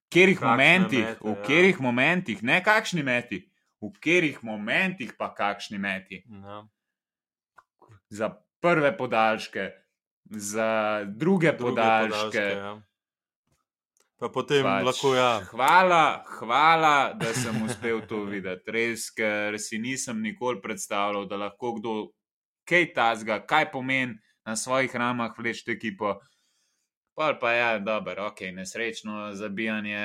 Katerih 0.08 0.40
momentih, 0.40 1.04
mete, 1.04 1.20
v 1.20 1.34
katerih 1.44 1.76
ja. 1.76 1.82
momentih, 1.84 2.42
ne 2.42 2.58
kakšni 2.64 3.02
meti, 3.04 3.42
v 3.80 3.92
katerih 3.92 4.38
momentih 4.42 5.12
pa 5.18 5.28
kakšni 5.34 5.78
meti. 5.78 6.24
Ja. 6.24 6.64
Za 8.08 8.32
prve 8.60 8.96
podaljške, 8.96 9.70
za 10.24 11.04
druge, 11.04 11.52
druge 11.52 11.60
podaljške. 11.60 12.16
podaljške 12.16 12.44
ja. 12.56 12.78
Pa 14.18 14.26
potem 14.34 14.66
pač, 14.66 14.82
lahko 14.82 15.12
ja. 15.14 15.38
Hvala, 15.46 16.24
hvala, 16.40 17.14
da 17.14 17.30
sem 17.30 17.54
uspel 17.62 18.00
to 18.10 18.24
videti. 18.26 18.72
Res, 18.74 19.12
ker 19.14 19.54
si 19.62 19.78
nisem 19.78 20.18
nikoli 20.18 20.58
predstavljal, 20.58 21.28
da 21.30 21.38
lahko 21.38 21.76
kdo 21.78 21.92
kaj 22.66 22.88
tazga, 22.96 23.38
kaj 23.46 23.70
pomeni 23.70 24.18
na 24.42 24.56
svojih 24.58 24.90
ramah 24.90 25.38
vleči 25.38 25.70
ekipo. 25.70 26.16
Pol 27.18 27.34
pa 27.40 27.50
je, 27.50 27.58
ja, 27.58 27.78
dobro, 27.78 28.26
ok, 28.26 28.40
nesrečno 28.54 29.34
zabijanje 29.34 29.98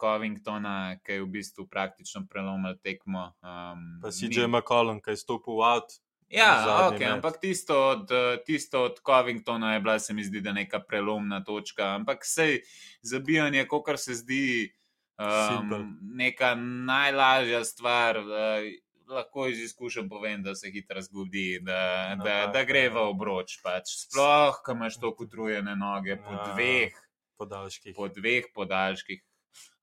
Covingtona, 0.00 0.98
ki 1.02 1.12
je 1.12 1.22
v 1.22 1.26
bistvu 1.26 1.64
praktično 1.66 2.22
prelomil 2.30 2.76
tekmo. 2.78 3.32
Um, 3.42 3.98
pa 3.98 4.12
si 4.14 4.30
že 4.30 4.46
McCollum, 4.46 5.00
ki 5.02 5.10
je 5.10 5.18
stopil 5.18 5.58
v 5.58 5.64
avt. 5.66 5.98
Ja, 6.30 6.86
ok, 6.86 7.00
met. 7.00 7.10
ampak 7.10 7.40
tisto 7.42 7.74
od, 7.74 8.06
tisto 8.46 8.84
od 8.86 9.02
Covingtona 9.02 9.74
je 9.74 9.80
bila, 9.80 9.98
se 9.98 10.14
mi 10.14 10.22
zdi, 10.22 10.40
da 10.40 10.52
neka 10.54 10.78
prelomna 10.78 11.42
točka. 11.42 11.90
Ampak 11.98 12.22
sej 12.22 12.62
zabijanje, 13.02 13.66
kot 13.66 13.90
se 13.98 14.14
zdi, 14.14 14.70
um, 15.18 15.98
neka 16.14 16.54
najlažja 16.86 17.64
stvar. 17.64 18.22
Uh, 18.22 18.70
lahko 19.10 19.46
iz 19.50 19.60
izkušenj 19.60 20.08
povem, 20.08 20.42
da 20.42 20.54
se 20.54 20.70
hitro 20.70 21.00
zgodi, 21.02 21.60
da, 21.62 22.14
no, 22.18 22.24
da, 22.24 22.46
da, 22.54 22.64
gre 22.64 22.88
v 22.88 23.02
obroč. 23.10 23.58
Pač. 23.64 23.94
Sploh, 24.06 24.60
ko 24.64 24.76
imaš 24.76 25.00
to 25.00 25.14
utrujene 25.18 25.76
noge 25.76 26.16
po 26.22 26.34
ja, 26.34 26.44
dveh 26.52 26.96
podaljških. 27.40 27.96
Po 27.96 28.08
dveh 28.08 28.52
podaljških. 28.54 29.22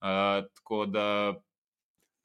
Uh, 0.01 0.45
tako 0.59 0.85
da. 0.85 1.07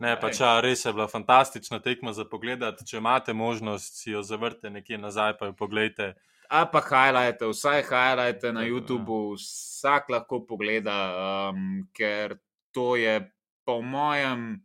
Ne, 0.03 0.17
pač, 0.19 0.41
ja, 0.43 0.57
res 0.65 0.83
je 0.85 0.93
bila 0.93 1.07
fantastična 1.09 1.79
tekma 1.83 2.13
za 2.17 2.27
pogled. 2.29 2.65
Če 2.87 2.99
imate 2.99 3.35
možnost, 3.37 4.03
si 4.03 4.11
jo 4.15 4.23
zavrte 4.27 4.71
nekje 4.71 4.99
nazaj, 4.99 5.37
pa 5.39 5.51
jo 5.51 5.57
pogledajte. 5.59 6.15
A 6.53 6.67
pa 6.69 6.83
highlighte, 6.85 7.49
vsaj 7.49 7.87
highlighte 7.89 8.51
na 8.53 8.67
ja. 8.67 8.73
YouTubu, 8.75 9.39
vsak 9.41 10.11
lahko 10.13 10.43
pogleda, 10.45 10.97
um, 11.49 11.87
ker 11.97 12.37
to 12.77 12.93
je 13.01 13.23
po 13.65 13.79
mojem 13.81 14.61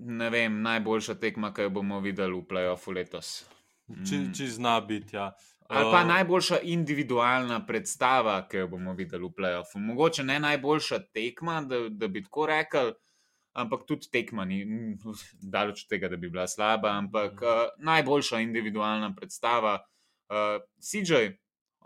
ne 0.00 0.30
vem, 0.30 0.62
najboljša 0.62 1.14
tekma, 1.20 1.52
ki 1.54 1.68
jo 1.68 1.70
bomo 1.80 2.00
videli 2.00 2.34
v 2.36 2.44
playoffu 2.48 2.94
letos. 2.96 3.32
Če, 4.06 4.20
če 4.36 4.46
zna 4.56 4.78
biti. 4.86 5.16
Ja. 5.16 5.30
Ali 5.70 5.90
pa 5.92 6.00
uh, 6.02 6.06
najboljša 6.08 6.60
individualna 6.72 7.60
predstava, 7.66 8.40
ki 8.50 8.64
jo 8.64 8.70
bomo 8.72 8.94
videli 8.98 9.26
v 9.26 9.32
playoffu. 9.36 9.82
Mogoče 9.82 10.24
ne 10.26 10.40
najboljša 10.42 11.00
tekma, 11.14 11.60
da, 11.66 11.84
da 11.90 12.08
bi 12.08 12.24
tako 12.24 12.48
rekel, 12.50 12.92
ampak 13.60 13.84
tudi 13.86 14.10
tekma 14.10 14.46
ni 14.48 14.62
daleč 15.42 15.84
od 15.84 15.92
tega, 15.92 16.10
da 16.10 16.18
bi 16.18 16.30
bila 16.30 16.48
slaba. 16.50 16.96
Ampak 16.98 17.44
uh, 17.44 17.62
najboljša 17.78 18.42
individualna 18.46 19.12
predstava, 19.14 19.76
uh, 20.30 20.58
CJ, 20.80 21.36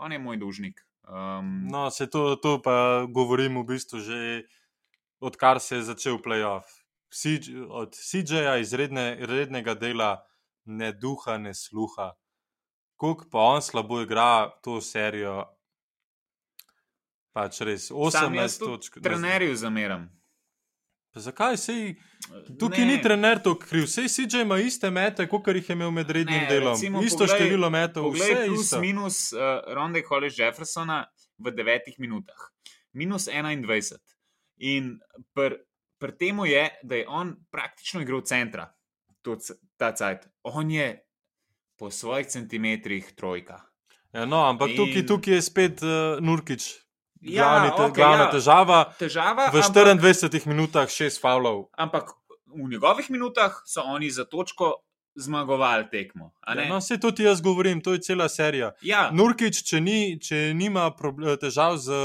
on 0.00 0.12
je 0.12 0.22
moj 0.22 0.40
dužnik. 0.40 0.80
Um, 1.04 1.66
no, 1.68 1.90
se 1.90 2.06
to, 2.08 2.36
to 2.40 2.56
pa 2.64 3.04
govorim 3.12 3.58
v 3.60 3.66
bistvu 3.74 4.00
že 4.00 4.20
odkar 5.20 5.60
se 5.60 5.76
je 5.76 5.82
začel 5.92 6.16
playoff 6.16 6.83
od 7.68 7.94
CJ-ja 7.94 8.56
izredne, 8.58 9.16
izrednega 9.20 9.74
dela, 9.74 10.26
ne 10.64 10.92
duha, 10.92 11.38
ne 11.38 11.54
sluha. 11.54 12.12
Kuk 12.96 13.26
pa 13.30 13.38
on 13.38 13.62
slabo 13.62 14.00
igra 14.02 14.50
to 14.62 14.80
serijo. 14.80 15.44
Pač 17.34 17.60
res 17.66 17.90
18 17.90 18.58
točk. 18.62 19.00
Trenerju 19.02 19.56
zameram. 19.56 20.06
Zakaj 21.14 21.56
se 21.56 21.74
ji? 21.74 21.96
Tukaj 22.58 22.84
ne. 22.84 22.86
ni 22.86 23.02
trener 23.02 23.42
to 23.42 23.58
kriv, 23.58 23.84
vse 23.84 24.08
CJ 24.08 24.40
ima 24.42 24.58
iste 24.58 24.90
mete, 24.90 25.26
kot 25.28 25.46
jih 25.46 25.68
je 25.68 25.74
imel 25.76 25.90
med 25.90 26.10
rednim 26.10 26.40
ne, 26.40 26.46
delom. 26.50 26.74
Recimo, 26.74 27.02
isto 27.02 27.22
poglej, 27.22 27.38
število 27.38 27.70
metov, 27.70 28.08
vse 28.14 28.30
je 28.30 28.46
plus 28.46 28.64
isto. 28.64 28.80
minus 28.80 29.18
uh, 29.32 29.60
Ronde 29.74 30.02
Hollis 30.08 30.38
Jeffersona 30.38 31.04
v 31.38 31.52
devetih 31.54 31.94
minutah. 31.98 32.48
Minus 32.92 33.28
21. 33.28 33.98
In 34.58 34.98
pr 35.34 35.58
pri 36.04 36.12
tem 36.20 36.44
je, 36.44 36.64
da 36.82 37.00
je 37.00 37.08
on 37.08 37.32
praktično 37.50 38.02
igral 38.04 38.20
centra, 38.28 38.68
ta 39.80 39.92
cajt. 39.96 40.28
On 40.42 40.70
je 40.70 40.90
po 41.80 41.90
svojih 41.90 42.26
centimetrih 42.28 43.12
trojka. 43.16 43.62
Ja, 44.12 44.26
no, 44.26 44.44
ampak 44.46 44.74
In... 44.74 44.76
tukaj, 44.76 45.06
tukaj 45.06 45.34
je 45.34 45.42
spet 45.42 45.82
uh, 45.82 46.20
Nurkič. 46.20 46.68
Ja, 47.24 47.44
glavni, 47.48 47.70
te, 47.70 47.82
okay, 47.82 47.96
glavna 47.96 48.24
ja. 48.24 48.30
težava. 48.30 48.80
težava. 48.98 49.46
V 49.48 49.62
24 49.64 49.96
ampak, 49.96 50.46
minutah 50.46 50.90
šest 50.92 51.22
faulov. 51.22 51.70
Ampak 51.72 52.12
v 52.52 52.68
njegovih 52.68 53.08
minutah 53.10 53.56
so 53.64 53.80
oni 53.80 54.10
za 54.10 54.26
točko 54.28 54.74
zmagovali 55.16 55.88
tekmo. 55.90 56.34
Ja, 56.44 56.68
no, 56.68 56.82
vse 56.82 57.00
to 57.00 57.10
ti 57.10 57.24
jaz 57.24 57.40
govorim, 57.40 57.80
to 57.80 57.96
je 57.96 58.04
cela 58.04 58.28
serija. 58.28 58.74
Ja. 58.82 59.08
Nurkič, 59.12 59.62
če, 59.64 59.80
ni, 59.80 60.18
če 60.20 60.52
nima 60.54 60.90
težav 61.40 61.80
z, 61.80 61.96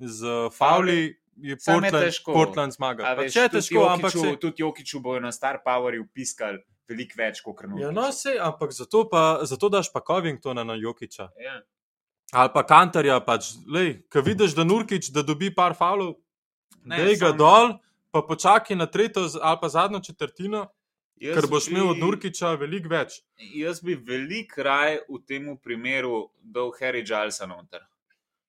z 0.00 0.34
fauli. 0.58 1.14
Je 1.36 1.56
Portland, 1.66 2.18
Portland 2.24 2.72
zmagal. 2.72 3.20
Če 3.28 3.46
je 3.46 3.52
težko, 3.58 3.84
ampak 3.90 4.12
se... 4.12 4.34
tudi 4.40 4.62
Jokiču 4.62 5.00
bojo 5.04 5.20
na 5.20 5.32
Star 5.32 5.60
Powerju 5.64 6.06
piskali 6.14 6.62
veliko 6.88 7.18
več 7.18 7.40
kot 7.44 7.58
krnov. 7.58 7.80
Ja, 7.82 7.90
no, 7.94 8.08
se, 8.14 8.36
ampak 8.40 8.72
zato, 8.76 9.04
pa, 9.10 9.40
zato 9.46 9.70
daš 9.72 9.90
pa 9.92 10.02
Covingtona 10.06 10.64
na 10.64 10.76
Jokiča. 10.78 11.30
Ja. 11.42 11.58
Ali 12.34 12.50
pa 12.54 12.62
Kantarja, 12.66 13.18
pač, 13.22 13.52
ki 14.10 14.22
vidiš, 14.24 14.56
da 14.58 14.64
Nurkič 14.66 15.12
da 15.14 15.22
dobi 15.26 15.52
par 15.54 15.76
falov, 15.78 16.16
da 16.86 16.98
je 17.02 17.18
ga 17.20 17.30
dol, 17.36 17.76
pa 18.14 18.22
počakaj 18.26 18.78
na 18.78 18.88
tretjo 18.90 19.28
ali 19.42 19.60
pa 19.60 19.70
zadnjo 19.70 20.02
četrtino. 20.02 20.66
Jaz 21.16 21.38
ker 21.38 21.46
boš 21.48 21.70
imel 21.70 21.94
od 21.94 22.00
Nurkiča 22.02 22.50
veliko 22.60 22.90
več. 22.92 23.22
Jaz 23.56 23.78
bi 23.80 23.94
veliko 23.96 24.66
raje 24.66 24.98
v 25.08 25.20
tem 25.24 25.46
primeru 25.56 26.26
dal 26.44 26.74
Harry 26.76 27.00
Jalesa 27.00 27.48
noter 27.48 27.86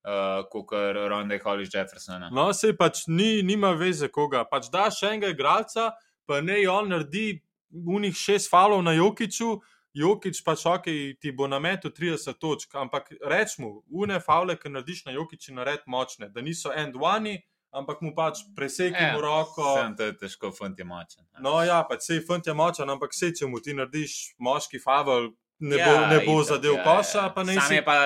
uh, 0.07 0.43
kot 0.49 0.71
Ronda 1.09 1.37
Hollis 1.43 1.73
Jeffersona. 1.73 2.29
No, 2.31 2.51
se 2.53 2.73
pač 2.77 3.05
ni, 3.07 3.43
nima 3.43 3.73
veze 3.77 4.09
koga. 4.13 4.45
Pač 4.49 4.71
da 4.73 4.87
še 4.93 5.11
enega 5.13 5.31
igralca, 5.35 5.91
pa 6.27 6.41
ne 6.41 6.61
on 6.71 6.89
naredi 6.93 7.41
unih 7.71 8.15
šest 8.15 8.51
falov 8.51 8.83
na 8.83 8.95
Jokiču. 8.97 9.57
Jokič 9.97 10.43
pač 10.45 10.61
ok, 10.69 10.87
ti 11.17 11.31
bo 11.33 11.47
na 11.49 11.57
metu 11.59 11.89
30 11.89 12.37
točk, 12.37 12.75
ampak 12.77 13.15
rečemo, 13.17 13.81
une 13.89 14.19
fale, 14.21 14.53
ki 14.59 14.69
narediš 14.69 15.07
na 15.07 15.15
Jokiči, 15.15 15.55
nared 15.57 15.87
močne, 15.89 16.29
da 16.29 16.43
niso 16.45 16.69
end-one, 16.69 17.39
ampak 17.73 18.03
mu 18.05 18.11
pač 18.13 18.43
presekimo 18.55 19.17
e, 19.17 19.23
roko. 19.23 19.71
Sem 19.79 19.95
to 19.97 20.11
težko, 20.21 20.51
fant 20.53 20.77
je 20.77 20.85
močen. 20.85 21.25
No, 21.41 21.57
ja, 21.65 21.81
pač 21.89 22.05
sej 22.11 22.21
fant 22.27 22.45
je 22.45 22.53
močen, 22.53 22.93
ampak 22.93 23.17
sej, 23.17 23.33
če 23.41 23.49
mu 23.49 23.57
ti 23.63 23.73
narediš 23.73 24.37
moški 24.37 24.77
favel, 24.83 25.31
ne 25.65 25.81
ja, 25.81 25.89
bo, 25.89 26.05
ne 26.13 26.21
bo 26.27 26.37
zadev 26.45 26.77
ja, 26.77 26.85
koša. 26.85 27.25
Ja. 27.33 27.57
Sam 27.57 27.75
je 27.79 27.83
pa 27.85 27.97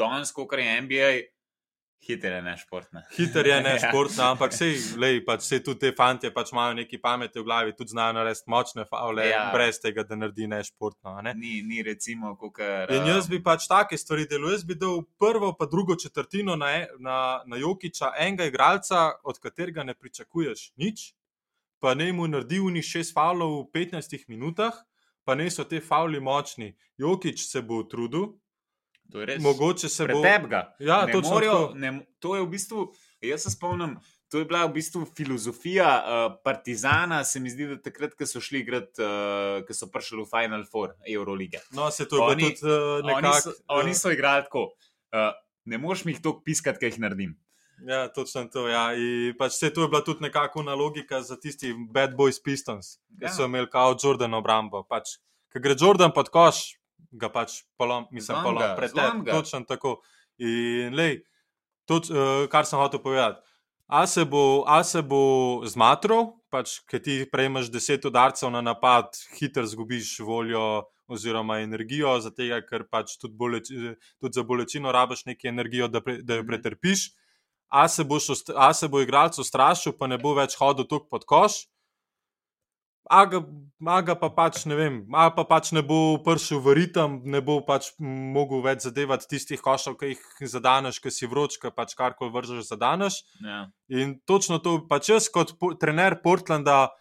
danes, 0.00 0.32
ko 0.32 0.48
je 0.48 0.80
NBA, 0.80 1.12
Hiter 2.06 2.32
je 2.32 2.42
nešportna. 2.42 3.02
Hiter 3.16 3.46
je 3.46 3.60
nešportna, 3.62 4.24
ja. 4.24 4.30
ampak 4.34 4.52
sej, 4.52 4.74
lej, 5.00 5.22
pač, 5.24 5.46
sej 5.48 5.62
tudi 5.64 5.86
te 5.86 5.92
fanti 5.96 6.28
pač 6.34 6.52
imajo 6.52 6.74
neki 6.76 6.98
pameti 7.00 7.40
v 7.40 7.44
glavi, 7.46 7.72
tudi 7.78 7.94
znajo 7.94 8.18
narediti 8.18 8.50
močne 8.52 8.84
faule, 8.88 9.24
ja. 9.30 9.46
brez 9.54 9.80
tega, 9.80 10.04
da 10.04 10.18
naredi 10.18 10.48
nešportno. 10.52 11.16
Ne? 11.24 11.32
Ni, 11.38 11.62
ni 11.64 11.82
recimo, 11.86 12.34
kukar, 12.36 12.92
In 12.92 13.08
jaz 13.08 13.28
bi 13.30 13.40
pač 13.42 13.68
take 13.70 13.96
stvari 14.00 14.28
delal. 14.28 14.52
Jaz 14.52 14.66
bi 14.68 14.76
dal 14.76 15.00
prvo, 15.18 15.54
pa 15.56 15.68
drugo 15.70 15.96
četrtino 15.96 16.58
na, 16.60 16.70
e, 16.76 16.86
na, 17.00 17.18
na 17.46 17.56
Jokiča, 17.56 18.12
enega 18.20 18.50
igralca, 18.50 19.06
od 19.24 19.40
katerega 19.40 19.84
ne 19.84 19.96
pričakuješ 19.96 20.72
nič, 20.76 21.12
pa 21.80 21.94
ne 21.96 22.12
mu 22.12 22.28
naredi 22.28 22.60
v 22.60 22.76
njih 22.76 22.84
šest 22.84 23.16
faulov 23.16 23.62
v 23.62 23.68
15 23.80 24.28
minutah, 24.28 24.76
pa 25.24 25.34
ne 25.34 25.48
so 25.50 25.64
te 25.64 25.80
fauli 25.80 26.20
močni. 26.20 26.74
Jokič 27.00 27.48
se 27.48 27.62
bo 27.62 27.82
trudil. 27.88 28.34
To 29.12 29.20
je 29.20 29.26
res. 29.26 29.42
Mogoče 29.42 29.88
se 29.88 30.06
bo. 30.06 30.22
Ja, 30.78 31.04
to, 31.12 31.20
to 32.18 32.36
je 32.36 32.42
v 32.42 32.48
bistvu, 32.50 32.88
jaz 33.20 33.46
se 33.46 33.54
spomnim. 33.54 33.96
To 34.32 34.40
je 34.42 34.48
bila 34.50 34.64
v 34.66 34.74
bistvu 34.74 35.04
filozofija 35.06 35.88
uh, 35.94 36.24
Partizana, 36.44 37.20
se 37.24 37.40
mi 37.40 37.52
zdi, 37.52 37.68
da 37.70 37.76
takrat, 37.78 38.16
ko 38.18 38.26
so 38.26 38.40
šli 38.42 38.64
igrati, 38.64 38.98
uh, 38.98 39.60
ko 39.66 39.76
so 39.76 39.86
prišli 39.92 40.24
v 40.24 40.26
Final 40.26 40.64
Four 40.66 40.96
Eurolige. 41.06 41.60
No, 41.76 41.90
se 41.94 42.08
to 42.08 42.18
je 42.18 42.34
tudi 42.34 42.50
uh, 42.66 43.04
nekako. 43.06 43.30
Oni, 43.30 43.42
so, 43.44 43.54
oni 43.68 43.94
so 43.94 44.10
igrali 44.10 44.48
tako. 44.48 44.64
Uh, 45.14 45.30
ne 45.70 45.78
moreš 45.78 46.04
mi 46.04 46.16
jih 46.16 46.22
tako 46.24 46.42
piskati, 46.42 46.82
kaj 46.82 46.94
jih 46.94 47.00
naredim. 47.06 47.36
Ja, 47.86 48.08
točno 48.08 48.48
to. 48.50 48.66
Ja. 48.68 48.88
Pač 49.38 49.60
to 49.60 49.86
je 49.86 49.88
bila 49.92 50.02
tudi 50.04 50.26
nekako 50.26 50.62
logika 50.62 51.22
za 51.22 51.36
tisti 51.36 51.74
Bad 51.90 52.16
Boys 52.18 52.42
Pistons, 52.42 52.96
ki 53.18 53.28
ja. 53.28 53.34
so 53.34 53.46
imeli 53.46 53.70
kao 53.70 53.94
Jordan 53.94 54.34
obrambo. 54.34 54.82
Pač, 54.82 55.18
Ker 55.54 55.62
gre 55.62 55.76
Jordan 55.78 56.10
pod 56.10 56.32
koš, 56.34 56.74
ga 57.20 57.30
pač 57.32 57.62
polom, 57.78 58.06
mislim, 58.12 58.42
polom, 58.42 58.76
pretem. 58.78 59.24
Točno 59.28 59.62
tako. 59.68 59.98
In 60.42 60.94
lej, 60.98 61.20
to, 61.86 62.00
uh, 62.10 62.46
kar 62.50 62.66
sem 62.66 62.78
hotel 62.80 63.02
povedati. 63.02 63.40
A 63.86 64.06
se 64.06 64.24
bo, 64.24 64.64
a 64.66 64.80
se 64.84 65.02
bo 65.04 65.60
zmatral, 65.68 66.32
pač, 66.50 66.78
ker 66.88 67.02
ti 67.04 67.20
prejmeš 67.28 67.68
deset 67.72 68.04
udarcev 68.08 68.50
na 68.50 68.62
napad, 68.64 69.12
hitro 69.36 69.66
zgubiš 69.68 70.16
voljo 70.24 70.86
oziroma 71.06 71.58
energijo, 71.60 72.16
zato 72.24 72.46
ker 72.68 72.86
pač 72.88 73.18
tudi, 73.20 73.36
boleč, 73.36 73.68
tudi 74.20 74.32
za 74.32 74.42
bolečino 74.42 74.92
rabiš 74.92 75.26
nekaj 75.28 75.50
energijo, 75.52 75.88
da, 75.88 76.00
pre, 76.00 76.22
da 76.22 76.40
jo 76.40 76.46
mhm. 76.46 76.48
pretrpiš. 76.48 77.12
A 77.74 77.88
se, 77.88 78.04
boš, 78.04 78.30
a 78.54 78.70
se 78.74 78.88
bo 78.88 79.00
igralec 79.02 79.38
ustrašil, 79.38 79.96
pa 79.98 80.06
ne 80.06 80.18
bo 80.18 80.34
več 80.36 80.54
hodil 80.60 80.86
tukaj 80.86 81.10
pod 81.10 81.24
koš, 81.28 81.64
a 83.10 83.24
ga, 83.24 83.40
a 83.86 84.00
ga 84.00 84.14
pa 84.16 84.30
pač 84.32 84.64
ne 84.64 84.76
vem, 84.78 84.96
a 85.12 85.28
pa 85.34 85.44
pač 85.44 85.70
ne 85.76 85.82
bo 85.84 86.16
prišel 86.24 86.60
v 86.64 86.74
ritem, 86.78 87.20
ne 87.28 87.40
bo 87.44 87.60
pač 87.64 87.92
mogel 88.00 88.64
več 88.64 88.86
zadevati 88.86 89.28
tistih 89.28 89.60
košov, 89.60 89.98
ki 90.00 90.14
jih 90.14 90.48
zadaneš, 90.48 91.00
ki 91.04 91.12
si 91.12 91.28
vroč, 91.28 91.58
ki 91.60 91.72
pač 91.74 91.94
karkoli 91.98 92.32
vržeš 92.32 92.70
zadaneš. 92.72 93.22
Ja. 93.44 93.68
In 93.92 94.18
točno 94.24 94.60
to 94.64 94.78
pač 94.88 95.12
jaz 95.12 95.28
kot 95.28 95.56
po, 95.60 95.74
trener 95.76 96.20
Portlanda. 96.24 96.94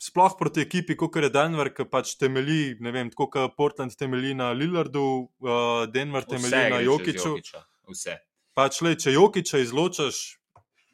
Sploh 0.00 0.32
proti 0.32 0.62
ekipi, 0.64 0.94
kot 0.96 1.12
je 1.20 1.28
Denver, 1.28 1.68
ki 1.76 1.84
pač 1.84 2.14
temelji, 2.16 2.78
ne 2.80 2.88
vem, 2.88 3.10
tako 3.12 3.26
kot 3.34 3.52
Portland 3.52 3.92
temelji 4.00 4.32
na 4.32 4.46
Lillardu, 4.56 5.28
uh, 5.44 5.84
Denver 5.92 6.24
temelji 6.24 6.56
Vse 6.56 6.70
na 6.72 6.78
Jokiču. 6.80 7.32
Vse. 7.92 8.14
Pač, 8.56 8.78
le, 8.80 8.94
če 8.96 9.12
Jokiča 9.12 9.60
izločiš, 9.60 10.22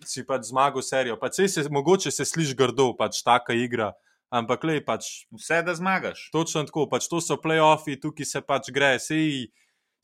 si 0.03 0.25
pač 0.27 0.51
zmagal 0.51 0.83
serijo. 0.83 1.21
Pač, 1.23 1.39
se, 1.47 1.65
mogoče 1.71 2.11
se 2.11 2.27
sliši 2.27 2.59
grdo, 2.59 2.91
pač 2.99 3.23
taka 3.23 3.55
igra. 3.55 3.93
Ampak, 4.37 4.65
le, 4.69 4.81
pač, 4.85 5.27
vse 5.33 5.63
da 5.65 5.75
zmagaš. 5.77 6.29
Točno 6.35 6.65
tako, 6.69 6.87
pač, 6.91 7.09
to 7.11 7.21
so 7.25 7.39
playoffi, 7.41 7.97
tukaj 8.01 8.29
se 8.29 8.43
pač 8.45 8.71
gre, 8.75 8.97
sej 9.03 9.49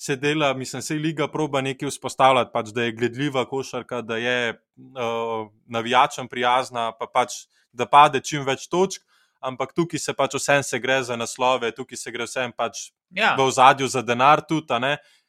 se 0.03 0.17
dela, 0.17 0.51
mislim, 0.59 0.83
sej 0.83 0.99
liga 0.99 1.29
proba 1.31 1.61
nekaj 1.63 1.93
vzpostavljati, 1.93 2.51
pač, 2.55 2.73
da 2.75 2.87
je 2.87 2.97
gledljiva 2.97 3.45
košarka, 3.47 4.01
da 4.03 4.19
je 4.19 4.37
uh, 4.55 5.47
navijačem 5.71 6.29
prijazna, 6.29 6.91
pa 6.99 7.07
pač, 7.07 7.45
da 7.73 7.87
pade 7.87 8.21
čim 8.21 8.47
več 8.49 8.67
točk. 8.73 9.05
Ampak 9.43 9.73
tukaj 9.75 9.99
se 9.99 10.13
pač 10.15 10.37
vsem 10.39 10.63
se 10.63 10.79
gre 10.79 11.01
za 11.03 11.17
naslove, 11.19 11.73
tukaj 11.75 11.99
se 11.99 12.11
gre 12.15 12.29
vsem 12.29 12.53
pač 12.55 12.93
ja. 13.11 13.33
v 13.35 13.49
zadju 13.51 13.89
za 13.91 14.03
denar, 14.07 14.45
tudi. 14.47 14.79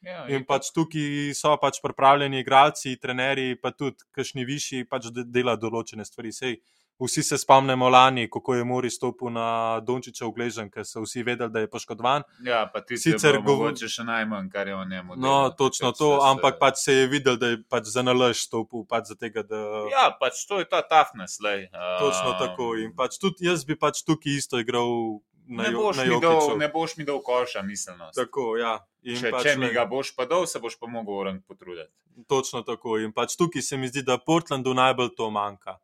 Ja, 0.04 0.20
in 0.30 0.44
pač 0.46 0.68
tukaj 0.74 1.32
so 1.34 1.56
pač 1.58 1.80
pripravljeni 1.82 2.42
igralci, 2.44 2.94
trenerji, 3.00 3.56
pa 3.58 3.72
tudi 3.74 4.06
kašni 4.14 4.46
višji, 4.46 4.84
pač 4.86 5.10
dela 5.10 5.56
določene 5.58 6.06
stvari. 6.06 6.30
Sej, 6.30 6.60
Vsi 6.98 7.22
se 7.22 7.38
spomnimo 7.38 7.88
lani, 7.88 8.30
kako 8.30 8.54
je 8.54 8.64
Mori 8.64 8.90
stopil 8.90 9.30
na 9.30 9.80
Dončiča 9.80 10.26
v 10.26 10.30
Gležen, 10.36 10.68
ker 10.70 10.86
so 10.86 11.02
vsi 11.02 11.24
vedeli, 11.26 11.50
da 11.50 11.64
je 11.64 11.70
poškodovan. 11.70 12.22
Ja, 12.46 12.70
pa 12.70 12.84
ti 12.86 12.94
sicer 12.98 13.40
govorite 13.42 13.88
še 13.90 14.04
najmanj, 14.06 14.46
kar 14.52 14.68
je 14.70 14.76
o 14.78 14.84
njemu. 14.84 15.16
No, 15.16 15.18
delal, 15.18 15.56
točno 15.58 15.90
to, 15.90 16.12
se, 16.14 16.28
ampak 16.30 16.60
pač 16.60 16.84
se 16.84 16.94
je 16.94 17.06
videl, 17.10 17.38
da 17.40 17.50
je 17.50 17.58
pač 17.66 17.90
za 17.90 18.04
nalož 18.06 18.44
stopil. 18.46 18.84
Pač 18.86 19.10
za 19.10 19.18
tega, 19.18 19.42
da... 19.42 19.58
Ja, 19.90 20.04
pač 20.20 20.44
to 20.46 20.60
je 20.62 20.68
ta 20.70 20.84
toughness. 20.86 21.42
Uh, 21.42 21.66
točno 21.98 22.36
tako. 22.38 22.76
In 22.78 22.94
pač 22.94 23.18
tudi 23.18 23.48
jaz 23.48 23.64
bi 23.66 23.74
pač 23.74 24.04
tukaj 24.06 24.38
isto 24.38 24.62
igral. 24.62 25.18
Ne, 25.50 25.72
boš 25.74 25.98
dal, 25.98 26.54
ne 26.56 26.68
boš 26.72 26.94
mi 26.96 27.04
dal 27.04 27.18
koša, 27.20 27.64
mislim. 27.66 28.06
Tako, 28.14 28.54
ja. 28.56 28.78
Če, 29.02 29.34
pač, 29.34 29.50
če 29.50 29.56
mi 29.60 29.72
ga 29.74 29.82
boš 29.84 30.14
pa 30.14 30.28
dal, 30.30 30.46
se 30.46 30.62
boš 30.62 30.78
pa 30.78 30.86
mogel 30.86 31.18
orang 31.26 31.42
potruditi. 31.42 31.90
Točno 32.30 32.62
tako. 32.62 33.00
In 33.02 33.10
pač 33.12 33.34
tukaj 33.36 33.66
se 33.66 33.76
mi 33.76 33.90
zdi, 33.90 34.06
da 34.06 34.16
Portlandu 34.16 34.72
najbolj 34.78 35.10
to 35.18 35.28
manjka. 35.34 35.76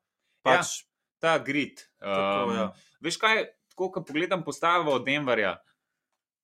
Pač, 0.47 0.79
ja 0.79 0.90
ta 1.21 1.39
grid. 1.39 1.85
Um, 2.01 2.55
ja. 2.57 2.67
Veš 3.05 3.21
kaj, 3.21 3.45
ko 3.77 3.93
pogledam 4.01 4.45
postavo 4.45 4.95
od 4.97 5.05
Denverja, 5.07 5.57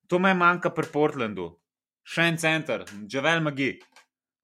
to 0.07 0.21
me 0.23 0.35
manjka 0.35 0.71
pri 0.71 0.89
Portlandu, 0.93 1.51
še 2.07 2.31
en 2.31 2.41
center, 2.41 2.87
Javel 3.11 3.43
Magi. 3.45 3.75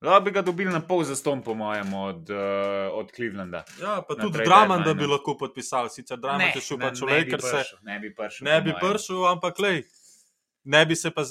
Lahko 0.02 0.24
bi 0.24 0.30
ga 0.34 0.42
dobili 0.42 0.72
na 0.72 0.80
pol 0.82 1.04
za 1.06 1.14
ston, 1.16 1.44
po 1.46 1.54
mojem, 1.54 1.92
od, 1.94 2.30
uh, 2.34 2.90
od 2.98 3.12
Clevelanda. 3.14 3.62
Ja, 3.78 4.00
pa 4.02 4.16
tudi 4.18 4.42
Draman, 4.42 4.82
da 4.82 4.96
bi 4.98 5.06
lahko 5.06 5.36
podpisal, 5.38 5.86
sicer 5.94 6.18
Draman 6.18 6.50
je 6.56 6.62
šel 6.66 6.80
pač 6.82 7.02
v 7.04 7.10
Lakers. 7.10 7.52
Ne 7.86 8.00
bi 8.02 8.10
prišel. 8.10 8.48
Ne 8.48 8.56
bi 8.66 8.74
prišel, 8.80 9.20
ampak 9.30 9.62
lej. 9.62 9.84
Ne 10.64 10.82
bi 10.86 10.98
se 10.98 11.10
pa, 11.14 11.22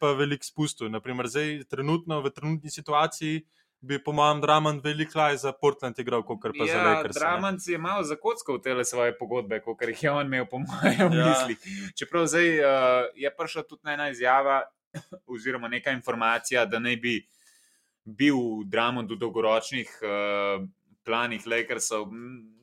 pa 0.00 0.12
veliko 0.16 0.44
spustil. 0.44 0.92
Naprimer, 0.92 1.30
zdaj, 1.32 1.64
trenutno, 1.68 2.20
v 2.20 2.32
trenutni 2.32 2.72
situaciji, 2.72 3.40
bi, 3.84 3.98
po 4.04 4.12
mojem, 4.12 4.40
Draman 4.40 4.80
veliko 4.84 5.18
lažje 5.18 5.38
za 5.44 5.52
Portland 5.52 5.98
igral, 5.98 6.22
kot 6.24 6.40
pa 6.42 6.64
ja, 6.64 6.72
za 6.72 6.82
Lakers. 6.82 7.16
Draman 7.18 7.60
si 7.60 7.72
je 7.72 7.78
malo 7.78 8.02
zakockal 8.02 8.60
te 8.62 8.74
svoje 8.84 9.12
pogodbe, 9.18 9.60
kot 9.60 9.82
jih 9.82 10.02
je 10.02 10.10
on 10.10 10.26
imel, 10.26 10.46
po 10.50 10.58
mojem, 10.58 11.12
ja. 11.12 11.28
misli. 11.28 11.56
Čeprav 11.98 12.26
zdaj 12.26 12.48
uh, 12.58 12.66
je 13.14 13.34
prišla 13.36 13.62
tudi 13.68 13.92
ena 13.92 14.08
izjava, 14.08 14.62
oziroma 15.32 15.68
neka 15.68 15.92
informacija, 15.92 16.64
da 16.64 16.78
naj 16.78 16.96
bi 16.96 17.18
bil 18.04 18.64
Draman 18.64 19.08
v 19.08 19.18
dolgoročnih 19.20 19.98
uh, 20.02 20.64
planih 21.04 21.46
Lakersov. 21.46 22.08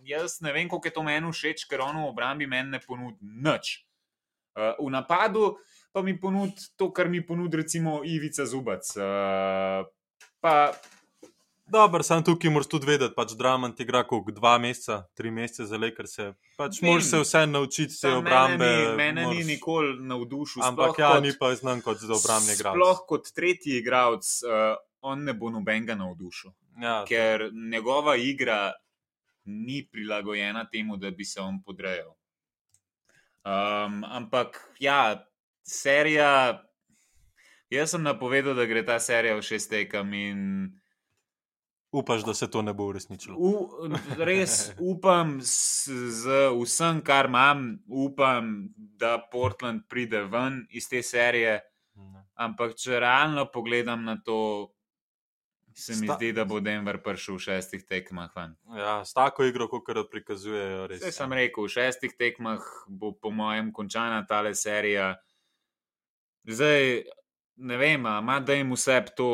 Jaz 0.06 0.42
ne 0.42 0.54
vem, 0.54 0.70
koliko 0.70 0.88
je 0.88 0.94
to 0.94 1.04
meni 1.06 1.32
všeč, 1.32 1.66
ker 1.70 1.86
on 1.86 2.02
v 2.02 2.10
obrambi 2.10 2.50
meni 2.50 2.74
ne 2.74 2.82
ponudi 2.82 3.22
nič. 3.22 3.82
Uh, 4.52 4.74
v 4.82 4.90
napadu 4.92 5.56
pa 5.92 6.02
mi 6.02 6.16
ponudi 6.20 6.72
to, 6.80 6.90
kar 6.92 7.10
mi 7.10 7.22
ponudi, 7.26 7.58
recimo, 7.58 8.02
Ivica 8.04 8.46
Zubac. 8.46 8.88
Uh, 8.96 9.86
pa 10.42 10.72
Dobro, 11.72 12.04
sam 12.04 12.24
tukaj 12.24 12.52
moraš 12.52 12.68
tudi 12.68 12.88
vedeti, 12.90 13.14
pač 13.16 13.32
Draman 13.40 13.72
ti 13.76 13.86
igra 13.86 14.02
kot 14.04 14.28
dva 14.36 14.58
meseca, 14.60 15.06
tri 15.16 15.32
mesece 15.32 15.70
za 15.70 15.78
le, 15.80 15.94
ker 15.96 16.08
se 16.10 16.26
pač 16.60 16.82
moraš 16.84 17.06
se 17.08 17.20
vse 17.22 17.46
naučiti, 17.48 17.96
se 17.96 18.10
obrambe. 18.12 18.68
Mene, 18.68 18.96
mene 18.98 19.24
moraš... 19.24 19.38
ni 19.38 19.54
nikoli 19.54 19.94
navdušil. 20.10 20.66
Ampak 20.68 21.00
ja, 21.00 21.14
kot, 21.14 21.24
ni 21.24 21.32
pa 21.40 21.54
znam 21.56 21.80
kot 21.86 22.04
za 22.04 22.12
obrambne 22.18 22.58
igralce. 22.58 22.76
Sploh 22.76 23.04
kot 23.08 23.32
tretji 23.36 23.78
igralec, 23.80 24.32
uh, 24.44 24.74
on 25.08 25.24
ne 25.24 25.34
bo 25.34 25.54
nobenega 25.54 25.96
navdušil. 25.96 26.52
Ja, 26.84 26.98
ker 27.08 27.48
to. 27.48 27.64
njegova 27.72 28.18
igra 28.20 28.74
ni 29.46 29.80
prilagojena 29.92 30.66
temu, 30.74 31.00
da 31.00 31.12
bi 31.12 31.26
se 31.26 31.40
on 31.42 31.64
podrejal. 31.64 32.12
Um, 33.48 34.04
ampak 34.04 34.60
ja, 34.80 35.24
serija. 35.64 36.68
Jaz 37.72 37.96
sem 37.96 38.04
napovedal, 38.04 38.60
da 38.60 38.68
gre 38.68 38.84
ta 38.84 39.00
serija 39.00 39.40
v 39.40 39.48
šestekam 39.48 40.12
in 40.14 40.42
Upaš, 41.92 42.24
da 42.24 42.34
se 42.34 42.48
to 42.52 42.62
ne 42.62 42.74
bo 42.74 42.86
uresničilo? 42.88 43.36
U, 43.38 43.70
res 44.18 44.72
upam, 44.80 45.42
z, 45.42 45.92
z 46.10 46.38
vsem, 46.56 47.02
kar 47.04 47.28
imam, 47.28 47.82
upam, 47.88 48.70
da 48.76 49.18
Portland 49.32 49.84
pride 49.90 50.24
ven 50.32 50.64
iz 50.70 50.88
te 50.90 51.04
serije. 51.04 51.60
Ampak, 52.40 52.78
če 52.80 53.00
realno 53.04 53.44
pogledam 53.52 54.06
na 54.08 54.16
to, 54.24 54.72
se 55.76 55.96
mi 56.00 56.08
Sta 56.08 56.16
zdi, 56.16 56.32
da 56.34 56.46
bo 56.46 56.60
Denver 56.64 56.98
prišel 57.04 57.36
v 57.36 57.44
šestih 57.44 57.84
tekmah. 57.88 58.32
Ven. 58.36 58.56
Ja, 58.78 59.02
s 59.06 59.14
tako 59.14 59.46
igro, 59.48 59.68
kot 59.72 59.92
jo 59.96 60.06
prikazujejo. 60.10 60.88
Res, 60.92 61.04
ja. 61.04 61.12
sem 61.16 61.34
rekel, 61.34 61.68
v 61.68 61.74
šestih 61.76 62.16
tekmah 62.18 62.64
bo, 62.88 63.12
po 63.12 63.32
mojem, 63.36 63.72
končana 63.76 64.24
ta 64.28 64.44
serija. 64.56 65.16
Zdaj, 66.48 67.04
ne 67.62 67.78
vem, 67.78 68.08
ima 68.08 68.40
da 68.40 68.56
jim 68.58 68.72
vse 68.74 69.04
to 69.16 69.32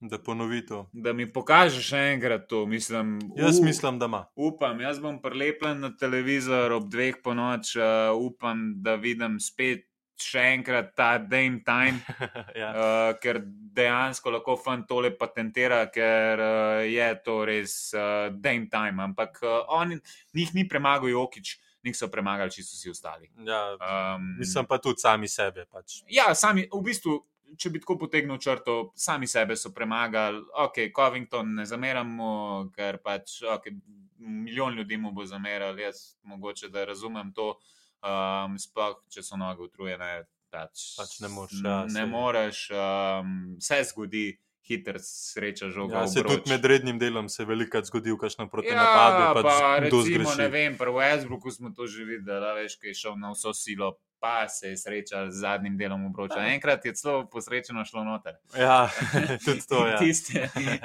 Da 0.00 0.18
ponovi 0.18 0.66
to. 0.66 0.86
Da 0.92 1.12
mi 1.12 1.26
pokažeš 1.32 1.90
še 1.92 1.98
enkrat 2.14 2.46
to. 2.48 2.64
Mislim, 2.66 3.18
jaz 3.36 3.58
up, 3.58 3.64
mislim, 3.64 3.98
da 4.00 4.08
ima. 4.08 4.22
Upam, 4.34 4.80
jaz 4.80 5.00
bom 5.00 5.18
prelepljen 5.20 5.84
na 5.84 5.90
televizor 5.96 6.72
ob 6.72 6.88
dveh 6.88 7.20
po 7.22 7.34
noč, 7.36 7.74
uh, 7.76 8.08
upam, 8.16 8.80
da 8.80 8.96
vidim 8.96 9.36
spet 9.40 9.84
še 10.20 10.42
enkrat 10.54 10.92
ta 10.96 11.14
Dame 11.18 11.60
Time, 11.64 12.00
ja. 12.60 12.70
uh, 12.70 13.12
ker 13.20 13.42
dejansko 13.44 14.32
lahko 14.32 14.56
fan 14.60 14.86
tole 14.88 15.12
patentira, 15.16 15.82
ker 15.92 16.44
uh, 16.44 16.84
je 16.84 17.08
to 17.24 17.40
res 17.48 17.74
uh, 17.96 18.28
Dame 18.32 18.70
Time. 18.72 19.04
Ampak 19.10 19.42
uh, 19.44 19.64
on 19.76 19.98
jih 20.36 20.54
ni 20.56 20.68
premagal, 20.68 21.12
Jokič. 21.12 21.58
Nik 21.80 21.96
so 21.96 22.10
premagali, 22.12 22.52
čisto 22.52 22.76
vsi 22.76 22.90
ostali. 22.92 23.30
Ja, 23.40 23.72
um, 23.80 24.34
mislim 24.36 24.66
pa 24.68 24.76
tudi 24.76 25.00
sami 25.00 25.30
sebe. 25.32 25.64
Pač. 25.64 26.02
Ja, 26.12 26.34
sami, 26.36 26.66
v 26.68 26.80
bistvu 26.84 27.14
če 27.58 27.70
bi 27.70 27.80
tako 27.82 27.96
potegnil 28.04 28.38
črto, 28.42 28.92
sami 28.98 29.28
sebe 29.30 29.56
so 29.56 29.72
premagali. 29.74 30.42
Ok, 30.64 30.82
Covington 30.96 31.54
ne 31.60 31.66
zameramo, 31.66 32.30
ker 32.74 33.00
pač 33.04 33.40
okay, 33.42 33.74
milijon 34.18 34.76
ljudi 34.78 34.98
mu 35.00 35.12
bo 35.16 35.26
zameral. 35.26 35.78
Jaz 35.78 36.14
mogoče 36.22 36.68
da 36.68 36.84
razumem 36.84 37.32
to, 37.36 37.54
um, 38.02 38.58
sploh 38.58 39.00
če 39.10 39.24
so 39.26 39.40
noge 39.40 39.66
utrujene. 39.68 40.12
Pač, 40.50 40.94
pač 40.98 41.18
ne 41.22 41.30
moreš. 41.30 41.58
Ja, 41.64 41.82
ne 41.86 42.06
moreš, 42.10 42.68
um, 42.74 43.34
vse 43.58 43.82
zgodi. 43.92 44.28
Hiter 44.70 45.00
sreča 45.02 45.66
žoga. 45.72 46.04
Ja, 46.04 46.06
se 46.06 46.22
tudi 46.22 46.46
med 46.52 46.62
rednim 46.68 46.98
delom 47.00 47.26
se 47.32 47.42
velikokrat 47.48 47.88
zgodi, 47.88 48.12
kakšno 48.14 48.44
proti 48.52 48.68
ja, 48.70 48.76
napadu. 48.78 49.40
Pač 49.40 49.48
pa, 49.48 49.70
recimo, 49.82 50.34
ne 50.38 50.46
vem, 50.52 50.76
prvo 50.78 51.00
Westbrooku 51.00 51.50
smo 51.50 51.72
to 51.74 51.88
že 51.90 52.04
videli, 52.06 52.38
da 52.44 52.52
veš, 52.54 52.76
kaj 52.78 52.92
je 52.92 52.98
šel 53.00 53.16
na 53.18 53.32
vso 53.32 53.50
silo, 53.56 53.96
pa 54.20 54.48
se 54.48 54.68
je 54.68 54.76
srečal 54.76 55.30
z 55.30 55.40
zadnjim 55.40 55.78
delom 55.78 56.06
obroča. 56.06 56.44
Enkrat 56.46 56.84
je 56.84 56.94
celo 56.94 57.26
posrečeno 57.30 57.84
šlo 57.84 58.04
noter. 58.04 58.36
Ja, 58.58 58.90
tudi 59.44 59.62
to 59.68 59.86
je. 59.86 59.92
Ja. 59.92 59.98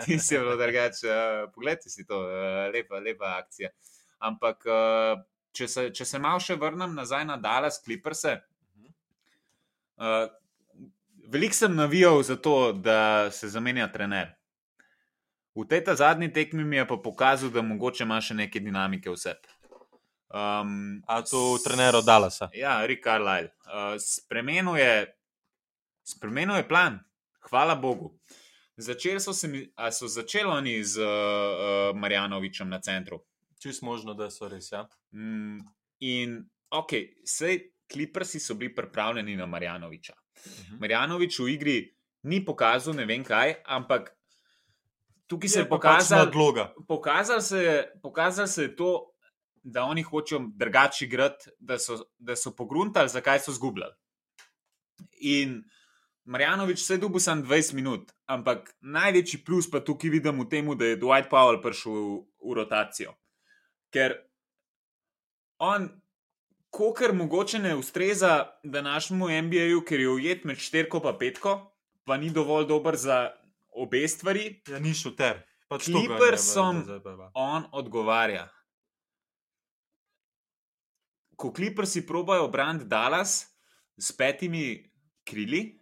Tisti 0.06 0.36
je 0.36 0.40
bilo 0.40 0.56
drugače. 0.56 1.08
Uh, 1.08 1.52
poglejte 1.54 1.90
si 1.90 2.06
to, 2.08 2.20
uh, 2.22 2.30
lepa, 2.74 3.00
lepa 3.00 3.36
akcija. 3.44 3.70
Ampak, 4.20 4.66
uh, 4.66 5.20
če, 5.52 5.68
se, 5.68 5.90
če 5.94 6.06
se 6.06 6.20
malo 6.20 6.40
še 6.40 6.56
vrnem 6.56 6.96
nazaj 6.96 7.26
na 7.28 7.38
Dallas 7.38 7.82
Clippers. 7.84 8.24
Uh, 9.96 10.26
Veliko 11.28 11.58
sem 11.58 11.76
navijal 11.76 12.24
za 12.24 12.36
to, 12.36 12.72
da 12.72 13.32
se 13.32 13.50
zamenja 13.50 13.88
trener. 13.92 14.36
V 15.56 15.64
tej 15.64 15.96
zadnji 15.96 16.34
tekmi 16.34 16.64
mi 16.64 16.76
je 16.76 16.88
pa 16.88 16.98
pokazal, 16.98 17.50
da 17.50 17.62
mogoče 17.62 18.04
ima 18.04 18.20
še 18.22 18.36
neke 18.36 18.60
dinamike 18.60 19.10
vse. 19.10 19.38
Um, 20.36 21.02
A 21.08 21.22
to 21.22 21.58
trener 21.64 21.96
od 21.96 22.06
Dalasa? 22.06 22.50
Ja, 22.54 22.86
Rick 22.86 23.04
Carlisle. 23.04 23.56
Uh, 23.64 23.96
spremenil, 24.00 24.76
je, 24.76 25.16
spremenil 26.04 26.56
je 26.56 26.68
plan, 26.68 27.00
hvala 27.50 27.76
Bogu. 27.76 28.20
Začeli 28.78 29.20
so, 29.20 29.34
se, 29.34 29.48
so 29.92 30.08
začeli 30.08 30.52
oni 30.52 30.84
z 30.84 31.00
uh, 31.00 31.08
uh, 31.08 31.96
Marjanovičem 31.96 32.70
na 32.70 32.82
centru. 32.84 33.24
Čist 33.64 33.82
možno, 33.82 34.14
da 34.14 34.28
so 34.28 34.52
res. 34.52 34.68
Ja. 34.72 34.84
Mm, 35.16 35.64
in 36.04 36.44
ok, 36.70 36.92
vse 37.24 37.72
kliprsi 37.88 38.40
so 38.40 38.60
bili 38.60 38.76
pripravljeni 38.76 39.36
na 39.36 39.46
Marjanoviča. 39.46 40.14
Uh 40.14 40.52
mhm. 40.52 40.76
-huh. 40.76 40.80
Marjanovič 40.80 41.40
v 41.40 41.50
igri 41.50 41.96
ni 42.24 42.46
pokazal 42.46 42.94
ne 42.94 43.06
vem 43.06 43.24
kaj, 43.24 43.56
ampak 43.66 44.12
tukaj 45.28 45.46
je 45.46 45.50
se 45.50 45.60
je 45.60 45.70
pokazal, 45.70 46.32
pokazal, 46.88 47.42
se, 47.42 47.92
pokazal 48.02 48.48
se 48.48 48.62
je 48.62 48.76
to, 48.76 49.15
da 49.66 49.84
oni 49.84 50.04
hočejo 50.04 50.42
drugače 50.56 51.06
igrati, 51.06 51.50
da 51.60 51.80
so, 51.80 51.98
da 52.18 52.36
so 52.36 52.52
pogruntali, 52.56 53.10
zakaj 53.10 53.40
so 53.40 53.52
zgubljali. 53.52 53.94
In 55.20 55.64
Marjanovič 56.26 56.80
se 56.80 56.94
je 56.94 56.98
dubil 56.98 57.20
samo 57.20 57.42
20 57.42 57.74
minut, 57.74 58.12
ampak 58.26 58.76
največji 58.82 59.42
plus 59.46 59.70
pa 59.72 59.82
tukaj 59.82 60.10
vidim 60.10 60.40
v 60.42 60.50
tem, 60.50 60.70
da 60.78 60.86
je 60.86 61.00
Dwight 61.02 61.30
Powell 61.30 61.62
prišel 61.62 61.94
v, 61.94 62.16
v 62.46 62.58
rotacijo. 62.60 63.16
Ker 63.90 64.14
on, 65.58 65.90
koker 66.70 67.14
mogoče 67.14 67.60
ne 67.60 67.76
ustreza 67.76 68.46
današnjemu 68.64 69.30
MBA-ju, 69.48 69.82
ker 69.82 70.00
je 70.00 70.10
ujet 70.10 70.46
med 70.46 70.62
šterko 70.62 71.02
in 71.02 71.18
petko, 71.20 71.56
pa 72.06 72.18
ni 72.18 72.30
dovolj 72.30 72.68
dober 72.68 72.96
za 72.96 73.32
obe 73.74 74.08
stvari. 74.08 74.62
Ja, 74.70 74.80
ni 74.80 74.94
šuter. 74.94 75.42
Pač 75.68 75.90
Klipersom 75.90 76.84
on 77.34 77.66
odgovarja 77.72 78.52
ko 81.36 81.52
kliprsi 81.54 82.06
probajo 82.08 82.48
brand 82.48 82.88
Dallas 82.90 83.46
s 83.98 84.12
petimi 84.18 84.92
krili, 85.24 85.80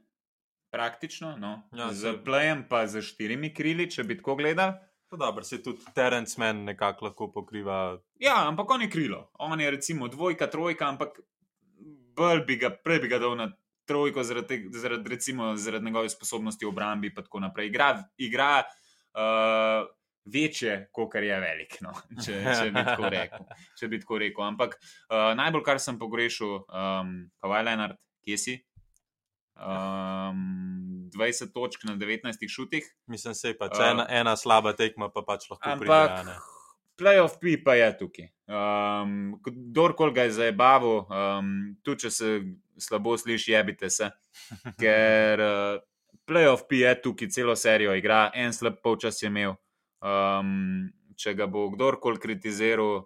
praktično, 0.72 1.36
no, 1.38 1.70
ja, 1.72 1.94
z 1.94 2.16
plejem 2.26 2.66
pa 2.70 2.88
z 2.88 3.02
štirimi 3.02 3.54
krili, 3.54 3.90
če 3.90 4.04
bi 4.04 4.18
tako 4.18 4.36
gledal. 4.36 4.74
Dobro, 5.14 5.44
se 5.46 5.60
tudi 5.64 5.86
Terence 5.94 6.40
Men 6.42 6.64
nekako 6.66 7.06
lahko 7.06 7.28
pokriva. 7.32 8.00
Ja, 8.18 8.48
ampak 8.48 8.72
on 8.72 8.82
je 8.82 8.90
krilo. 8.90 9.28
On 9.40 9.62
je 9.62 9.72
recimo 9.72 10.08
dvojka, 10.08 10.48
trojka, 10.50 10.88
ampak 10.90 11.20
bolj 12.18 12.42
bi 12.48 12.58
ga, 12.58 12.72
prej 12.74 13.04
bi 13.04 13.12
ga 13.12 13.20
dal 13.22 13.36
na 13.38 13.52
trojko, 13.86 14.24
zaradi, 14.24 14.64
zaradi, 14.74 15.10
recimo, 15.10 15.56
zaradi 15.56 15.86
njegove 15.86 16.10
sposobnosti 16.10 16.66
v 16.66 16.70
obrambi 16.70 17.08
in 17.08 17.16
tako 17.16 17.40
naprej. 17.40 17.68
Igra, 17.68 17.90
igra 18.18 18.64
uh, 18.64 19.86
večje, 20.26 20.90
kot 20.92 21.16
je 21.16 21.40
velik. 21.40 21.78
No, 21.82 21.94
če, 22.24 22.40
če, 22.44 22.70
bi 22.72 23.10
rekel, 23.14 23.48
če 23.80 23.90
bi 23.92 24.00
tako 24.02 24.22
rekel. 24.24 24.46
Ampak 24.46 24.78
uh, 24.80 25.34
najbolj, 25.40 25.66
kar 25.66 25.82
sem 25.84 26.00
pogrešal, 26.00 26.64
um, 26.68 27.18
pa 27.42 27.58
je 27.58 27.68
Leonard, 27.70 28.00
kje 28.26 28.40
si? 28.40 28.58
Um, 29.54 31.10
20 31.14 31.54
točk 31.54 31.86
na 31.86 31.96
19 32.00 32.48
šutih. 32.50 32.88
Mislim, 33.08 33.36
se 33.38 33.54
je 33.54 33.58
pač 33.58 33.78
uh, 33.78 33.86
ena, 33.92 34.08
ena 34.10 34.36
slaba 34.40 34.74
tekma, 34.78 35.12
pa 35.14 35.26
pač 35.28 35.48
lahko 35.52 35.78
pride. 35.82 36.36
Playoff 36.94 37.40
P 37.42 37.58
pa 37.58 37.74
je 37.74 37.90
tukaj. 37.98 38.28
Um, 38.46 39.40
Kdorkoli 39.42 40.14
ga 40.14 40.28
je 40.28 40.36
zabaval, 40.38 41.08
um, 41.10 41.48
tudi 41.82 42.06
če 42.06 42.12
se 42.14 42.30
slabo 42.78 43.16
sliši, 43.18 43.56
jebite 43.56 43.90
se. 43.90 44.12
Ker 44.82 45.42
uh, 45.42 45.82
Playoff 46.30 46.68
P 46.70 46.84
je 46.84 46.94
tukaj, 47.02 47.32
celo 47.34 47.56
serijo 47.58 47.96
igra, 47.98 48.28
en 48.34 48.54
slab 48.54 48.78
polčas 48.84 49.22
je 49.22 49.32
imel. 49.32 49.58
Um, 50.04 50.92
če 51.16 51.32
ga 51.38 51.48
bo 51.48 51.70
kdorkoli 51.72 52.20
kritiziral, 52.20 53.06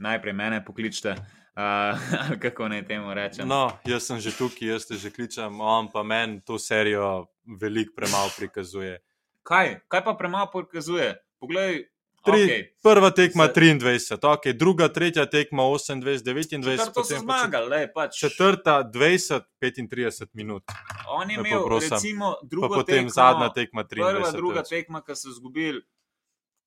najprej 0.00 0.36
mene 0.36 0.64
pokličite. 0.64 1.16
Uh, 1.56 1.96
kako 2.36 2.66
naj 2.68 2.82
temu 2.84 3.14
rečem? 3.16 3.48
No, 3.48 3.70
jaz 3.88 4.04
sem 4.04 4.18
že 4.20 4.28
tukaj, 4.36 4.68
jaz 4.68 4.84
te 4.84 4.98
že 5.00 5.08
kličem, 5.08 5.56
on 5.56 5.88
pa 5.88 6.02
meni 6.04 6.42
to 6.44 6.58
serijo 6.60 7.30
veliko 7.48 7.96
premalo 7.96 8.28
prikazuje. 8.36 8.98
Kaj? 9.40 9.80
Kaj 9.88 10.02
pa 10.04 10.12
premalo 10.20 10.50
prikazuje? 10.52 11.14
Poglej, 11.40 11.88
Tri, 12.26 12.42
okay. 12.44 12.62
Prva 12.82 13.10
tekma 13.10 13.46
23, 13.48 14.18
okay. 14.22 14.52
druga, 14.52 14.88
tretja 14.88 15.26
tekma 15.30 15.62
28, 15.62 16.02
29, 16.02 16.64
četrta 16.64 17.02
zmagal, 17.20 17.68
le, 17.68 17.86
pač. 17.94 18.18
četrta 18.18 18.80
20, 18.94 19.46
35 19.62 20.26
minut. 20.32 20.62
On 21.08 21.30
je 21.30 21.38
imel 21.38 21.68
recimo, 21.78 22.34
drugo 22.42 22.68
pa 22.68 22.74
potem 22.74 23.06
tekmo, 23.06 23.14
zadnja 23.14 23.52
tekma 23.54 23.84
23. 23.84 24.10
Prva, 24.10 24.32
druga 24.32 24.64
več. 24.64 24.68
tekma, 24.68 25.02
ki 25.06 25.14
so 25.14 25.30
izgubili, 25.30 25.82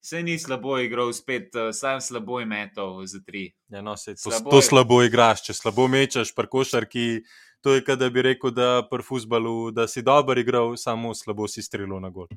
se 0.01 0.24
ni 0.24 0.39
slabo 0.39 0.78
igral, 0.80 1.12
spet 1.14 1.55
uh, 1.55 1.70
sam 1.76 2.01
slabo 2.01 2.39
je 2.39 2.45
metal 2.45 3.05
za 3.05 3.20
tri. 3.26 3.51
Ja, 3.68 3.82
no, 3.82 3.97
se, 3.97 4.16
to, 4.16 4.32
slabo 4.32 4.51
to 4.51 4.62
slabo 4.62 5.03
igraš, 5.03 5.43
če 5.49 5.53
slabo 5.53 5.88
mečeš, 5.88 6.34
prkošarki. 6.36 7.24
To 7.60 7.74
je, 7.76 7.84
da 7.99 8.07
bi 8.07 8.24
rekel, 8.24 8.53
da 8.55 8.88
pri 8.88 9.03
futbalu, 9.03 9.72
da 9.76 9.84
si 9.88 9.99
dober 10.01 10.39
igral, 10.39 10.78
samo 10.80 11.12
slabo 11.12 11.47
si 11.51 11.60
strelil 11.60 11.99
na 11.99 12.07
gol. 12.07 12.30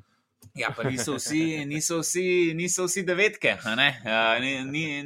Ja, 0.55 0.69
pa 0.77 0.85
niso 0.85 1.17
vsi, 1.17 1.65
niso 1.65 2.03
vsi, 2.03 2.53
niso 2.55 2.85
vsi 2.85 3.03
devetke, 3.09 3.55
uh, 3.65 4.37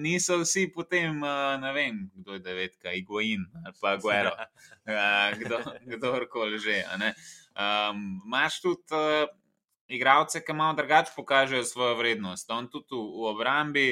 niso 0.03 0.41
vsi 0.43 0.67
potem, 0.75 1.21
uh, 1.23 1.55
ne 1.63 1.71
vem, 1.73 2.01
kdo 2.19 2.35
je 2.35 2.43
devetka, 2.43 2.91
Iguain 2.91 3.47
ali 3.63 3.75
pa 3.81 3.95
Guero, 3.97 4.35
uh, 4.35 5.39
kdo, 5.39 5.63
kdorkoli 5.95 6.59
že. 6.59 6.83
Um, 7.55 8.19
tudi 8.63 8.91
uh, 8.91 9.31
igralce, 9.87 10.43
ki 10.43 10.53
malo 10.53 10.75
drugače 10.75 11.15
pokažejo 11.17 11.65
svojo 11.65 11.95
vrednost. 11.95 12.51
On 12.51 12.67
tudi 12.69 12.91
v, 12.91 12.99
v 12.99 13.31
obrambi. 13.31 13.89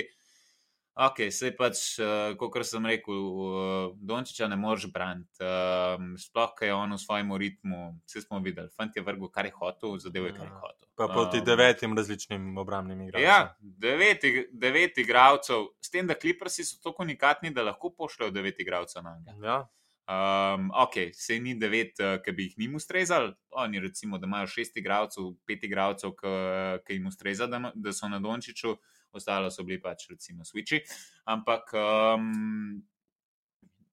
Ok, 0.94 1.24
se 1.34 1.48
pač, 1.58 1.80
uh, 1.98 2.36
kot 2.38 2.54
sem 2.62 2.84
rekel, 2.86 3.16
uh, 3.18 3.94
Dončiča 3.98 4.46
ne 4.46 4.54
moreš 4.54 4.86
braniti. 4.94 5.42
Uh, 5.42 6.14
sploh, 6.22 6.52
kaj 6.54 6.70
je 6.70 6.76
on 6.76 6.94
v 6.94 6.98
svojem 7.02 7.32
ritmu, 7.42 7.80
vse 8.06 8.22
smo 8.22 8.38
videli. 8.44 8.70
Fant 8.78 8.94
je 8.94 9.02
vrgel, 9.02 9.26
kar 9.34 9.48
je 9.48 9.56
hotel, 9.58 9.96
zadev 9.98 10.28
je, 10.30 10.36
kar 10.36 10.46
je 10.46 10.52
ja. 10.52 10.60
hotel. 10.62 10.86
Pa 10.94 11.08
proti 11.10 11.42
um, 11.42 11.48
devetim 11.48 11.98
različnim 11.98 12.46
obrambnim 12.62 13.02
igralcem. 13.08 13.26
Ja, 13.26 13.56
devet, 13.58 14.22
devet 14.54 15.02
igralcev, 15.02 15.66
s 15.82 15.90
tem, 15.90 16.06
da 16.06 16.14
kliprsi 16.14 16.62
so 16.62 16.78
tako 16.78 17.02
unikatni, 17.02 17.50
da 17.50 17.66
lahko 17.66 17.90
pošljajo 17.90 18.30
devet 18.30 18.62
igralcev 18.62 19.02
na 19.02 19.18
njega. 19.18 19.34
Ja. 19.42 19.60
Um, 20.04 20.70
ok, 20.78 21.10
se 21.10 21.40
ni 21.42 21.58
devet, 21.58 21.98
uh, 21.98 22.20
ki 22.22 22.38
bi 22.38 22.52
jih 22.52 22.58
njim 22.62 22.78
ustrezali. 22.78 23.34
Oni, 23.50 23.82
recimo, 23.82 24.22
da 24.22 24.30
imajo 24.30 24.46
šest 24.46 24.78
igralcev, 24.78 25.32
pet 25.42 25.66
igralcev, 25.66 26.14
ki 26.86 27.00
jim 27.00 27.10
ustreza, 27.10 27.50
da, 27.50 27.72
da 27.74 27.90
so 27.90 28.06
na 28.06 28.22
Dončiču 28.22 28.78
ostalo 29.14 29.50
so 29.50 29.64
bili 29.64 29.80
pač 29.82 30.08
recimo 30.10 30.44
Switchi. 30.44 30.80
Ampak 31.30 31.74
um, 31.78 32.82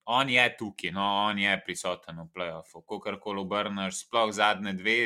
on 0.06 0.30
je 0.30 0.46
tukaj, 0.58 0.92
no, 0.92 1.06
on 1.30 1.40
je 1.40 1.54
prisoten 1.66 2.20
v 2.24 2.28
playoffu, 2.34 2.82
ko 2.88 3.00
karkoli 3.00 3.44
obrneš, 3.44 4.06
sploh 4.06 4.34
zadnje 4.34 4.74
dve, 4.74 4.98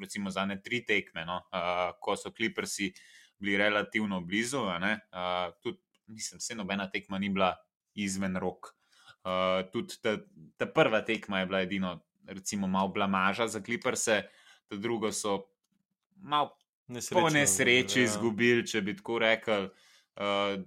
recimo 0.00 0.32
zadnje 0.32 0.60
tri 0.64 0.82
tekme, 0.86 1.26
no, 1.28 1.42
uh, 1.52 1.92
ko 2.00 2.16
so 2.16 2.32
kliprsi 2.34 2.90
bili 3.38 3.56
relativno 3.60 4.20
blizu. 4.20 4.64
Uh, 4.66 5.52
tudi, 5.62 5.78
mislim, 6.06 6.40
se 6.40 6.54
nobena 6.54 6.90
tekma 6.90 7.18
ni 7.18 7.30
bila 7.30 7.54
izven 7.94 8.36
rok. 8.36 8.72
Uh, 9.26 9.62
tudi 9.72 9.98
ta, 10.02 10.16
ta 10.56 10.66
prva 10.66 11.02
tekma 11.04 11.40
je 11.40 11.46
bila 11.46 11.62
edino, 11.62 11.96
recimo, 12.26 12.66
malo 12.66 12.88
blamaža 12.94 13.48
za 13.48 13.60
kliprse, 13.62 14.22
ta 14.66 14.76
druga 14.76 15.12
so 15.12 15.44
malo 16.16 16.56
po 17.12 17.28
nesreči 17.30 18.00
ja. 18.00 18.04
izgubili, 18.04 18.66
če 18.66 18.82
bi 18.82 18.96
tako 18.96 19.18
rekel. 19.18 19.68
Uh, 20.16 20.62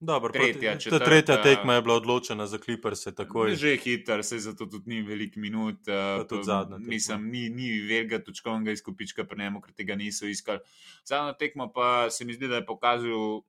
Dobro, 0.00 0.32
tretja, 0.32 0.70
proti, 0.72 0.84
četrta, 0.84 1.04
tretja 1.04 1.42
tekma 1.42 1.74
je 1.74 1.82
bila 1.82 1.94
odločena 1.94 2.46
za 2.46 2.58
kliprse. 2.58 3.12
Že 3.54 3.70
je 3.70 3.76
hiter, 3.76 4.24
se 4.24 4.38
zato 4.38 4.66
tudi 4.66 4.90
ni 4.90 5.02
veliko 5.02 5.40
minut. 5.40 5.88
Uh, 5.88 6.42
zadnja, 6.44 6.78
mislim, 6.78 7.30
ni, 7.30 7.48
ni 7.48 7.80
velikega 7.80 8.24
točkovnega 8.24 8.70
izkupička, 8.76 9.24
pri 9.24 9.38
njemu, 9.38 9.60
ker 9.60 9.72
tega 9.72 9.96
niso 9.96 10.26
iskali. 10.26 10.60
Zadnja 11.04 11.32
tekma 11.32 11.70
pa 11.72 12.10
se 12.10 12.24
mi 12.24 12.36
zdi, 12.36 12.48
da 12.48 12.60
je 12.60 12.66
pokazal 12.66 13.40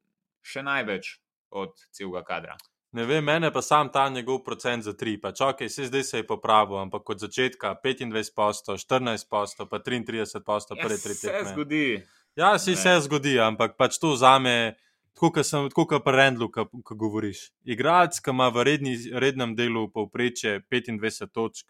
še 0.41 0.63
največ 0.63 1.17
od 1.49 1.75
celega 1.91 2.23
kadra. 2.23 2.57
Ne 2.91 3.03
vem, 3.05 3.23
mene 3.23 3.51
pa 3.51 3.61
sam 3.61 3.89
ta 3.91 4.09
njegov 4.09 4.43
procent 4.43 4.83
za 4.83 4.93
tri. 4.93 5.17
Pač, 5.21 5.41
okay, 5.43 5.69
se 5.69 5.85
zdaj 5.85 6.03
se 6.03 6.17
je 6.17 6.27
popravil, 6.27 6.77
ampak 6.79 7.09
od 7.09 7.19
začetka 7.19 7.75
25 7.83 8.35
posto, 8.35 8.77
14 8.77 9.27
posto, 9.29 9.65
pa 9.65 9.79
33 9.79 10.43
posto, 10.45 10.75
prve 10.75 10.97
tri 10.97 11.15
tekme. 11.15 11.43
Se 11.43 11.53
zgodi. 11.53 12.03
Ja, 12.35 12.59
se 12.59 12.71
vse 12.71 12.99
zgodi, 13.01 13.39
ampak 13.39 13.75
pač 13.77 13.97
to 13.99 14.15
zame, 14.15 14.77
tako 15.19 15.85
kot 15.85 16.03
pa 16.05 16.11
Rendlu, 16.15 16.47
ko 16.51 16.95
govoriš. 16.95 17.49
Igralec, 17.65 18.21
ki 18.21 18.31
ima 18.31 18.47
v 18.53 18.63
redni, 18.63 18.95
rednem 19.11 19.55
delu 19.57 19.87
povprečje 19.91 20.61
25 20.71 21.27
točk, 21.33 21.67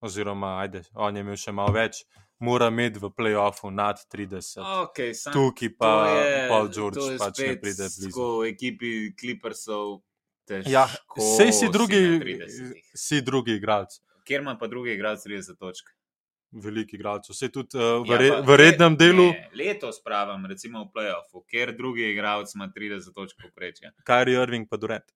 oziroma 0.00 0.58
ajde, 0.60 0.84
on 0.94 1.16
je 1.16 1.24
imel 1.24 1.40
še 1.40 1.52
malo 1.56 1.74
več, 1.74 2.04
mora 2.38 2.68
imeti 2.68 3.00
v 3.02 3.10
playoffu 3.10 3.70
nad 3.70 3.98
30. 4.12 4.60
Okay, 4.86 5.16
Tukaj 5.32 5.72
pa 5.78 5.92
je 6.12 6.48
Paul 6.48 6.68
George, 6.68 7.16
pač 7.18 7.40
ne 7.40 7.56
pride 7.56 7.88
blizu. 7.88 8.12
V 8.12 8.50
ekipi 8.52 8.92
Clippersov. 9.16 10.05
Ja, 10.66 10.86
vse 11.16 11.52
si 11.52 11.68
drugi, 11.72 12.00
si 12.94 13.20
drugi 13.22 13.56
igralec. 13.58 13.98
Ker 14.26 14.42
ima 14.42 14.56
pa 14.58 14.66
drugi 14.70 14.94
igralec 14.94 15.24
30 15.26 15.58
točk 15.58 15.90
veliki 16.50 16.96
igralcev. 16.96 17.34
Vse 17.34 17.48
tudi 17.52 17.76
uh, 17.76 18.06
v, 18.06 18.16
re, 18.18 18.26
ja, 18.26 18.40
v 18.40 18.56
rednem 18.56 18.94
ne, 18.94 18.98
delu. 18.98 19.26
Ne, 19.32 19.48
letos 19.54 20.00
pravim, 20.04 20.46
recimo 20.46 20.84
v 20.84 20.90
playoffu, 20.94 21.44
ker 21.50 21.74
drugi 21.76 22.10
igralec 22.12 22.52
ima 22.54 22.68
30 22.72 23.12
točk 23.14 23.42
poprečja. 23.42 23.92
Je 23.92 24.34
Irving 24.34 24.68
pa 24.68 24.76
Durant? 24.76 25.06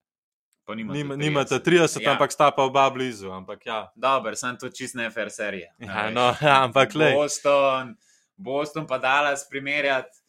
Nima, 0.70 1.16
nimate 1.18 1.58
30, 1.58 1.98
ja. 1.98 2.12
ampak 2.12 2.30
sta 2.30 2.50
pa 2.54 2.62
oba 2.62 2.84
blizu. 2.94 3.32
Ampak, 3.34 3.64
ja. 3.66 3.88
Dober, 3.96 4.36
sem 4.38 4.54
to 4.54 4.70
čist 4.70 4.94
ne 4.94 5.08
fair 5.10 5.30
serija. 5.34 5.72
Ja, 5.82 6.10
no, 6.14 6.30
ja, 6.38 6.60
ampak 6.66 6.94
le. 6.94 7.10
Boston, 7.16 7.96
Boston 8.38 8.86
pa 8.86 9.00
Dallas 9.02 9.42
primerjati 9.50 10.19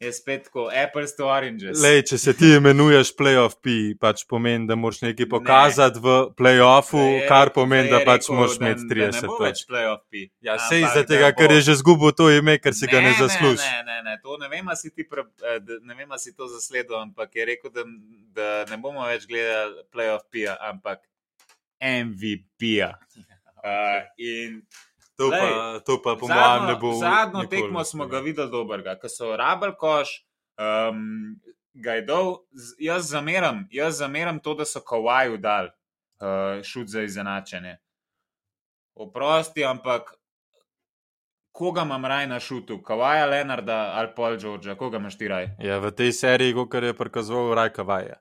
je 0.00 0.12
spet 0.12 0.48
kot 0.48 0.72
Apples 0.72 1.12
to 1.16 1.26
Oranges. 1.28 1.76
Lej, 1.82 2.02
če 2.08 2.18
se 2.18 2.32
ti 2.36 2.48
imenuješ 2.56 3.10
playoff 3.18 3.58
P, 3.60 3.92
pač 4.00 4.22
pomeni, 4.28 4.64
da 4.68 4.76
moraš 4.78 5.02
nekaj 5.04 5.28
pokazati 5.28 6.00
ne. 6.00 6.04
v 6.06 6.14
playoffu, 6.38 6.96
play 6.96 7.26
kar 7.28 7.52
pomeni, 7.52 7.90
da 7.92 8.00
pač 8.06 8.30
moraš 8.32 8.56
imeti 8.62 8.88
30. 8.88 9.28
To 9.28 9.36
je 9.36 9.44
pač 9.44 9.62
playoff 9.68 10.00
P. 10.08 10.24
Ja, 10.46 10.56
sej 10.70 10.86
iz 10.88 10.96
tega, 11.04 11.28
ker 11.36 11.52
je 11.52 11.60
že 11.68 11.76
zgubil 11.82 12.16
to 12.16 12.30
ime, 12.32 12.56
ker 12.56 12.72
si 12.76 12.88
ne, 12.88 12.92
ga 12.94 13.04
ne 13.04 13.12
zasluži. 13.20 13.60
Ne, 13.60 13.84
ne, 13.90 13.98
ne, 14.08 14.16
to 14.24 14.40
ne 14.40 14.48
vem, 14.48 14.72
si 14.80 14.88
ti 14.88 15.04
pre, 15.04 15.28
eh, 15.44 15.60
ne 15.84 15.98
vem, 15.98 16.16
si 16.16 16.32
to 16.32 16.48
zasledil, 16.48 16.96
ampak 17.02 17.36
je 17.36 17.50
rekel, 17.52 17.74
da, 17.74 17.84
da 18.32 18.50
ne 18.72 18.80
bomo 18.80 19.04
več 19.04 19.28
gledali 19.28 19.84
playoff 19.92 20.24
P, 20.32 20.48
ampak 20.48 21.04
MVP-ja. 21.80 22.94
Uh, 23.60 24.00
in 24.32 24.62
To, 25.20 25.28
Lej, 25.28 25.52
pa, 25.52 25.80
to 25.84 26.00
pa, 26.00 26.16
po 26.16 26.28
mojem, 26.28 26.66
ne 26.66 26.74
bo. 26.80 26.94
Zadnjo 26.96 27.44
tekmo 27.44 27.84
smo 27.84 28.06
ga 28.08 28.22
videli 28.24 28.48
dobrega, 28.48 28.94
ko 28.96 29.08
so 29.12 29.34
rabel 29.36 29.74
koš, 29.76 30.14
um, 30.56 31.36
ga 31.76 31.98
je 31.98 32.04
dol. 32.08 32.30
Jaz 32.80 33.10
zameram, 33.12 33.66
jaz 33.68 34.00
zameram 34.00 34.40
to, 34.40 34.54
da 34.56 34.64
so 34.64 34.80
kawaju 34.80 35.36
dal 35.36 35.68
uh, 35.68 36.62
šut 36.64 36.88
za 36.88 37.04
izenačenje. 37.04 37.76
Oprosti, 38.96 39.64
ampak 39.64 40.14
koga 41.52 41.84
imam 41.84 42.04
raj 42.04 42.26
na 42.26 42.40
šutu? 42.40 42.80
Kawaja 42.80 43.28
Leonarda 43.28 43.92
ali 43.94 44.08
Paul 44.16 44.36
George, 44.36 44.74
koga 44.74 44.96
imaš 44.96 45.18
ti 45.18 45.28
raj? 45.28 45.50
Ja, 45.58 45.78
v 45.78 45.92
tej 45.92 46.12
seriji, 46.16 46.56
kot 46.56 46.74
je 46.74 46.96
prikazoval, 46.96 47.54
raj 47.54 47.74
Kawaja. 47.76 48.16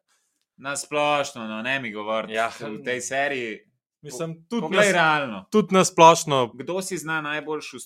Na 0.59 0.75
splošno, 0.75 1.47
no, 1.47 1.61
ne 1.61 1.79
mi 1.79 1.91
govoriti. 1.95 2.33
Ja. 2.33 2.51
V 2.59 2.83
tej 2.83 3.01
seriji. 3.01 3.68
Mislim, 4.01 4.45
tudi 4.49 4.75
nas, 4.75 4.91
realno. 4.91 5.45
Tudi 5.51 5.75
na 5.75 5.85
splošno. 5.85 6.51
Kdo 6.53 6.81
si 6.81 6.97
zna 6.97 7.21
najboljši 7.21 7.77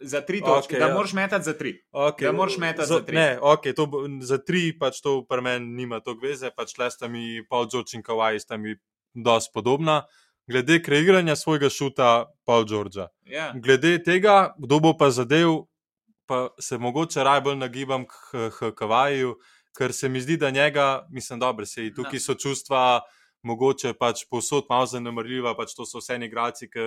za 0.00 0.20
tri 0.20 0.40
točke? 0.40 0.74
Okay, 0.74 0.78
da 0.78 0.86
ja. 0.86 0.94
moraš 0.94 1.12
metati 1.12 1.44
za 1.44 1.52
tri. 1.52 1.84
Okay. 1.92 2.24
Da 2.24 2.32
moraš 2.32 2.56
metati 2.58 2.88
za, 2.88 2.94
za 2.94 3.04
tri. 3.04 3.16
Ne, 3.16 3.38
okay, 3.42 3.74
to, 3.74 3.88
za 4.20 4.38
tri 4.38 4.78
pač 4.78 5.00
to 5.00 5.24
pri 5.28 5.40
meni 5.40 5.66
nima 5.66 6.00
to 6.00 6.16
veze, 6.22 6.50
pač 6.56 6.76
le 6.78 6.90
sta 6.90 7.08
mi 7.08 7.44
Paul 7.48 7.68
George 7.72 7.96
in 7.96 8.02
Kawhi 8.02 8.40
sta 8.40 8.56
mi 8.56 8.76
dosti 9.14 9.50
podobna. 9.54 10.02
Glede 10.46 10.82
kreiranja 10.82 11.36
svojega 11.36 11.70
šuta, 11.70 12.26
Paul 12.44 12.64
George. 12.64 12.98
Yeah. 12.98 13.08
Ja. 13.24 13.52
Glede 13.54 14.02
tega, 14.02 14.54
kdo 14.58 14.80
bo 14.80 14.96
pa 14.98 15.10
zadev, 15.10 15.64
pa 16.26 16.48
se 16.60 16.78
mogoče 16.78 17.24
najbolj 17.24 17.56
nagibam 17.56 18.04
k, 18.04 18.50
k 18.58 18.72
Kawhiju, 18.76 19.36
ker 19.78 19.92
se 19.92 20.08
mi 20.08 20.20
zdi, 20.20 20.36
da 20.36 20.50
njega, 20.50 21.06
mislim, 21.10 21.38
dobro, 21.38 21.66
se 21.66 21.82
no. 21.82 21.94
tukaj 21.96 22.20
so 22.20 22.34
čustva 22.34 23.00
mogoče 23.42 23.94
pač 23.98 24.24
posod 24.30 24.66
malo 24.70 24.86
zanemrljiva, 24.86 25.56
pač 25.58 25.74
to 25.76 25.86
so 25.88 26.02
vse 26.02 26.18
igrači, 26.22 26.68
ki 26.70 26.86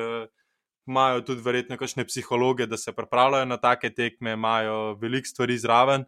imajo 0.88 1.22
tudi 1.26 1.42
verjetno 1.42 1.78
kakšne 1.78 2.06
psihologe, 2.06 2.68
da 2.70 2.78
se 2.78 2.94
pripravljajo 2.94 3.46
na 3.46 3.58
take 3.58 3.90
tekme, 3.94 4.34
imajo 4.34 4.96
veliko 5.02 5.28
stvari 5.28 5.58
zraven. 5.58 6.06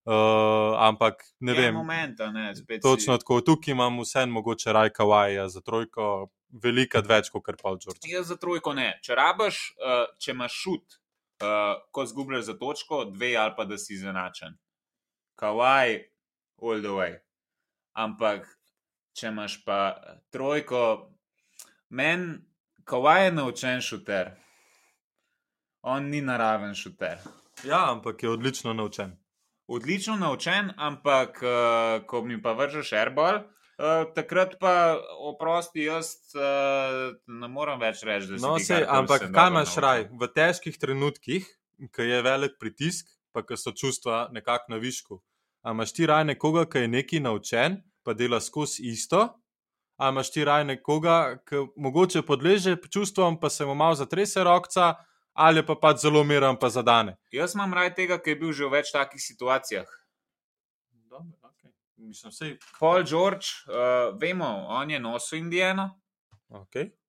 Uh, 0.00 0.74
ampak 0.80 1.20
ne 1.44 1.52
vem, 1.52 1.74
momenta, 1.76 2.30
ne, 2.32 2.54
točno 2.82 3.18
tako. 3.20 3.40
Tukaj 3.44 3.72
imam 3.72 3.98
vse, 4.00 4.24
mogoče 4.26 4.72
rajka 4.72 5.04
vaja 5.04 5.44
za 5.48 5.60
trojko, 5.60 6.30
veliko 6.62 7.02
več 7.04 7.28
kot 7.30 7.44
kar 7.44 7.58
pa 7.60 7.74
včeraj. 7.74 8.00
Jaz 8.08 8.32
za 8.32 8.38
trojko 8.40 8.72
ne. 8.74 8.94
Če 9.04 9.18
rabaš, 9.18 9.58
uh, 9.76 10.06
če 10.16 10.32
imaš 10.32 10.56
šut, 10.56 10.96
uh, 11.44 11.76
ko 11.92 12.06
zgubljaš 12.08 12.48
za 12.48 12.56
točko, 12.58 13.02
dve 13.12 13.34
ali 13.36 13.52
pa 13.58 13.68
da 13.68 13.78
si 13.78 13.92
izenačen. 13.98 14.56
Kawaii, 15.36 16.00
all 16.62 16.80
the 16.80 16.96
way. 16.96 17.20
Ampak 17.92 18.48
če 19.20 19.28
imaš 19.28 19.58
pa 19.64 19.80
eh, 19.92 20.18
trojko, 20.32 20.84
meni, 21.90 22.38
kavaj 22.88 23.24
je 23.24 23.32
naučen 23.36 23.84
šuter. 23.84 24.34
On 25.82 26.10
ni 26.12 26.20
naraven 26.24 26.74
šuter. 26.76 27.20
Ja, 27.64 27.90
ampak 27.92 28.22
je 28.22 28.30
odlično 28.30 28.72
naučen. 28.72 29.16
Odlično 29.70 30.16
naučen, 30.16 30.72
ampak 30.76 31.42
uh, 31.42 32.02
ko 32.06 32.22
mi 32.26 32.40
pa 32.42 32.52
vržeš 32.58 32.92
airball, 32.98 33.36
uh, 33.36 34.08
takrat 34.14 34.56
pa 34.60 34.98
oprosti, 35.28 35.84
jaz 35.86 36.10
uh, 36.34 37.14
ne 37.26 37.48
morem 37.48 37.78
več 37.80 38.02
reči, 38.02 38.32
da 38.32 38.40
se 38.40 38.42
no, 38.42 38.56
lahko. 38.56 38.80
Ampak 38.98 39.26
kaj 39.36 39.50
imaš 39.52 39.76
raj? 39.84 40.04
V 40.10 40.28
težkih 40.34 40.78
trenutkih, 40.80 41.46
ki 41.94 42.08
je 42.08 42.22
velik 42.26 42.58
pritisk, 42.60 43.12
pa 43.32 43.44
ki 43.46 43.60
so 43.60 43.72
čustva 43.72 44.26
nekako 44.34 44.74
na 44.74 44.80
višku. 44.82 45.20
Imaš 45.70 45.94
ti 45.94 46.08
raj 46.08 46.26
nekoga, 46.32 46.66
ki 46.66 46.84
je 46.84 46.92
neki 46.96 47.22
naučen, 47.22 47.78
pa 48.02 48.14
dela 48.14 48.40
skozi 48.40 48.82
isto, 48.88 49.28
ali 49.96 50.14
imaš 50.14 50.32
ti 50.32 50.44
raj 50.44 50.64
nekoga, 50.64 51.38
ki 51.48 51.66
mogoče 51.76 52.22
podleže 52.22 52.76
čustvom, 52.92 53.40
pa 53.40 53.50
se 53.50 53.66
mu 53.66 53.74
malo 53.74 53.94
zatrese 53.94 54.44
rokca, 54.44 54.94
ali 55.32 55.66
pa 55.66 55.74
pač 55.74 56.04
zelo 56.04 56.24
miren, 56.24 56.56
pa 56.60 56.68
zadane. 56.68 57.16
Jaz 57.32 57.54
imam 57.54 57.74
raj 57.74 57.94
tega, 57.94 58.18
ki 58.18 58.30
je 58.30 58.36
bil 58.36 58.52
že 58.52 58.66
v 58.66 58.78
več 58.78 58.92
takih 58.92 59.22
situacijah. 59.22 59.88
Mislim, 62.00 62.32
sej... 62.32 62.56
Paul 62.78 63.04
George, 63.04 63.46
uh, 63.68 64.16
vemo, 64.16 64.48
on 64.72 64.90
je 64.90 65.00
nosil 65.00 65.38
Indijano. 65.38 65.90
Okay 66.48 66.99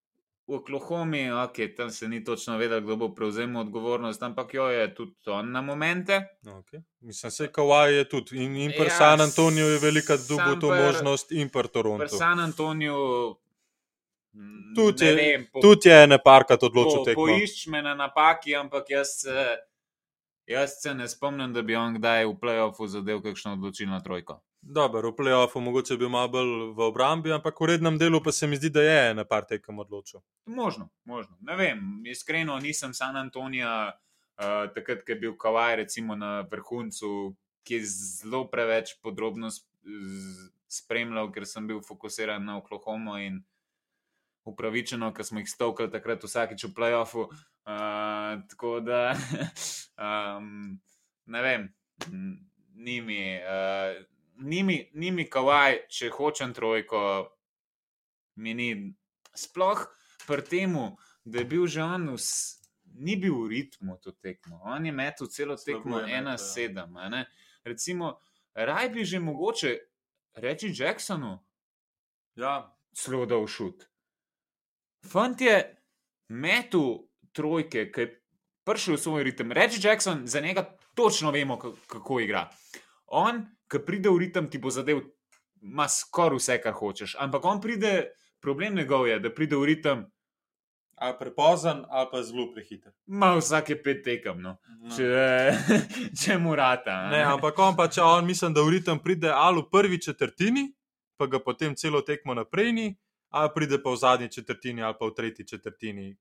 v 0.52 0.56
Oklahomi, 0.60 1.32
okay, 1.32 1.76
tam 1.76 1.91
se 1.91 2.08
ni 2.08 2.24
točno 2.24 2.58
vedel, 2.58 2.82
kdo 2.82 2.95
bo 2.95 3.10
prevzel 3.16 3.58
odgovornost, 3.58 4.24
ampak 4.24 4.54
jo 4.54 4.68
je 4.68 4.95
tudi 4.95 5.16
on 5.26 5.52
na 5.52 5.62
momente. 5.62 6.22
Okay. 6.43 6.82
Mislim, 6.99 7.32
se 7.32 7.47
Kawhi 7.47 7.91
je 7.91 8.10
tudi 8.10 8.43
in, 8.43 8.56
in 8.56 8.72
pri 8.72 8.88
ja, 8.88 8.97
San 8.97 9.22
Antoniju 9.22 9.66
je 9.66 9.80
velika 9.80 10.18
dugo 10.18 10.56
to 10.62 10.76
možnost, 10.76 11.32
in 11.32 11.49
pri 11.49 11.68
Torontu. 11.68 11.99
Pri 11.99 12.18
San 12.18 12.39
Antoniju. 12.39 12.95
Tudi 14.76 15.06
je, 15.06 15.49
tud 15.62 15.86
je 15.86 16.04
ena 16.04 16.18
parka 16.18 16.56
odločil 16.62 17.04
po, 17.04 17.14
poišč 17.14 17.68
me 17.68 17.82
na 17.82 17.95
napaki, 17.95 18.56
ampak 18.56 18.89
jaz 18.89 19.10
jaz 20.45 20.72
se 20.82 20.93
ne 20.93 21.08
spomnim, 21.08 21.54
da 21.54 21.62
bi 21.62 21.76
on 21.76 21.95
kdaj 21.95 22.26
v 22.26 22.36
playoffu 22.39 22.88
zadev 22.88 23.22
kakšno 23.22 23.54
odločilno 23.54 23.99
trojko. 23.99 24.39
Dobro, 24.62 25.09
v 25.09 25.16
playoffu 25.16 25.59
mogoče 25.59 25.95
bi 25.95 26.05
bil 26.05 26.09
malo 26.09 26.30
bolj 26.30 26.51
v 26.78 26.84
obrambi, 26.86 27.32
ampak 27.34 27.57
v 27.62 27.66
rednem 27.66 27.97
delu 27.97 28.22
pa 28.24 28.32
se 28.32 28.47
mi 28.47 28.57
zdi, 28.57 28.70
da 28.70 28.82
je 28.82 28.97
ena 29.12 29.26
par 29.26 29.45
tekem 29.49 29.80
odločil. 29.80 30.22
Možno, 30.45 30.89
možno. 31.03 31.38
Ne 31.41 31.55
vem, 31.55 31.80
iskreno 32.05 32.59
nisem 32.59 32.93
San 32.93 33.18
Antonija, 33.18 33.89
uh, 34.38 34.70
takrat, 34.76 35.01
ko 35.01 35.12
je 35.12 35.20
bil 35.20 35.34
Kawaii 35.34 35.82
recimo 35.82 36.16
na 36.16 36.45
vrhuncu, 36.51 37.34
ki 37.66 37.80
je 37.80 37.86
zelo 37.86 38.45
preveč 38.51 38.93
podrobno 39.01 39.49
spremljal, 40.70 41.32
ker 41.34 41.45
sem 41.49 41.66
bil 41.68 41.82
fokusiran 41.82 42.45
na 42.45 42.59
Oklahomo 42.62 43.18
in 43.18 43.41
upravičeno, 44.45 45.09
ker 45.14 45.26
smo 45.26 45.41
jih 45.41 45.49
stovkali 45.49 45.89
takrat 45.91 46.24
vsakeč 46.24 46.70
v 46.70 46.74
playoffu. 46.78 47.26
Uh, 47.66 48.45
tako 48.49 48.80
da, 48.86 49.18
um, 49.97 50.78
ne 51.34 51.41
vem, 51.41 51.68
ni 52.78 53.01
mi. 53.01 53.22
Uh, 53.41 54.05
nimi, 54.42 54.89
nimi 54.94 55.28
kavaj, 55.30 55.86
če 55.89 56.10
hočem 56.16 56.54
trojko, 56.54 57.02
mi 58.42 58.54
ni. 58.58 58.72
Sploh 59.32 59.86
pri 60.28 60.44
tem, 60.44 60.74
da 61.24 61.39
je 61.39 61.48
bil 61.48 61.68
že 61.72 61.80
on, 61.80 62.10
vs, 62.18 62.60
ni 63.00 63.16
bil 63.16 63.38
v 63.46 63.48
ritmu 63.54 63.96
to 64.04 64.12
tekmo. 64.12 64.60
On 64.68 64.86
je 64.86 64.92
metel 64.92 65.30
celo 65.32 65.56
tekmo 65.56 66.02
1-7. 66.04 66.76
Ja. 66.76 67.24
Recimo, 67.64 68.20
raj 68.54 68.89
bi 68.89 69.06
že 69.06 69.22
mogoče 69.24 69.78
reči 70.36 70.74
Jacksonu, 70.76 71.39
da 72.36 72.76
ja. 73.08 73.16
je 73.20 73.26
dal 73.26 73.48
šut. 73.48 73.88
Fant 75.08 75.42
je 75.42 75.56
metel 76.30 77.08
trojke, 77.32 77.88
ki 77.92 78.02
je 78.02 78.12
prišel 78.68 78.96
v 78.96 79.02
svoj 79.02 79.24
ritem. 79.24 79.52
Reči 79.52 79.80
Jackson, 79.82 80.28
za 80.28 80.39
njega 80.39 80.78
točno 80.96 81.32
vemo, 81.32 81.58
kako 81.88 82.20
igra. 82.20 82.50
On 83.08 83.46
ki 83.72 83.84
pride 83.86 84.09
v 84.09 84.19
ritem, 84.26 84.49
ti 84.51 84.59
bo 84.59 84.72
zadev, 84.74 85.03
ima 85.61 85.88
skoraj 85.89 86.39
vse, 86.39 86.57
kar 86.63 86.76
hočeš. 86.76 87.15
Ampak 87.19 87.45
on 87.45 87.61
pride, 87.61 88.11
problem 88.41 88.76
njegov 88.76 89.07
je, 89.07 89.19
da 89.19 89.34
pride 89.34 89.55
v 89.55 89.69
ritem. 89.69 90.05
Ali 91.01 91.15
prepozen, 91.17 91.86
ali 91.89 92.07
pa 92.11 92.19
zelo 92.24 92.51
prehiter. 92.53 92.93
Ma 93.07 93.32
vsake 93.34 93.80
pet 93.82 94.03
tekem, 94.05 94.41
no. 94.41 94.57
no. 94.84 94.91
če, 94.93 95.07
če 96.22 96.38
morata. 96.38 97.07
Ne? 97.07 97.17
Ne, 97.17 97.22
ampak 97.32 97.57
on 97.57 97.74
pa 97.78 97.88
če 97.89 98.03
on 98.05 98.28
mislim, 98.28 98.53
da 98.53 98.61
v 98.61 98.76
ritem 98.76 99.01
pride 99.01 99.32
ali 99.34 99.63
v 99.63 99.69
prvi 99.72 99.97
četrtini, 99.97 100.67
pa 101.17 101.26
ga 101.26 101.41
potem 101.41 101.74
celo 101.74 102.03
tekmo 102.05 102.36
naprej 102.38 102.69
ni, 102.78 102.86
ali 103.34 103.49
pride 103.55 103.82
pa 103.82 103.95
v 103.95 103.97
zadnji 103.97 104.30
četrtini, 104.30 104.86
ali 104.86 104.97
pa 104.99 105.09
v 105.09 105.15
tretji 105.17 105.47
četrtini. 105.47 106.11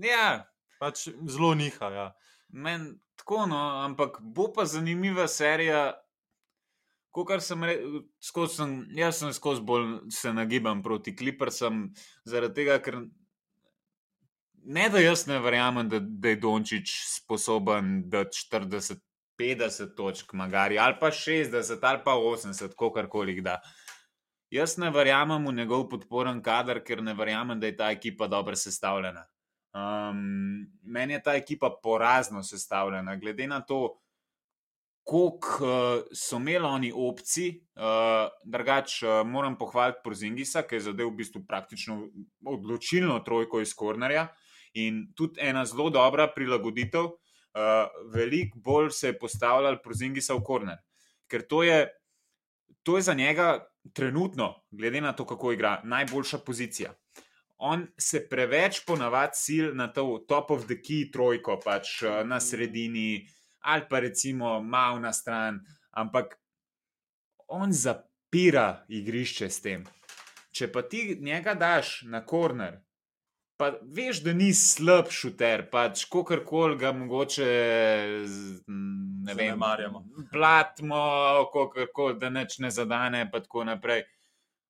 Ja. 0.00 0.46
Pač 0.80 1.08
zelo 1.28 1.52
niha. 1.54 1.90
Ja. 1.92 2.08
Men, 2.48 2.94
tako, 3.20 3.44
no, 3.46 3.60
ampak 3.84 4.16
bo 4.20 4.48
pa 4.52 4.64
zanimiva 4.64 5.28
serija. 5.28 5.92
Kar 7.14 7.40
sem 7.40 7.62
rekel, 7.62 8.00
jaz 8.98 9.20
sem 9.20 9.32
skozi 9.32 9.62
bolj 9.62 10.10
se 10.10 10.32
nagibam 10.34 10.82
proti 10.82 11.14
Kliprsom, 11.16 11.84
zaradi 12.26 12.54
tega, 12.58 12.80
ker 12.82 13.04
ne 14.64 14.88
da 14.90 14.98
jaz 14.98 15.26
ne 15.30 15.38
verjamem, 15.38 15.88
da, 15.88 16.00
da 16.00 16.32
je 16.32 16.40
Dončić 16.42 16.94
sposoben 17.06 18.08
da 18.10 18.24
40, 18.24 18.98
50 19.38 19.94
točk, 19.96 20.32
magari, 20.32 20.78
ali 20.78 20.96
pa 21.00 21.10
60, 21.10 21.78
ali 21.82 22.02
pa 22.04 22.16
80, 22.18 22.74
kakorkoli 22.78 23.40
da. 23.40 23.60
Jaz 24.50 24.76
ne 24.78 24.90
verjamem 24.90 25.46
v 25.46 25.52
njegov 25.52 25.88
podporen 25.90 26.42
kader, 26.42 26.82
ker 26.84 27.02
ne 27.02 27.14
verjamem, 27.14 27.60
da 27.60 27.66
je 27.66 27.76
ta 27.76 27.90
ekipa 27.90 28.26
dobro 28.26 28.56
sestavljena. 28.56 29.26
Um, 29.74 30.66
meni 30.82 31.16
je 31.16 31.22
ta 31.22 31.34
ekipa 31.34 31.72
porazno 31.82 32.42
sestavljena, 32.42 33.16
glede 33.16 33.46
na 33.46 33.60
to, 33.60 33.96
koliko 35.04 35.64
uh, 35.64 36.02
so 36.12 36.36
imeli 36.36 36.64
oni 36.64 36.92
opci. 36.92 37.50
Uh, 37.76 38.30
drugač, 38.44 39.02
uh, 39.02 39.20
moram 39.26 39.58
pohvaliti 39.58 40.00
Prozingisa, 40.04 40.62
ki 40.64 40.78
je 40.78 40.86
zadev 40.88 41.10
v 41.12 41.18
bistvu 41.20 41.44
praktično 41.46 41.98
odločilno 42.46 43.18
trojko 43.26 43.60
iz 43.60 43.74
Kornerja. 43.76 44.28
In 44.80 45.04
tudi 45.14 45.40
ena 45.44 45.64
zelo 45.68 45.90
dobra 45.90 46.26
prilagoditev, 46.34 47.04
uh, 47.04 47.92
veliko 48.14 48.58
bolj 48.58 48.90
se 48.90 49.12
je 49.12 49.18
postavljal 49.18 49.78
Prozingisa 49.84 50.34
v 50.34 50.42
korner. 50.42 50.80
Ker 51.30 51.44
to 51.48 51.62
je, 51.62 51.86
to 52.82 52.96
je 52.96 53.02
za 53.02 53.14
njega 53.14 53.60
trenutno, 53.92 54.54
glede 54.70 55.00
na 55.00 55.12
to, 55.12 55.26
kako 55.26 55.52
igra, 55.52 55.80
najboljša 55.84 56.38
pozicija. 56.38 56.94
On 57.58 57.86
se 58.00 58.24
preveč 58.28 58.80
ponavadi 58.86 59.36
sil 59.44 59.66
na 59.76 59.92
to 59.92 60.24
top 60.28 60.50
of 60.50 60.64
the 60.66 60.80
key 60.80 61.12
trojko, 61.12 61.60
pač 61.60 62.02
uh, 62.02 62.24
na 62.26 62.40
sredini, 62.40 63.28
ali 63.64 63.88
pa 63.90 64.00
recimo 64.04 64.60
malo 64.60 65.00
na 65.00 65.12
stran, 65.12 65.60
ampak 65.90 66.36
on 67.48 67.72
zapira 67.72 68.84
igrišče 68.88 69.50
s 69.50 69.60
tem. 69.60 69.84
Če 70.54 70.70
pa 70.72 70.82
ti 70.82 71.16
njega 71.20 71.54
daš 71.58 72.02
na 72.06 72.22
korner, 72.24 72.84
Pa 73.56 73.70
veš, 73.82 74.18
da 74.24 74.32
ni 74.34 74.48
slab 74.54 75.12
šuter, 75.14 75.68
pač 75.70 76.08
kako 76.10 76.40
koli 76.46 76.78
ga 76.78 76.90
mogoče 76.92 77.46
ne 78.66 79.34
vem, 79.38 79.58
marjamo. 79.58 80.02
Platimo, 80.32 80.98
kako 81.52 81.86
koli, 81.94 82.18
da 82.18 82.30
neč 82.34 82.58
ne 82.58 82.70
zadane, 82.74 83.28
pa 83.30 83.40
tako 83.44 83.64
naprej. 83.68 84.02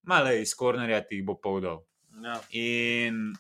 Male 0.05 0.37
iz 0.43 0.53
kornerja 0.55 1.01
ti 1.09 1.23
bo 1.25 1.39
povdal. 1.41 1.81
Ja. 2.25 2.37
In 2.61 3.33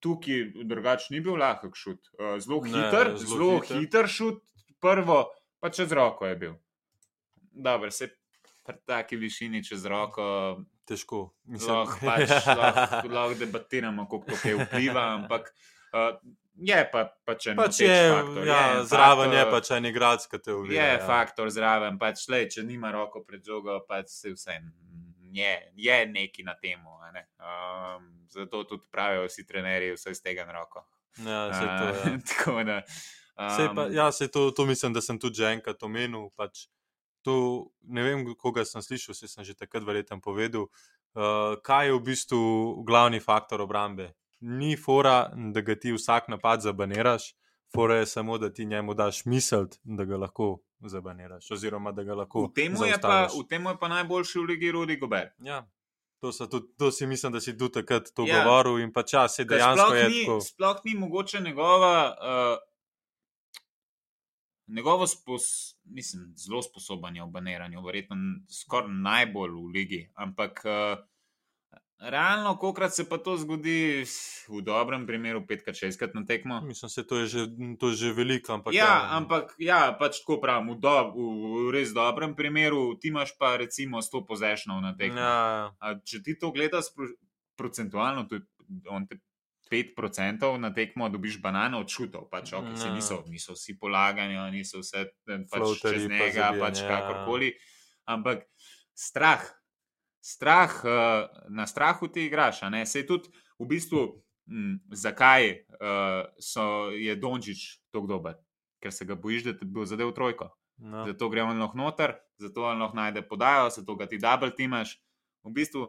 tukaj 0.00 0.64
drugače 0.64 1.12
ni 1.12 1.20
bil 1.20 1.36
lahek 1.36 1.76
šut. 1.76 2.08
Eh, 2.16 2.38
zelo 2.40 2.62
hiter, 2.64 3.12
ne, 3.12 3.26
zelo 3.28 3.50
hiter. 3.60 3.80
hiter 3.82 4.08
šut, 4.08 4.40
prvo 4.80 5.24
pa 5.60 5.70
čez 5.70 5.92
roko 5.92 6.26
je 6.26 6.36
bil. 6.36 6.54
Dobro, 7.52 7.90
se 7.90 8.08
pri 8.66 8.76
taki 8.86 9.16
višini 9.16 9.64
čez 9.64 9.86
roko 9.86 10.60
težko. 10.86 11.30
Lahko 11.46 11.98
pač, 12.08 12.30
lah, 12.46 13.04
lah 13.04 13.36
debatiramo, 13.38 14.06
kako 14.10 14.36
to 14.36 14.58
vpliva, 14.64 15.04
ampak 15.18 15.50
uh, 15.92 16.18
je 16.56 16.78
pa, 16.92 17.04
pa 17.24 17.34
če. 17.34 17.54
Pač 17.58 17.80
je, 17.82 17.98
faktor, 18.12 18.46
ja, 18.46 18.60
je 18.76 18.84
zraven 18.90 19.30
faktor, 19.30 19.38
je 19.38 19.46
pač 19.54 19.70
en 19.76 19.90
igralec, 19.90 20.26
ki 20.30 20.42
te 20.42 20.54
uvija. 20.54 20.82
Je 20.82 20.96
ja. 20.96 21.04
faktor 21.06 21.50
zraven, 21.52 21.98
pač 22.00 22.26
le, 22.32 22.44
če 22.52 22.66
nima 22.66 22.92
roko 22.94 23.22
pred 23.26 23.44
žogo, 23.44 23.78
pač 23.88 24.12
se 24.14 24.34
vse. 24.34 24.60
Je, 25.36 25.52
je 25.76 25.96
neki 26.08 26.46
na 26.46 26.54
tem. 26.56 26.80
Ne? 27.12 27.26
Um, 27.40 28.06
zato 28.32 28.64
tudi 28.68 28.86
pravijo 28.92 29.26
vsi 29.28 29.44
trenerji, 29.48 29.94
vse 29.96 30.14
iz 30.14 30.22
tega 30.24 30.46
na 30.48 30.56
roko. 30.56 30.86
Ja, 31.24 31.46
se 31.52 31.64
to, 31.64 31.92
ja. 31.92 32.16
tako 32.30 32.62
da. 32.66 32.80
Um, 33.36 33.74
pa, 33.74 33.86
ja, 33.92 34.12
se 34.12 34.28
to, 34.28 34.50
to 34.50 34.66
mislim, 34.66 34.92
da 34.92 35.00
sem 35.00 35.18
tudi 35.18 35.42
že 35.42 35.52
enkrat 35.52 35.82
omenil. 35.82 36.30
Pač 36.36 36.66
to 37.22 37.68
ne 37.82 38.02
vem, 38.02 38.22
koga 38.38 38.64
sem 38.64 38.82
slišal, 38.82 39.14
se 39.14 39.28
sem 39.28 39.44
že 39.44 39.54
takrat 39.54 39.84
verjetno 39.84 40.20
povedal. 40.20 40.70
Uh, 41.16 41.56
kaj 41.64 41.86
je 41.86 41.92
v 41.92 42.00
bistvu 42.04 42.40
glavni 42.86 43.20
faktor 43.20 43.60
obrambe? 43.60 44.12
Ni 44.40 44.76
fora, 44.76 45.32
da 45.32 45.60
ga 45.60 45.74
ti 45.74 45.92
vsak 45.92 46.28
napad 46.28 46.60
zabaniraš, 46.60 47.32
fora 47.72 47.96
je 47.96 48.06
samo, 48.06 48.38
da 48.38 48.52
ti 48.52 48.64
njemu 48.64 48.94
daš 48.94 49.24
misel, 49.24 49.66
da 49.84 50.04
ga 50.04 50.16
lahko 50.16 50.58
zabaniraš. 50.80 51.50
Oziroma, 51.50 51.92
da 51.92 52.04
ga 52.04 52.14
lahko. 52.14 52.46
V 52.46 52.52
tem 52.54 52.76
je, 52.76 52.92
je 52.92 53.76
pa 53.80 53.88
najboljši 53.88 54.38
v 54.38 54.44
Ligi 54.44 54.72
Rudi 54.72 54.96
Gober. 54.96 55.32
Ja. 55.38 55.64
To, 56.20 56.32
tudi, 56.32 56.66
to 56.78 56.90
si 56.90 57.06
mislim, 57.06 57.32
da 57.32 57.40
si 57.40 57.58
tu 57.58 57.68
takrat 57.68 58.12
to 58.14 58.24
ja. 58.26 58.44
govoril, 58.44 58.80
in 58.80 58.92
pa 58.92 59.02
čas 59.02 59.38
je 59.38 59.44
dejansko. 59.44 59.86
Sploh 59.86 60.08
ni, 60.08 60.24
tako... 60.24 60.40
sploh 60.40 60.78
ni 60.84 60.94
mogoče 60.94 61.40
njegova 61.40 61.96
uh, 62.12 62.58
Njegovo 64.66 65.06
spos, 65.06 65.76
mislim, 65.84 66.32
zelo 66.36 66.62
sposoben 66.62 67.16
je 67.16 67.22
v 67.22 67.30
baniranju, 67.30 67.82
verjetno 67.84 68.16
skoraj 68.50 68.90
najbolj 68.90 69.52
v 69.54 69.68
ligi. 69.74 70.00
Ampak 70.14 70.62
uh, 70.66 71.04
realno, 71.98 72.56
kokrat 72.58 72.94
se 72.94 73.08
pa 73.08 73.18
to 73.18 73.36
zgodi, 73.36 74.04
v 74.48 74.62
dobrem 74.62 75.06
primeru, 75.06 75.44
petkrat, 75.46 75.76
šestkrat 75.76 76.14
na 76.14 76.24
tekmo. 76.26 76.60
Mislim, 76.60 76.90
da 76.96 77.04
to 77.04 77.18
je 77.18 77.26
že, 77.26 77.46
to 77.78 77.88
je 77.88 77.94
že 77.94 78.12
veliko. 78.12 78.52
Ampak, 78.52 78.74
ja, 78.74 78.84
ja, 78.84 79.08
ampak 79.16 79.54
ja, 79.58 79.80
pač 79.98 80.20
tako 80.20 80.40
pravim, 80.40 80.74
v, 80.74 80.80
do, 80.80 80.96
v, 81.14 81.28
v 81.68 81.70
res 81.72 81.94
dobrem 81.94 82.34
primeru, 82.36 82.98
ti 83.00 83.08
imaš 83.08 83.36
pa 83.38 83.56
recimo 83.56 84.02
100 84.02 84.26
pozešnov 84.26 84.82
na 84.82 84.92
tekmo. 84.98 85.20
Ja. 85.20 85.94
Če 86.04 86.22
ti 86.22 86.36
to 86.38 86.52
gledaš 86.52 86.92
procentualno, 87.56 88.26
to 88.28 88.40
je, 88.40 88.44
on 88.90 89.06
te 89.06 89.22
5% 89.72 90.56
na 90.58 90.70
tekmo 90.74 91.08
dobiš 91.08 91.40
banane 91.42 91.78
od 91.78 91.90
šutov, 91.90 92.28
pač, 92.30 92.52
okay, 92.52 92.86
no. 92.86 92.94
niso, 92.94 93.22
niso 93.26 93.56
vsi 93.56 93.78
polagani, 93.78 94.38
niso 94.54 94.82
vse 94.82 95.06
eh, 95.06 95.42
pač 95.50 95.80
čez 95.82 96.06
njega, 96.10 96.52
pa 96.54 96.68
pač 96.68 96.82
ja. 96.82 96.88
kakorkoli. 96.90 97.50
Ampak 98.06 98.46
strah, 98.94 99.42
strah 100.22 100.70
uh, 100.84 101.26
na 101.50 101.66
strahu 101.66 102.08
ti 102.08 102.26
igraš. 102.26 102.62
Se 102.84 103.02
je 103.02 103.06
tudi 103.06 103.32
v 103.58 103.66
bistvu, 103.66 104.22
m, 104.46 104.78
zakaj 104.94 105.50
uh, 105.50 106.30
so, 106.38 106.94
je 106.94 107.16
Dončić 107.16 107.90
tako 107.90 108.06
dober, 108.06 108.38
ker 108.82 108.94
se 108.94 109.04
ga 109.04 109.18
bojiš, 109.18 109.50
da 109.50 109.56
ti 109.58 109.66
bo 109.66 109.84
zadev 109.84 110.14
trojko. 110.14 110.52
No. 110.78 111.06
Zato 111.06 111.28
gremo 111.28 111.54
lahko 111.56 111.78
noter, 111.78 112.14
zato 112.38 112.70
lahko 112.70 112.96
najde 112.96 113.22
podajo, 113.26 113.70
zato 113.70 113.96
ga 113.96 114.06
ti 114.06 114.18
dubl 114.22 114.54
timaš. 114.56 114.98
V 115.42 115.52
bistvu 115.54 115.86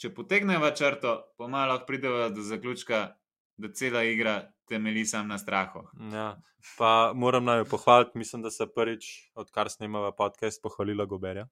če 0.00 0.14
potegnemo 0.16 0.70
črto, 0.72 1.16
pomalo 1.36 1.76
pridemo 1.86 2.28
do 2.32 2.42
zaključka, 2.42 3.00
da 3.60 3.72
cela 3.76 4.02
igra 4.08 4.52
temelji 4.68 5.04
samo 5.04 5.28
na 5.28 5.38
strahu. 5.38 5.82
Ja, 6.12 6.40
pa 6.78 7.12
moram 7.14 7.44
naj 7.44 7.64
pohvaliti, 7.68 8.18
mislim, 8.18 8.42
da 8.42 8.50
se 8.50 8.66
prvič, 8.74 9.10
odkar 9.34 9.70
snimamo 9.70 10.12
podcast, 10.16 10.62
pohvalila 10.62 11.04
Goberja. 11.04 11.48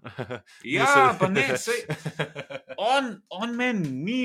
ja, 0.64 1.16
pa 1.20 1.28
ne, 1.28 1.58
sej, 1.58 1.84
on, 2.96 3.18
on 3.28 3.56
meni 3.56 3.90
ni 3.90 4.24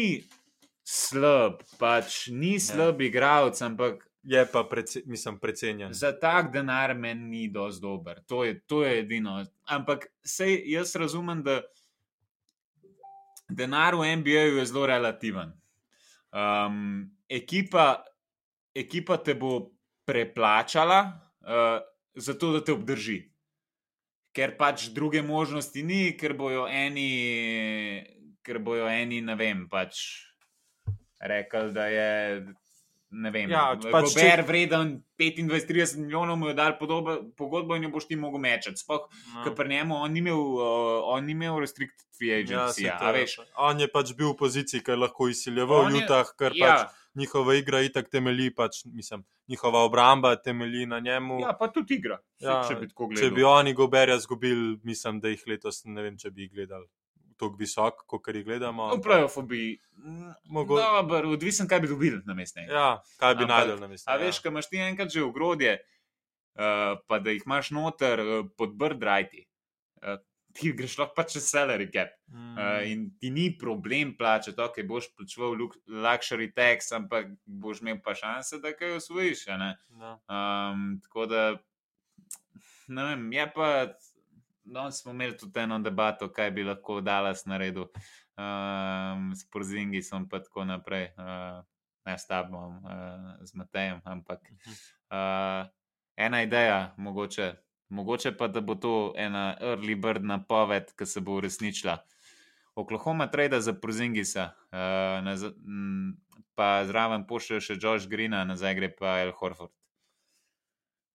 slab, 0.87 1.59
pač 1.79 2.27
ni 2.31 2.55
slab 2.59 3.01
igralec, 3.01 3.61
ampak. 3.61 4.05
Je 4.25 4.41
pa, 4.49 4.63
prece, 4.65 5.03
mislim, 5.05 5.35
precenjen. 5.37 5.91
Za 5.93 6.09
tak 6.17 6.47
denar 6.53 6.95
meni 6.97 7.27
ni 7.29 7.47
dovolj 7.51 7.75
dober, 7.81 8.23
to 8.25 8.41
je, 8.43 8.55
to 8.65 8.79
je 8.81 8.99
edino. 9.03 9.35
Ampak 9.69 10.07
sej, 10.25 10.63
jaz 10.71 10.95
razumem, 10.95 11.43
da 11.45 11.59
denar 13.49 13.95
v 13.95 14.15
NBA-ju 14.15 14.57
je 14.57 14.65
zelo 14.65 14.85
relativen. 14.85 15.53
Um, 16.35 17.09
ekipa, 17.29 18.03
ekipa 18.75 19.17
te 19.17 19.35
bo 19.35 19.71
preplačala, 20.05 20.99
uh, 21.45 21.79
zato 22.15 22.51
da 22.53 22.63
te 22.63 22.73
obdrži. 22.75 23.21
Ker 24.35 24.57
pač 24.59 24.89
druge 24.91 25.21
možnosti 25.23 25.83
ni, 25.83 26.11
ker 26.19 26.35
bojo 26.35 26.65
eni, 26.67 28.03
ker 28.43 28.59
bojo 28.59 28.89
eni, 28.91 29.21
ne 29.23 29.35
vem, 29.39 29.63
pač 29.71 30.25
rekli, 31.23 31.71
da 31.71 31.87
je 31.87 32.09
ne 33.09 33.31
vem, 33.31 33.51
ja, 33.51 33.67
pač 33.91 34.15
če... 34.15 34.43
vreden 34.47 34.95
25-30 35.19 36.01
milijonov, 36.01 36.39
mu 36.41 36.49
je 36.49 36.55
dal 36.57 36.75
pogodbo 36.79 37.77
in 37.77 37.87
jo 37.87 37.91
boš 37.93 38.09
ti 38.09 38.17
mogel 38.19 38.41
mečati. 38.43 38.81
Sploh, 38.81 39.05
no. 39.35 39.45
ker 39.45 39.55
pri 39.55 39.71
njemu 39.75 40.01
on 40.01 40.11
ni 40.11 40.23
imel, 40.23 40.41
uh, 40.59 41.29
imel 41.31 41.61
restricted 41.63 42.05
free 42.17 42.33
agency. 42.41 42.85
Ja, 42.87 42.97
ja, 42.99 43.47
on 43.69 43.79
je 43.79 43.87
pač 43.91 44.15
bil 44.17 44.33
v 44.33 44.39
poziciji, 44.41 44.83
ker 44.83 44.99
lahko 44.99 45.29
izsiljeval 45.31 45.89
v 45.89 46.01
Jutah, 46.01 46.33
ker 46.39 46.57
ja. 46.57 46.67
pač 46.67 47.01
njihova 47.15 47.55
igra 47.55 47.79
itak 47.85 48.09
temelji, 48.11 48.51
pač, 48.55 48.83
mislim, 48.91 49.23
njihova 49.47 49.85
obramba 49.87 50.35
temelji 50.35 50.85
na 50.85 50.99
njemu. 50.99 51.39
Ja, 51.39 51.55
pa 51.59 51.69
tudi 51.71 51.95
igra. 51.95 52.19
Ja, 52.43 52.59
če, 52.67 52.75
bi 52.81 52.91
če 53.15 53.31
bi 53.31 53.43
oni 53.47 53.73
goberja 53.73 54.17
zgubili, 54.19 54.75
mislim, 54.83 55.21
da 55.23 55.31
jih 55.31 55.43
letos 55.47 55.85
ne 55.85 56.03
vem, 56.03 56.17
če 56.19 56.31
bi 56.31 56.47
jih 56.47 56.51
gledali. 56.51 56.87
Tako 57.39 57.57
visok, 57.59 58.05
kot 58.07 58.27
jih 58.33 58.45
gledamo. 58.45 58.89
V 58.95 59.01
playoffu 59.03 59.43
bi. 59.47 59.63
Mogo... 60.51 60.77
Dobar, 60.79 61.25
odvisen, 61.25 61.67
kaj 61.67 61.83
bi 61.83 61.91
dobil 61.91 62.21
na 62.25 62.35
mestu. 62.37 62.63
Ja, 62.69 63.01
kaj 63.21 63.35
bi 63.41 63.49
najdel 63.49 63.81
na 63.81 63.89
mestu. 63.91 64.09
A 64.11 64.17
veš, 64.21 64.39
ja. 64.39 64.45
kaj 64.45 64.53
imaš 64.53 64.69
ti 64.71 64.81
enkrat 64.83 65.11
že 65.13 65.23
v 65.23 65.33
grodje, 65.35 65.73
uh, 65.79 66.95
pa 67.07 67.19
da 67.19 67.35
jih 67.35 67.43
imaš 67.45 67.73
noter 67.75 68.23
uh, 68.23 68.47
pod 68.57 68.77
brdrajti. 68.79 69.45
Uh, 70.01 70.17
ti 70.55 70.71
greš 70.71 70.95
lahko 71.01 71.17
pač 71.17 71.35
čez 71.35 71.47
salary 71.51 71.87
cap. 71.91 72.13
Mm. 72.31 72.55
Uh, 72.55 72.81
in 72.87 73.05
ti 73.19 73.29
ni 73.35 73.49
problem 73.59 74.15
plačati, 74.17 74.61
ok, 74.61 74.81
boš 74.87 75.11
plačeval 75.17 75.57
luxury 76.07 76.51
tax, 76.55 76.93
ampak 76.95 77.33
boš 77.45 77.83
imel 77.83 77.99
pa 78.03 78.15
šanse, 78.15 78.61
da 78.63 78.71
kaj 78.75 78.97
osvojiš. 79.01 79.47
No. 79.99 80.15
Um, 80.31 80.87
tako 81.03 81.27
da, 81.31 81.45
ne 82.87 83.09
vem, 83.11 83.31
je 83.35 83.49
pa. 83.55 83.71
No, 84.65 84.91
smo 84.91 85.11
imeli 85.11 85.37
tudi 85.37 85.59
eno 85.59 85.79
debato, 85.79 86.31
kaj 86.33 86.51
bi 86.51 86.63
lahko 86.63 87.01
Dallas 87.01 87.45
naredil 87.45 87.85
um, 87.85 89.31
s 89.35 89.45
Porzingi, 89.51 90.01
sem 90.01 90.25
pa 90.29 90.39
tako 90.41 90.65
naprej, 90.65 91.11
uh, 91.21 91.61
ne 92.05 92.17
s 92.17 92.25
tabom, 92.27 92.79
uh, 92.81 93.45
z 93.45 93.53
Matejem. 93.53 94.01
Ampak 94.03 94.49
uh, 94.49 95.69
ena 96.17 96.41
ideja, 96.41 96.95
mogoče, 96.97 97.51
mogoče 97.89 98.33
pa 98.37 98.47
da 98.47 98.61
bo 98.61 98.75
to 98.75 99.13
ena 99.17 99.55
early 99.61 99.95
bird 99.95 100.25
napoved, 100.25 100.95
ki 100.97 101.05
se 101.05 101.21
bo 101.21 101.37
uresničila. 101.37 101.99
Oklahoma 102.75 103.27
trade 103.31 103.61
za 103.61 103.73
Porzingisa, 103.73 104.49
uh, 104.73 105.45
pa 106.55 106.69
zraven 106.87 107.27
pošljajo 107.27 107.61
še 107.61 107.77
Josh 107.81 108.09
Greena, 108.09 108.41
nazaj 108.49 108.75
gre 108.79 108.89
pa 108.97 109.19
El 109.21 109.31
Horford. 109.37 109.71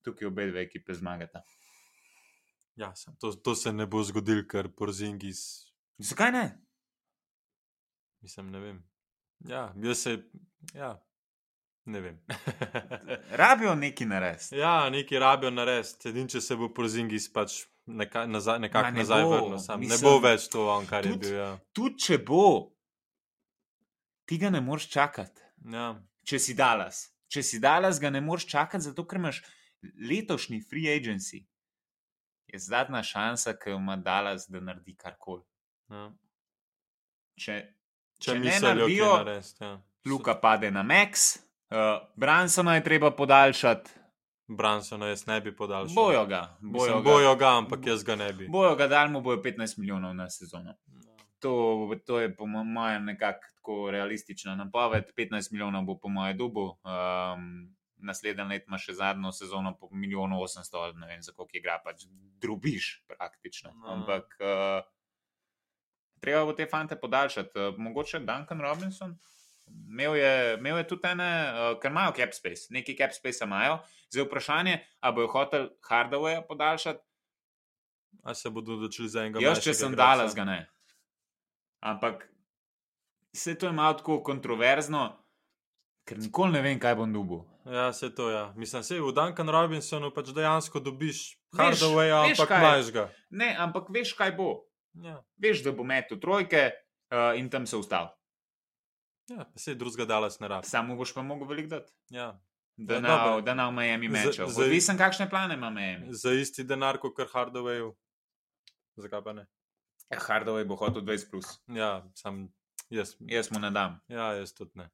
Tukaj 0.07 0.31
obe 0.31 0.47
dve 0.53 0.63
ekipe 0.69 0.95
zmagata. 0.95 1.43
Ja, 2.77 2.93
to, 3.21 3.33
to 3.33 3.55
se 3.55 3.73
ne 3.73 3.87
bo 3.87 4.03
zgodilo, 4.03 4.47
ker 4.49 4.71
porzingis. 4.73 5.41
Zakaj 5.99 6.33
ne? 6.33 6.45
Mislim, 8.23 8.51
ne 8.51 8.61
vem. 8.61 8.83
Ja, 9.49 9.73
jaz 9.83 9.99
se. 9.99 10.17
Ja. 10.75 10.95
Ne 11.85 12.01
vem. 12.01 12.21
rabijo 13.43 13.75
neki 13.75 14.07
nares. 14.07 14.53
Ja, 14.53 14.91
neki 14.91 15.19
rabijo 15.19 15.51
nares. 15.51 15.95
Edin, 16.07 16.29
če 16.29 16.41
se 16.41 16.57
bo 16.57 16.69
porzingis 16.75 17.29
pač 17.33 17.63
nekako 17.87 18.31
nazaj, 18.31 18.59
nekak 18.59 18.91
ne 18.93 19.01
nazaj 19.01 19.25
vrnil, 19.25 19.55
mislim, 19.57 19.89
ne 19.89 19.99
bo 20.03 20.19
več 20.23 20.47
to, 20.53 20.67
on, 20.71 20.87
kar 20.87 21.05
tud, 21.05 21.17
je 21.17 21.19
bil. 21.25 21.39
Ja. 21.39 21.49
Tudi 21.75 22.05
če 22.05 22.19
bo, 22.27 22.45
ti 24.29 24.39
ga 24.39 24.53
ne 24.55 24.61
moreš 24.65 24.91
čakati. 24.93 25.49
Ja. 25.73 25.95
Če 26.29 26.39
si 26.39 26.55
dalas. 26.55 27.09
Če 27.31 27.43
si 27.47 27.61
dalas, 27.63 27.99
ga 28.03 28.13
ne 28.13 28.21
moreš 28.23 28.47
čakati, 28.53 28.85
zato 28.87 29.07
ker 29.09 29.19
imaš 29.19 29.41
letošnji 29.83 30.61
free 30.69 30.93
agency 30.93 31.45
je 32.53 32.59
zadnja 32.59 33.03
šansa, 33.03 33.57
ki 33.57 33.71
jo 33.71 33.77
ima 33.77 33.97
Dallas, 33.97 34.47
da 34.49 34.61
naredi 34.61 34.97
karkoli. 34.97 35.43
Ja. 35.91 36.11
Če, 37.41 37.55
če, 38.19 38.33
če 38.33 38.39
ne 38.39 38.59
naredijo, 38.61 39.13
ja. 39.61 39.71
Luka 40.07 40.35
pade 40.41 40.71
na 40.71 40.83
Max, 40.83 41.39
uh, 41.71 42.01
Bransona 42.17 42.75
je 42.75 42.85
treba 42.85 43.11
podaljšati. 43.11 43.91
Bransona 44.51 45.07
jaz 45.07 45.27
ne 45.27 45.41
bi 45.41 45.57
podaljšal. 45.57 45.95
Bojo 45.95 46.27
ga, 46.27 46.57
bojo, 46.61 46.85
Mislim, 46.85 47.05
bojo 47.05 47.35
ga, 47.37 47.49
ampak 47.59 47.87
jaz 47.87 48.05
ga 48.05 48.17
ne 48.17 48.33
bi. 48.33 48.49
Bojo 48.49 48.75
ga, 48.77 48.87
da 48.87 49.07
mu 49.07 49.21
bojo 49.21 49.43
15 49.43 49.79
milijonov 49.79 50.15
na 50.15 50.31
sezono. 50.31 50.71
Ja. 50.71 50.77
To, 51.39 51.91
to 52.07 52.21
je 52.21 52.37
po 52.37 52.47
mojem 52.47 53.05
nekako 53.05 53.91
realistična 53.91 54.55
napoved. 54.57 55.05
15 55.17 55.53
milijonov 55.53 55.85
bo 55.85 55.99
po 55.99 56.09
mojem 56.09 56.37
dubu. 56.37 56.67
Um, 56.85 57.77
naslednji 58.03 58.47
let 58.51 58.69
ima 58.69 58.79
še 58.79 58.95
zadnjo 58.99 59.33
sezono 59.33 59.75
po 59.79 59.89
milijonu 59.93 60.41
800, 60.45 60.95
ne 61.01 61.11
vem, 61.11 61.23
za 61.23 61.33
koliko 61.33 61.59
igra, 61.59 61.79
pač 61.85 62.07
drubiš 62.43 62.93
praktično. 63.09 63.73
No. 63.77 63.93
Ampak 63.95 64.37
uh, 64.41 64.81
treba 66.21 66.45
bo 66.49 66.55
te 66.57 66.67
fante 66.71 66.99
podaljšati. 67.01 67.53
Uh, 67.59 67.79
mogoče 67.79 68.23
Duncan 68.25 68.61
Robinson. 68.61 69.19
Imel 69.71 70.17
je, 70.19 70.33
imel 70.59 70.81
je 70.81 70.89
tudi 70.91 71.09
ene, 71.13 71.31
uh, 71.51 71.77
ker 71.83 71.93
imajo 71.93 72.17
cap 72.17 72.35
space, 72.35 72.73
neki 72.75 72.97
cap 72.99 73.15
space 73.15 73.45
imajo. 73.47 73.79
Zdaj 74.11 74.27
vprašanje, 74.27 74.81
ali 75.01 75.15
bojo 75.15 75.31
hotel 75.37 75.69
Hardaway 75.87 76.41
podaljšati. 76.49 77.05
A 78.23 78.35
se 78.35 78.51
bodo 78.51 78.75
odločili 78.75 79.09
za 79.09 79.23
enega? 79.25 79.41
Jaz, 79.41 79.63
če 79.65 79.75
sem 79.75 79.95
dal, 79.97 80.27
ga 80.35 80.45
ne. 80.45 80.59
Ampak 81.81 82.27
vse 83.33 83.55
to 83.59 83.71
je 83.71 83.73
malo 83.73 83.95
tako 83.95 84.19
kontroverzno, 84.23 85.07
ker 86.05 86.19
nikoli 86.19 86.53
ne 86.53 86.63
vem, 86.63 86.81
kaj 86.81 86.99
bom 86.99 87.13
dubil. 87.13 87.45
Ja, 87.65 87.93
se 87.93 88.15
to 88.15 88.29
je. 88.31 88.37
Ja. 88.37 88.53
Mislim, 88.57 88.83
da 88.83 89.07
v 89.07 89.13
Duncan 89.13 89.49
Robinsonu 89.49 90.11
pač 90.15 90.33
dejansko 90.35 90.81
dobiš 90.81 91.39
hardware, 91.57 92.13
ampak 92.13 92.51
imaš 92.51 92.93
ga. 92.93 93.09
Ne, 93.31 93.57
ampak 93.59 93.91
veš, 93.93 94.15
kaj 94.17 94.33
bo. 94.37 94.65
Ja. 94.93 95.21
Veš, 95.37 95.65
da 95.65 95.73
bo 95.73 95.85
metu 95.85 96.17
trojke 96.21 96.71
uh, 96.73 97.39
in 97.39 97.51
tam 97.51 97.67
se 97.67 97.77
ustal. 97.77 98.11
Ja, 99.31 99.47
se 99.57 99.71
je 99.71 99.75
drugega 99.75 100.05
dala 100.05 100.31
snera. 100.31 100.63
Samo 100.63 100.97
boš 100.97 101.15
pa 101.15 101.23
mogel 101.23 101.47
velik 101.47 101.69
dati. 101.71 101.93
Ja. 102.11 102.41
Da 102.77 102.95
ja, 102.95 103.01
na, 103.01 103.41
da 103.41 103.55
na 103.55 103.71
Miami 103.71 104.09
mečev. 104.09 104.49
Zavisem, 104.49 104.99
kakšne 104.99 105.29
plane 105.31 105.55
ima 105.55 105.71
Miami. 105.71 106.15
Za 106.17 106.33
isti 106.33 106.65
denar, 106.65 106.99
kot 106.99 107.15
kar 107.17 107.29
hardware. 107.33 107.93
Zakaj 108.97 109.23
pa 109.25 109.33
ne? 109.37 109.47
Ja, 110.11 110.19
hardware 110.19 110.65
bo 110.65 110.79
hotel 110.81 111.03
20. 111.03 111.31
Plus. 111.31 111.53
Ja, 111.69 112.09
sam 112.15 112.49
jaz. 112.91 113.15
Jaz 113.21 113.53
mu 113.53 113.61
ne 113.61 113.71
dam. 113.71 114.01
Ja, 114.09 114.33
jaz 114.35 114.55
tudi 114.57 114.81
ne. 114.81 114.89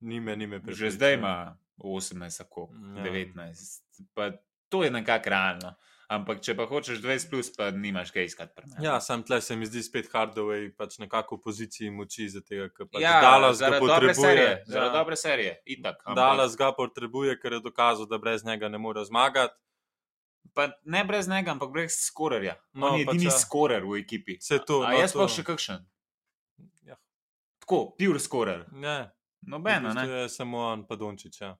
Nime, 0.00 0.36
nime 0.36 0.60
Že 0.66 0.90
zdaj 0.90 1.14
ima. 1.14 1.58
18, 1.78 2.38
tako, 2.38 2.70
ja. 2.96 3.04
19. 3.04 3.82
Pa 4.14 4.30
to 4.68 4.84
je 4.84 4.90
nekako 4.90 5.30
realno. 5.30 5.74
Ampak, 6.06 6.38
če 6.38 6.54
pa 6.54 6.68
hočeš 6.70 7.00
20, 7.02 7.30
plus, 7.32 7.48
pa 7.50 7.72
nimaš 7.74 8.12
kaj 8.14 8.28
iskati. 8.28 8.62
Ja, 8.82 9.00
sam 9.02 9.24
tle 9.26 9.40
se 9.42 9.56
mi 9.58 9.66
zdi 9.66 9.82
spet 9.82 10.06
hardware, 10.12 10.68
pač 10.78 11.00
nekako 11.02 11.40
v 11.40 11.42
poziciji 11.48 11.90
moči 11.90 12.28
za 12.30 12.44
tega, 12.46 12.68
ker 12.70 12.86
pač 12.86 13.02
ja, 13.02 13.16
Dallas 13.24 13.58
ga 13.58 13.72
potrebuje. 13.82 14.44
Ja. 14.44 14.60
Zaradi 14.70 14.94
dobre 14.94 15.18
serije, 15.18 15.56
itak. 15.66 15.98
Ampak... 16.04 16.20
Dallas 16.20 16.54
ga 16.58 16.70
potrebuje, 16.78 17.34
ker 17.42 17.58
je 17.58 17.60
dokazal, 17.64 18.06
da 18.06 18.20
brez 18.22 18.46
njega 18.46 18.70
ne 18.70 18.78
more 18.78 19.02
zmagati. 19.08 19.58
Pa 20.54 20.68
ne 20.86 21.02
brez 21.04 21.26
njega, 21.28 21.56
ampak 21.56 21.74
brez 21.74 21.98
skorerja. 22.06 22.54
No, 22.72 22.94
On 22.94 23.00
je 23.00 23.08
edini 23.08 23.26
pač, 23.26 23.42
skorer 23.42 23.82
v 23.82 23.98
ekipi. 23.98 24.38
To, 24.38 24.84
a, 24.86 24.92
a 24.92 24.94
no, 24.94 25.02
jaz 25.02 25.16
pa 25.16 25.26
to... 25.26 25.34
še 25.34 25.46
kakšen. 25.50 25.82
Ja. 26.86 27.00
Tako, 27.66 27.82
pure 27.98 28.22
skorer. 28.22 28.62
Ne. 28.70 29.00
Nobeno, 29.46 29.94
ne. 29.94 30.06
To 30.06 30.14
je 30.24 30.28
samo 30.28 30.58
on, 30.58 30.86
pa 30.86 30.96
Dončič. 30.96 31.40
Ja. 31.40 31.52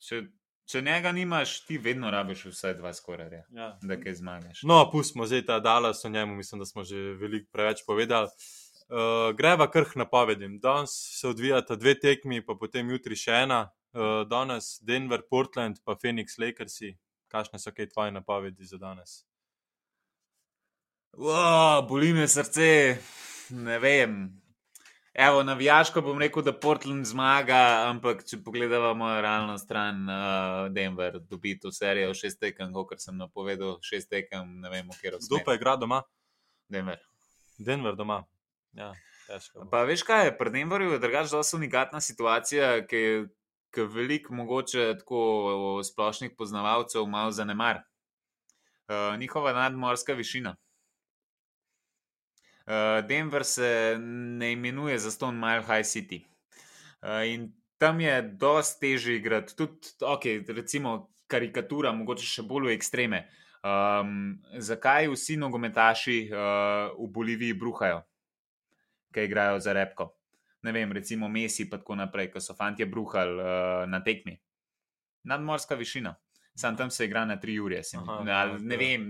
Če, 0.00 0.22
če 0.68 0.82
njega 0.82 1.12
nimaš, 1.12 1.58
ti 1.66 1.78
vedno 1.78 2.10
rabiš 2.10 2.46
vse 2.52 2.72
dva 2.78 2.92
skoraj, 2.96 3.42
ja. 3.52 3.72
da 3.82 3.98
kaj 4.00 4.18
zmagaš. 4.22 4.62
No, 4.68 4.80
pustimo 4.92 5.26
zdaj 5.28 5.44
ta 5.50 5.60
Dallas 5.60 6.04
o 6.04 6.08
njemu, 6.08 6.36
mislim, 6.36 6.62
da 6.64 6.66
smo 6.66 6.84
že 6.84 7.12
veliko 7.20 7.50
preveč 7.52 7.84
povedali. 7.86 8.32
Uh, 8.88 9.36
greva 9.36 9.66
krh 9.70 9.96
napovedim. 10.00 10.56
Danes 10.64 10.94
se 11.20 11.28
odvijata 11.28 11.76
dve 11.76 11.92
tekmi, 12.00 12.40
pa 12.44 12.56
potem 12.56 12.88
jutri 12.90 13.16
še 13.16 13.42
ena. 13.44 13.66
Uh, 13.92 14.22
danes 14.28 14.78
Denver, 14.80 15.20
Portland, 15.30 15.82
pa 15.84 15.96
Phoenix, 15.96 16.38
Lakersi. 16.40 16.94
Kakšne 17.28 17.60
so 17.60 17.72
kaj 17.76 17.90
tvoje 17.92 18.12
napovedi 18.16 18.64
za 18.64 18.80
danes? 18.80 19.26
Wow, 21.18 21.84
boli 21.88 22.14
me 22.16 22.24
srce, 22.28 22.96
ne 23.50 23.78
vem. 23.78 24.22
Evo, 25.18 25.42
navijaško 25.42 26.00
bom 26.00 26.18
rekel, 26.18 26.42
da 26.46 26.52
Portland 26.60 27.06
zmaga, 27.06 27.58
ampak 27.88 28.20
če 28.22 28.36
pogledamo 28.46 29.08
realno 29.18 29.56
stran, 29.58 30.04
uh, 30.06 30.68
Denver 30.70 31.16
dobi 31.18 31.56
to 31.58 31.72
serijo 31.74 32.12
šest 32.14 32.38
tekem, 32.38 32.70
kot 32.70 33.02
sem 33.02 33.16
napovedal, 33.18 33.80
šest 33.82 34.12
tekem, 34.14 34.52
ne 34.62 34.70
vem, 34.70 34.92
kje 35.00 35.10
je. 35.10 35.18
Kdo 35.24 35.40
pa 35.42 35.56
igra 35.58 35.74
doma? 35.76 36.04
Denver. 36.70 37.02
Denver 37.58 37.98
doma. 37.98 38.20
Ja, 38.78 38.92
težko. 39.26 39.66
Pa 39.72 39.82
veš 39.90 40.06
kaj, 40.06 40.36
pri 40.38 40.54
Denverju 40.54 40.94
je 40.94 41.02
drugač 41.02 41.32
zelo 41.32 41.42
unikatna 41.58 41.98
situacija, 41.98 42.70
ki 42.86 43.02
je 43.02 43.88
veliko 43.90 44.38
mogoče 44.38 44.86
tako 45.02 45.82
splošnih 45.82 46.38
poznavalcev 46.38 47.10
malo 47.10 47.34
zanemar. 47.34 47.82
Uh, 48.86 49.18
njihova 49.18 49.50
nadmorska 49.52 50.14
višina. 50.14 50.54
Uh, 52.68 53.06
Denver 53.08 53.44
se 53.44 53.96
ne 53.98 54.52
imenuje 54.52 54.98
za 54.98 55.10
Stone 55.10 55.38
Mile 55.38 55.62
High 55.64 55.86
City. 55.88 56.20
Uh, 57.00 57.24
in 57.24 57.52
tam 57.78 58.00
je 58.00 58.22
dosti 58.22 58.80
težje 58.80 59.16
igrati, 59.16 59.56
tudi, 59.56 59.94
okay, 60.04 60.44
recimo, 60.52 61.08
karikatura, 61.26 61.92
mogoče 61.96 62.26
še 62.26 62.44
bolj 62.44 62.68
v 62.68 62.74
ekstreme. 62.76 63.22
Um, 63.64 64.36
zakaj 64.60 65.08
vsi 65.08 65.38
nogometaši 65.40 66.18
uh, 66.28 66.92
v 66.98 67.08
Boliviji 67.14 67.56
bruhajo, 67.56 68.02
ki 69.14 69.24
igrajo 69.24 69.62
za 69.64 69.72
repko? 69.72 70.10
Ne 70.62 70.74
vem, 70.74 70.92
recimo 70.92 71.28
Messi, 71.32 71.70
pa 71.70 71.80
tako 71.80 71.96
naprej, 71.96 72.32
ko 72.34 72.42
so 72.42 72.52
fanti 72.58 72.84
bruhali 72.84 73.40
uh, 73.40 73.86
na 73.88 74.02
tekmi. 74.04 74.36
Nadmorska 75.24 75.78
višina. 75.78 76.12
Sam 76.58 76.76
tam 76.76 76.90
se 76.90 77.06
igra 77.06 77.24
na 77.24 77.36
tri 77.38 77.54
ure. 77.60 77.80
Aha, 77.96 78.20
ne, 78.26 78.36
ne 78.66 78.76
vem, 78.76 79.02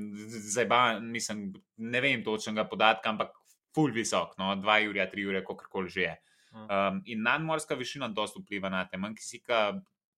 zdaj 0.53 0.67
pa 0.69 0.81
nisem, 1.01 1.47
ne 1.81 2.01
vem 2.05 2.21
točnega 2.25 2.67
podatka, 2.69 3.09
ampak 3.09 3.33
ful 3.79 3.95
visok, 3.95 4.35
no, 4.41 4.51
dva 4.59 4.81
ure, 4.83 5.07
tri 5.13 5.23
ure, 5.31 5.45
kako 5.47 5.71
koli 5.71 5.95
že 5.95 6.03
je. 6.03 6.17
Um, 6.59 7.03
in 7.07 7.23
nadmorska 7.23 7.77
višina 7.79 8.09
dosta 8.11 8.41
vpliva 8.43 8.71
na 8.73 8.83
te, 8.91 8.99
manj 8.99 9.15
kisika, 9.21 9.77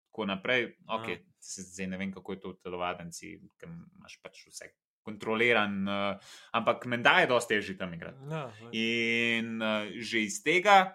tako 0.08 0.28
naprej. 0.30 0.70
Okay, 0.88 1.20
zdaj 1.44 1.90
ne 1.90 1.98
vem, 2.00 2.12
kako 2.14 2.32
je 2.32 2.40
to 2.40 2.52
v 2.54 2.60
telovadnici, 2.64 3.34
ker 3.60 3.68
imaš 3.68 4.16
pač 4.24 4.46
vse 4.48 4.70
kontroliran, 5.04 5.76
uh, 5.88 6.32
ampak 6.56 6.86
menda 6.88 7.18
je 7.20 7.28
dosti 7.28 7.58
težje 7.58 7.76
tam 7.76 7.92
igrati. 7.96 8.20
Ja, 8.30 8.46
in 8.76 9.60
uh, 9.60 9.90
že 10.00 10.24
iz 10.24 10.40
tega, 10.44 10.94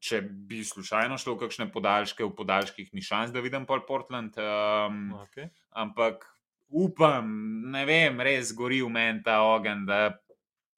če 0.00 0.22
bi 0.22 0.62
slučajno 0.64 1.18
šlo 1.20 1.36
v 1.36 1.44
kakšne 1.44 1.68
podaljške, 1.74 2.24
v 2.24 2.34
podaljških 2.36 2.94
ni 2.96 3.04
šans, 3.04 3.34
da 3.34 3.44
vidim 3.44 3.68
pol 3.68 3.84
Portland. 3.88 4.38
Um, 4.40 5.12
okay. 5.26 5.50
Ampak 5.76 6.24
upam, 6.68 7.28
ne 7.72 7.84
vem, 7.88 8.20
res 8.22 8.52
gori 8.56 8.80
v 8.82 8.90
meni 8.92 9.22
ta 9.26 9.40
ogen, 9.46 9.84
da 9.88 10.16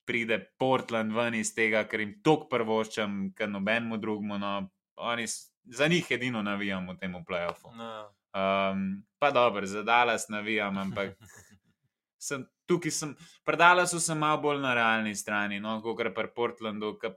pride 0.09 0.39
Portland 0.59 1.13
ven 1.13 1.37
iz 1.37 1.53
tega, 1.55 1.85
ker 1.85 2.01
jim 2.01 2.15
tok 2.25 2.47
prvoščam, 2.49 3.19
ker 3.37 3.51
nobenemu 3.53 3.99
drugemu. 4.01 4.39
No, 4.41 4.53
oni, 5.05 5.27
za 5.79 5.89
njih 5.93 6.09
edino 6.17 6.43
navijam 6.43 6.89
v 6.89 6.97
tem 7.01 7.17
playoffu. 7.29 7.75
No. 7.77 7.91
Um, 8.33 9.03
pa 9.21 9.31
dobro, 9.35 9.67
za 9.67 9.83
Dallas 9.85 10.29
navijam, 10.33 10.79
ampak 10.79 11.17
sem, 12.29 12.47
tukaj 12.69 12.93
sem, 12.93 13.15
predala 13.45 13.87
so 13.87 14.01
se 14.01 14.15
malo 14.15 14.41
bolj 14.43 14.63
na 14.65 14.75
realni 14.75 15.15
strani, 15.17 15.61
no, 15.61 15.79
kot 15.85 16.01
pri 16.15 16.33
Portlandu, 16.37 16.97
ki 17.01 17.13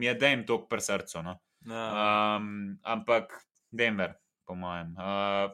mi 0.00 0.08
je 0.08 0.14
dejem 0.14 0.46
tok 0.48 0.68
pri 0.70 0.80
srcu. 0.80 1.22
No. 1.22 1.38
Um, 1.68 2.78
ampak 2.82 3.32
Denver, 3.72 4.16
po 4.46 4.56
mojem. 4.56 4.96
Uh, 4.96 5.52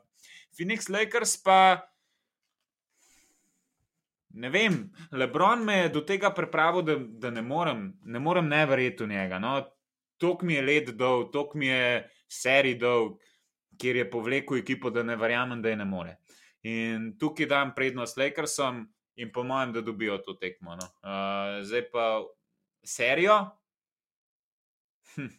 Phoenix 0.55 0.91
Lakers 0.91 1.37
pa. 1.43 1.90
Ne 4.31 4.51
vem, 4.51 4.93
Lebron 5.13 5.65
me 5.65 5.77
je 5.77 5.89
do 5.89 6.01
tega 6.07 6.31
pripravil, 6.35 6.83
da, 6.87 6.97
da 6.99 7.31
ne 7.31 7.43
morem, 7.43 7.89
ne 8.03 8.19
morem 8.23 8.49
ne 8.49 8.63
verjeti 8.67 9.05
v 9.05 9.09
njega. 9.11 9.39
No, 9.43 9.57
tok 10.23 10.43
mi 10.43 10.55
je 10.55 10.63
let 10.63 10.93
dol, 10.99 11.27
tok 11.33 11.57
mi 11.59 11.67
je 11.67 12.05
serij 12.31 12.77
dol, 12.79 13.17
kjer 13.81 13.97
je 13.97 14.11
povlekel 14.11 14.61
ekipo, 14.61 14.91
da 14.91 15.03
ne 15.03 15.17
verjamem, 15.17 15.63
da 15.63 15.73
je 15.73 15.81
ne 15.81 15.89
more. 15.89 16.17
In 16.63 17.15
tukaj 17.19 17.49
dam 17.51 17.75
prednost 17.75 18.21
Lakersom 18.21 18.85
in 19.21 19.33
po 19.33 19.43
mojem, 19.43 19.73
da 19.73 19.81
dobijo 19.81 20.19
to 20.25 20.37
tekmo. 20.39 20.77
No. 20.77 20.87
Uh, 21.03 21.61
zdaj 21.65 21.89
pa 21.91 22.07
serijo. 22.85 23.39
Hm. 25.17 25.31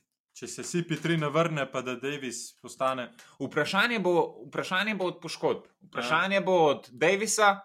Če 0.41 0.47
se 0.47 0.63
Sipi 0.65 0.95
3 0.97 1.19
ne 1.21 1.29
vrne, 1.29 1.67
pa 1.69 1.83
da 1.85 1.97
Davis 1.99 2.55
postane. 2.61 3.11
Vprašanje 3.37 3.99
bo, 4.01 4.13
vprašanje 4.47 4.95
bo 4.97 5.11
od 5.11 5.19
poškodb. 5.21 5.67
Vprašanje 5.89 6.39
ja. 6.39 6.45
bo 6.45 6.55
od 6.69 6.87
Davisa, 6.91 7.59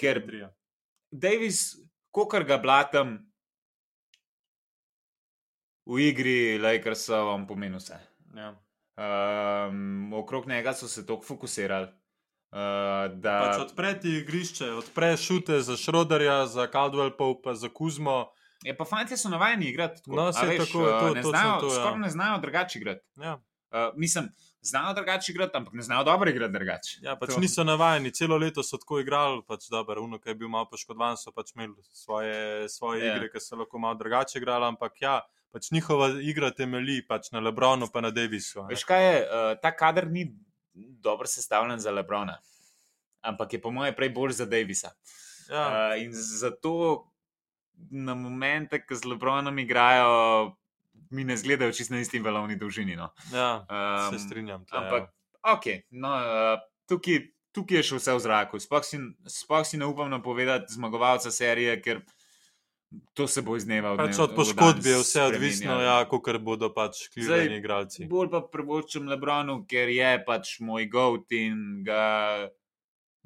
ker 0.00 0.22
Davis, 1.10 1.78
kokar 2.10 2.44
ga 2.44 2.58
blatam, 2.60 3.18
v 5.88 6.10
igri 6.12 6.58
Lakersa 6.60 7.22
vam 7.24 7.46
pomeni 7.48 7.80
vse. 7.80 7.96
Ja. 8.36 8.52
Um, 8.98 10.12
okrog 10.12 10.48
njega 10.48 10.74
so 10.74 10.88
se 10.88 11.06
tako 11.06 11.24
fokusirali. 11.24 11.88
Uh, 12.48 13.12
da 13.20 13.34
pač 13.44 13.60
odpreti 13.60 14.14
igrišče, 14.22 14.70
odpreš 14.80 15.26
šute 15.26 15.60
za 15.60 15.76
Šrodarja, 15.76 16.46
za 16.46 16.64
Caldwell 16.72 17.12
Pope, 17.16 17.54
za 17.54 17.68
Kuzmo. 17.68 18.30
Je 18.64 18.76
pa 18.76 18.84
fanti 18.84 19.16
so 19.16 19.28
navajeni 19.28 19.68
igrati 19.68 20.02
tako. 20.02 20.16
No, 20.16 20.26
veš, 20.26 20.58
tako 20.58 20.86
je 20.86 21.00
to. 21.00 21.14
Ne 21.14 21.22
znajo, 21.22 21.60
to, 21.60 21.66
ja. 21.66 21.74
skoraj 21.74 21.98
ne 21.98 22.10
znajo 22.10 22.38
drugače 22.38 22.78
igrati. 22.78 23.04
Ja. 23.16 23.34
Uh, 23.70 23.92
mislim, 23.96 24.30
znajo 24.60 24.94
drugače 24.94 25.32
igrati, 25.32 25.56
ampak 25.56 25.74
ne 25.74 25.82
znajo 25.82 26.04
dobro 26.04 26.30
igrati 26.30 26.52
drugače. 26.52 26.98
Ja, 27.02 27.16
pač 27.16 27.34
to. 27.34 27.40
niso 27.40 27.64
navajeni, 27.64 28.12
celo 28.14 28.36
leto 28.36 28.62
so 28.62 28.76
tako 28.76 29.00
igrali, 29.00 29.42
pač 29.46 29.68
dobro, 29.70 30.02
uno, 30.02 30.18
ki 30.18 30.30
je 30.30 30.34
bil 30.34 30.48
malo 30.48 30.68
poškodovan, 30.70 31.16
so 31.16 31.32
pač 31.32 31.54
imeli 31.54 31.74
svoje, 31.92 32.68
svoje 32.68 33.06
ja. 33.06 33.16
igre, 33.16 33.30
ki 33.32 33.42
so 33.42 33.56
lahko 33.56 33.78
malo 33.78 33.98
drugače 33.98 34.38
igrali, 34.38 34.64
ampak 34.72 35.00
ja 35.02 35.20
pač 35.52 35.70
njihova 35.72 36.10
igra 36.20 36.50
temelji 36.50 37.02
pač 37.08 37.32
na 37.32 37.40
Lebronu, 37.40 37.88
pa 37.92 38.02
na 38.04 38.10
Davisu. 38.10 38.66
Veš 38.68 38.84
kaj 38.88 39.04
je, 39.06 39.20
uh, 39.24 39.52
ta 39.62 39.72
kader 39.76 40.08
ni 40.10 40.28
dobro 40.74 41.26
sestavljen 41.26 41.80
za 41.80 41.90
Lebrona, 41.90 42.38
ampak 43.20 43.52
je 43.52 43.62
po 43.62 43.70
mojem 43.70 43.94
prej 43.94 44.12
bolj 44.14 44.36
za 44.42 44.46
Davisa. 44.46 44.92
Ja. 45.48 45.94
Uh, 45.94 46.02
in 46.02 46.12
zato 46.12 47.08
na 47.90 48.14
momente, 48.14 48.80
ko 48.82 48.94
z 48.94 49.06
Lebronom 49.06 49.58
igrajo, 49.58 50.56
mi 51.10 51.24
ne 51.24 51.36
zgledajo 51.36 51.72
čisto 51.72 51.94
na 51.94 52.02
isti 52.04 52.20
valovni 52.22 52.56
dolžini. 52.56 52.96
No. 52.96 53.10
Ja, 53.32 53.64
um, 53.64 54.12
se 54.12 54.24
strinjam. 54.26 54.66
Tle, 54.68 54.78
ampak, 54.78 55.08
ja. 55.08 55.54
ok, 55.54 55.66
no, 55.90 56.14
uh, 56.14 56.62
tukaj. 56.88 57.26
Tukaj 57.56 57.78
je 57.80 57.84
še 57.88 57.96
vse 57.96 58.12
v 58.12 58.20
zraku. 58.22 58.58
Sploh 58.60 58.84
si, 58.84 58.98
si 59.66 59.78
ne 59.80 59.86
upam 59.88 60.10
napovedati 60.12 60.68
zmagovalca 60.70 61.30
serije, 61.32 61.78
ker 61.82 62.02
To 63.14 63.28
se 63.28 63.42
bo 63.42 63.56
iz 63.56 63.64
dneva 63.64 63.92
v 63.92 63.96
dan. 64.00 64.08
Pač 64.08 64.18
od 64.18 64.32
poškodbe 64.32 64.88
je 64.88 65.00
vse 65.02 65.22
odvisno, 65.28 65.76
ja, 65.84 65.98
kako 66.08 66.38
bodo 66.40 66.70
pač 66.72 67.08
ključni 67.12 67.58
igralci. 67.58 68.06
Bolj 68.08 68.30
pa 68.32 68.40
prebočam 68.40 69.10
Lebronu, 69.12 69.60
ker 69.68 69.92
je 69.92 70.12
pač 70.24 70.56
moj 70.64 70.88
goat 70.88 71.36
in 71.36 71.82
ga, 71.84 72.48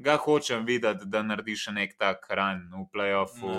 ga 0.03 0.16
hočem 0.18 0.66
videti, 0.66 1.07
da 1.07 1.22
naredi 1.22 1.55
še 1.55 1.76
nek 1.78 1.95
tak 1.95 2.26
ran 2.30 2.66
v 2.74 2.89
playoffu. 2.91 3.55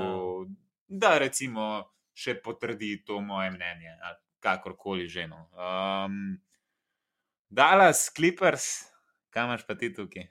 Ne. 0.49 0.59
Da, 0.91 1.15
recimo, 1.23 1.87
še 2.13 2.37
potrdi 2.41 2.95
to 3.05 3.19
moje 3.21 3.51
mnenje, 3.53 3.97
kakorkoli 4.39 5.09
že. 5.09 5.27
No. 5.27 5.49
Um, 5.57 6.37
Dallas, 7.49 8.09
Clippers, 8.13 8.85
kam 9.33 9.49
imaš 9.49 9.65
pa 9.65 9.77
ti 9.77 9.93
tukaj? 9.93 10.29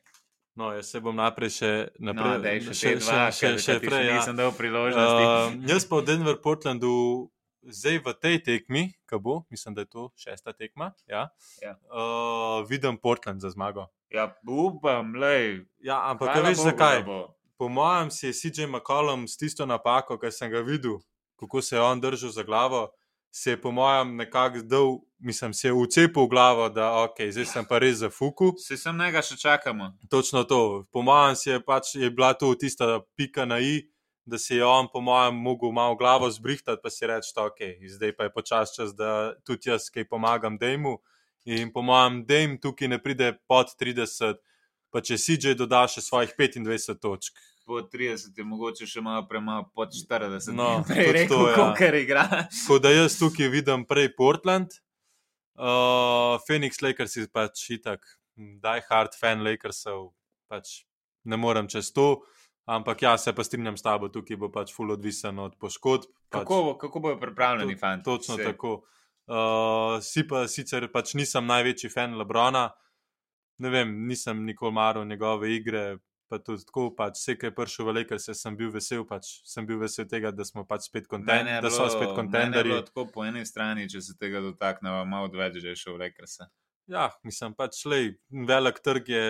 No, 0.54 0.68
jaz 0.76 0.90
se 0.92 1.00
bom 1.00 1.16
naprej 1.16 1.50
še 1.56 1.70
naprej. 1.96 2.32
No, 2.36 2.40
dej, 2.44 2.58
še, 2.68 2.74
še, 2.76 2.90
dva, 3.00 3.20
še, 3.32 3.54
še, 3.56 3.60
še 3.64 3.76
prej. 3.80 4.02
Ja. 4.10 4.16
Nisem 4.20 4.36
dal 4.36 4.52
priložnosti. 4.52 5.22
Uh, 5.24 5.54
jaz 5.70 5.86
pa 5.88 6.02
v 6.02 6.04
Denver, 6.10 6.36
Portlandu, 6.44 6.92
zdaj 7.64 8.02
v 8.04 8.12
tej 8.20 8.36
tekmi, 8.44 8.82
ki 9.08 9.20
bo, 9.22 9.42
mislim, 9.48 9.72
da 9.78 9.86
je 9.86 9.90
to 9.94 10.10
šesta 10.18 10.52
tekma, 10.52 10.92
ja, 11.08 11.30
ja. 11.62 11.78
Uh, 11.88 12.60
vidim 12.68 13.00
Portland 13.00 13.40
za 13.40 13.48
zmago. 13.54 13.88
Ja, 14.12 14.28
upam, 14.44 15.16
lej. 15.16 15.64
Ja, 15.80 16.02
ampak 16.10 16.36
veš 16.44 16.66
zakaj? 16.68 17.00
Po 17.56 17.70
mojem 17.72 18.10
si 18.10 18.26
je 18.28 18.34
CJ 18.36 18.66
McCollum 18.66 19.24
s 19.24 19.38
tisto 19.40 19.64
napako, 19.64 20.18
ki 20.20 20.28
sem 20.34 20.50
ga 20.52 20.60
videl, 20.66 20.98
kako 21.42 21.62
se 21.62 21.76
je 21.76 21.82
on 21.82 22.00
držal 22.00 22.30
za 22.30 22.46
glavo 22.46 22.86
se 23.32 23.50
je, 23.50 23.60
po 23.60 23.70
mojem, 23.70 24.16
nekako 24.16 24.58
dal, 24.62 24.98
mislim, 25.18 25.54
se 25.54 25.68
je 25.68 25.72
ucepil 25.72 26.22
v 26.22 26.28
glavo, 26.28 26.68
da 26.68 27.02
ok, 27.02 27.16
zdaj 27.30 27.46
sem 27.48 27.64
pa 27.68 27.78
res 27.78 28.02
za 28.04 28.10
fuku. 28.10 28.52
Se 28.60 28.76
sem 28.76 28.96
nekaj 28.96 29.24
še 29.24 29.38
čakamo. 29.40 29.88
Točno 30.12 30.44
to. 30.44 30.84
Po 30.92 31.02
mojem, 31.02 31.36
je, 31.46 31.60
pač, 31.64 31.94
je 31.96 32.10
bila 32.10 32.34
to 32.36 32.52
tista 32.54 33.00
pika 33.16 33.48
na 33.48 33.58
i, 33.60 33.88
da 34.28 34.38
se 34.38 34.60
je 34.60 34.64
on, 34.64 34.86
po 34.92 35.00
mojem, 35.00 35.34
mogel 35.34 35.72
malo 35.72 35.96
glavo 35.96 36.28
zbrihtati, 36.30 36.82
pa 36.82 36.92
si 36.92 37.08
reči, 37.08 37.32
da 37.34 37.48
ok, 37.48 37.64
zdaj 37.96 38.12
pa 38.16 38.28
je 38.28 38.34
počas 38.36 38.76
čas, 38.76 38.92
da 38.94 39.32
tudi 39.48 39.72
jaz 39.72 39.88
kaj 39.90 40.06
pomagam 40.12 40.60
Dejmu. 40.60 40.98
In 41.48 41.72
po 41.72 41.82
mojem, 41.82 42.22
Dejm 42.28 42.60
tukaj 42.60 42.92
ne 42.92 43.00
pride 43.02 43.32
pod 43.48 43.72
30. 43.80 44.44
Pa 44.92 45.00
če 45.00 45.16
si 45.16 45.40
že 45.40 45.56
dodaš 45.56 46.02
svojih 46.04 46.36
25 46.36 47.00
točk, 47.00 47.32
po 47.66 47.80
30, 47.82 48.32
je 48.36 48.44
mogoče 48.44 48.86
še 48.88 49.02
malo 49.04 49.26
premalo, 49.28 49.68
pod 49.74 49.94
40. 49.94 50.54
No, 50.56 50.82
prej 50.88 51.12
rekel, 51.16 51.44
ja. 51.50 51.68
kar 51.78 51.96
igra. 51.98 52.26
Tako 52.50 52.78
da 52.82 52.92
jaz 52.94 53.18
tukaj 53.20 53.50
vidim 53.52 53.86
prej 53.88 54.10
Portland, 54.16 54.76
uh, 55.58 56.38
Phoenix 56.46 56.82
Lakers 56.82 57.16
je 57.16 57.26
pač 57.32 57.64
itak, 57.78 58.04
die 58.36 58.84
hard 58.88 59.16
fan 59.18 59.44
Lakersov, 59.46 60.12
pač 60.50 60.82
ne 61.24 61.38
morem 61.38 61.70
čez 61.70 61.92
to. 61.94 62.22
Ampak 62.66 63.02
ja, 63.02 63.16
se 63.18 63.32
pa 63.34 63.42
strinjam 63.42 63.76
s 63.76 63.82
tabo, 63.82 64.06
tukaj 64.08 64.38
bo 64.38 64.48
pač 64.54 64.70
full 64.74 64.94
odvisen 64.94 65.38
od 65.42 65.56
poškodb. 65.58 66.06
Pač, 66.30 66.44
kako, 66.46 66.76
kako 66.78 67.02
bojo 67.02 67.18
pripravljeni, 67.18 67.74
fanti? 67.78 68.06
Točno 68.06 68.38
Vse. 68.38 68.52
tako. 68.52 68.82
Uh, 69.26 69.98
si 70.02 70.26
pa 70.26 70.46
sicer 70.50 70.86
pač 70.92 71.14
nisem 71.18 71.46
največji 71.46 71.90
fan 71.90 72.14
Lebrona, 72.18 72.68
ne 73.62 73.70
vem, 73.70 73.92
nisem 74.06 74.44
nikoli 74.46 74.74
maral 74.74 75.06
njegove 75.06 75.50
igre, 75.54 75.98
pa 76.32 76.38
tudi 76.40 76.64
tako, 76.64 76.86
pač, 76.96 77.18
vse, 77.20 77.36
ki 77.36 77.50
je 77.50 77.54
prišel 77.56 77.88
v 77.88 77.94
Lakers, 77.98 78.30
sem 78.38 78.56
bil 78.56 78.72
vesel, 78.72 79.04
pač, 79.08 79.34
sem 79.48 79.68
bil 79.68 79.82
vesel 79.82 80.08
tega, 80.08 80.32
da 80.32 80.46
smo 80.48 80.64
pač 80.68 80.88
spet 80.88 81.04
kontenderi. 81.10 81.60
Da 81.60 81.72
so 81.74 81.90
spet 81.92 82.14
kontenderi. 82.16 82.72
Tako 82.88 83.04
po 83.12 83.26
eni 83.28 83.44
strani, 83.44 83.84
če 83.92 84.00
se 84.06 84.16
tega 84.16 84.40
dotaknemo, 84.40 85.04
malo 85.04 85.28
odveč, 85.28 85.60
že 85.60 85.74
je 85.74 85.82
šel 85.84 85.98
v 85.98 86.06
Lakers. 86.06 86.40
Ja, 86.90 87.10
mislim, 87.28 87.52
pač 87.54 87.84
lej, 87.86 88.14
velik 88.48 88.80
trg 88.82 89.12
je, 89.12 89.26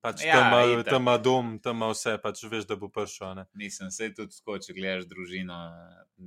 pač 0.00 0.22
ja, 0.24 0.38
tam 0.86 1.02
ima 1.02 1.18
dom, 1.18 1.56
tam 1.62 1.82
ima 1.82 1.90
vse, 1.90 2.14
pač 2.22 2.46
veš, 2.46 2.70
da 2.70 2.78
bo 2.78 2.88
prišel. 2.94 3.42
Nisem 3.58 3.90
se 3.90 4.12
tudi 4.14 4.38
skočil, 4.38 4.70
če 4.70 4.78
gledaš 4.78 5.10
družino, 5.10 5.58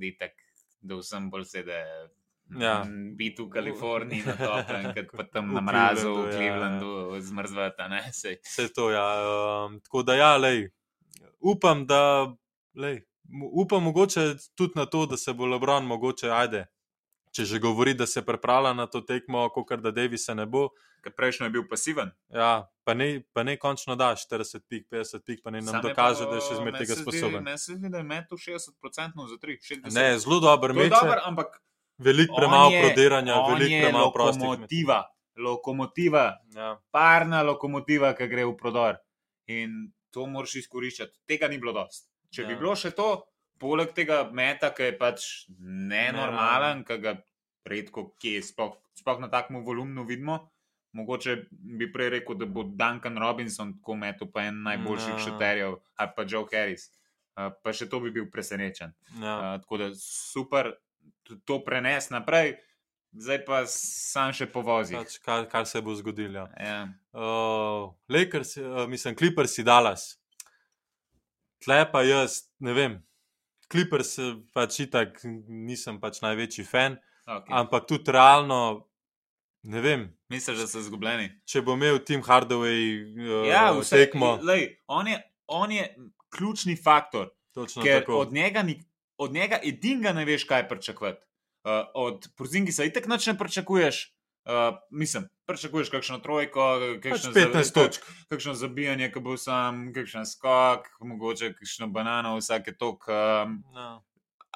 ditek, 0.04 0.36
da 0.84 1.00
vsem 1.00 1.32
bolj 1.32 1.48
sede 1.48 1.80
ja. 2.58 2.86
biti 3.16 3.42
v 3.42 3.48
Kaliforniji, 3.50 4.22
na 4.26 4.34
toplem, 4.36 4.90
kot 4.96 5.12
pa 5.16 5.24
tam 5.24 5.52
na 5.54 5.60
mrazu, 5.60 6.14
v 6.14 6.32
Clevelandu, 6.32 7.14
ja. 7.14 7.20
zmrzvata. 7.20 7.88
Vse 8.10 8.68
to, 8.74 8.90
ja. 8.90 9.06
Um, 9.66 9.80
tako 9.80 10.02
da, 10.02 10.14
ja, 10.14 10.36
lej, 10.36 10.70
upam, 11.40 11.86
da, 11.86 12.32
lej, 12.74 13.02
upam 13.52 13.82
mogoče 13.82 14.34
tudi 14.54 14.72
na 14.76 14.86
to, 14.86 15.06
da 15.06 15.16
se 15.16 15.32
bo 15.32 15.46
Lebron 15.46 15.86
mogoče 15.86 16.30
ajde. 16.30 16.66
Če 17.30 17.44
že 17.44 17.58
govori, 17.62 17.94
da 17.94 18.06
se 18.06 18.24
pripravlja 18.26 18.72
na 18.74 18.86
to 18.90 19.00
tekmo, 19.06 19.48
kot 19.54 19.70
da 19.78 19.90
Davisa 19.94 20.34
ne 20.34 20.46
bo. 20.46 20.68
Prejšnjo 21.16 21.46
je 21.46 21.50
bil 21.50 21.62
pasiven. 21.68 22.10
Ja, 22.28 22.66
pa 22.84 22.94
ne, 22.94 23.22
pa 23.32 23.42
ne 23.42 23.54
končno 23.56 23.94
da 23.96 24.10
40 24.18 24.66
pik, 24.68 24.88
50 24.90 25.22
pik, 25.24 25.38
pa 25.44 25.50
ne 25.50 25.62
nam 25.62 25.78
Same 25.78 25.82
dokaže, 25.88 26.26
pa, 26.26 26.30
da 26.30 26.36
je 26.36 26.42
še 26.48 26.56
zmeraj 26.58 26.82
tega 26.82 26.96
sposoben. 26.98 27.46
Ne, 27.46 27.54
se 27.58 27.76
zdi, 27.78 27.88
da 27.88 28.02
je 28.02 28.04
metu 28.04 28.36
60% 28.36 29.28
za 29.30 29.38
3. 29.46 29.56
60. 29.70 29.94
Ne, 29.94 30.18
zelo 30.18 30.40
dober 30.42 30.74
meč. 30.76 30.92
Ampak 31.24 31.56
Veliko 32.00 32.36
premalo 32.36 32.70
prodiranja, 32.80 33.38
veliko 33.50 33.80
premalo 33.84 34.12
prostora. 34.12 34.50
Lokomotiva, 34.50 34.98
lokomotiva 35.36 36.24
ja. 36.56 36.74
parna 36.90 37.42
lokomotiva, 37.44 38.14
ki 38.16 38.28
gre 38.30 38.46
v 38.48 38.54
prodor. 38.56 39.00
In 39.52 39.90
to 40.14 40.24
moraš 40.30 40.56
izkoriščati. 40.62 41.20
Tega 41.28 41.50
ni 41.50 41.58
bilo 41.60 41.74
dosti. 41.76 42.08
Če 42.32 42.44
ja. 42.44 42.48
bi 42.48 42.56
bilo 42.60 42.72
še 42.78 42.94
to, 42.96 43.10
poleg 43.60 43.92
tega 43.96 44.22
meta, 44.32 44.72
ki 44.74 44.88
je 44.88 44.94
pač 44.98 45.26
nenormalen, 45.58 46.84
ki 46.88 46.98
ga 47.02 47.18
redko 47.68 48.10
kje, 48.20 48.40
sploh, 48.48 48.78
sploh 48.96 49.20
na 49.20 49.28
takem 49.32 49.60
volumnu 49.66 50.06
vidimo. 50.08 50.40
Mogoče 50.96 51.36
bi 51.78 51.86
prej 51.92 52.14
rekel, 52.16 52.38
da 52.40 52.48
bo 52.50 52.64
Duncan 52.66 53.18
Robinson 53.20 53.76
tako 53.78 53.94
metal, 54.00 54.30
pa 54.32 54.48
en 54.48 54.64
najboljših 54.64 55.14
no. 55.14 55.24
šuterjev, 55.26 55.76
ali 56.02 56.14
pa 56.16 56.24
Joe 56.26 56.48
Harris. 56.50 56.88
Uh, 57.38 57.52
pa 57.62 57.74
še 57.76 57.86
to 57.92 58.00
bi 58.02 58.10
bil 58.14 58.26
presenečen. 58.32 58.96
No. 59.20 59.36
Uh, 59.36 59.60
tako 59.62 59.78
da 59.84 59.90
super 60.00 60.72
to 61.44 61.60
prenes 61.64 62.10
naprej, 62.10 62.56
zdaj 63.12 63.44
pa 63.46 63.62
sam 63.70 64.34
še 64.36 64.48
povozi. 64.50 64.96
Pač, 64.98 65.18
kar, 65.24 65.46
kar 65.50 65.66
se 65.68 65.82
bo 65.84 65.94
zgodilo. 65.98 66.46
Ja. 66.58 66.88
Uh, 67.12 67.92
Lakers, 68.10 68.56
uh, 68.60 68.84
mislim, 68.90 69.16
Clippers 69.18 69.54
si 69.54 69.66
Dallas. 69.66 70.14
Tle 71.60 71.84
pa 71.92 72.02
jaz, 72.06 72.46
ne 72.64 72.74
vem. 72.76 73.00
Clippers 73.70 74.16
pač 74.56 74.80
itak 74.86 75.20
nisem 75.24 76.00
pač 76.02 76.22
največji 76.24 76.64
fan, 76.66 76.96
okay. 77.26 77.52
ampak 77.62 77.86
tudi 77.90 78.14
realno. 78.14 78.86
Ne 79.60 79.82
vem. 79.84 80.06
Misliš, 80.32 80.62
da 80.62 80.66
so 80.70 80.80
izgubljeni? 80.80 81.26
Če 81.44 81.60
bo 81.60 81.74
imel 81.76 81.98
Tim 82.08 82.22
Hardaway 82.24 83.02
uh, 83.04 83.42
ja, 83.44 83.66
vse, 83.76 84.06
tekmo. 84.06 84.38
Lej, 84.40 84.70
on, 84.88 85.10
je, 85.10 85.18
on 85.52 85.74
je 85.74 85.84
ključni 86.32 86.78
faktor. 86.80 87.28
Ker 87.82 88.06
od 88.14 88.32
njega, 88.32 88.62
od 89.20 89.32
njega 89.32 89.58
edinega 89.62 90.12
ne 90.16 90.24
veš, 90.24 90.44
kaj 90.48 90.68
pričakovati. 90.68 91.26
Uh, 91.64 91.70
od 91.94 92.28
Pruzingi 92.36 92.72
se 92.72 92.86
itek 92.86 93.06
noč 93.06 93.26
ne 93.26 93.38
pričakuješ. 93.38 94.14
Uh, 94.44 94.78
mislim, 94.90 95.26
pričakuješ 95.46 95.90
kakšno 95.92 96.18
trojko, 96.24 96.64
kakšno, 97.02 97.32
pač 97.34 97.66
za, 97.66 97.72
kak, 97.74 97.98
kakšno 98.32 98.54
zabijanje, 98.56 99.10
ki 99.12 99.20
bo 99.20 99.36
sam, 99.36 99.90
kakšen 99.92 100.24
skok, 100.26 100.88
mogoče 101.04 101.52
kakšno 101.58 101.90
banano, 101.92 102.38
vsake 102.38 102.72
tok. 102.80 103.04
Um, 103.12 103.60
no. 103.76 104.00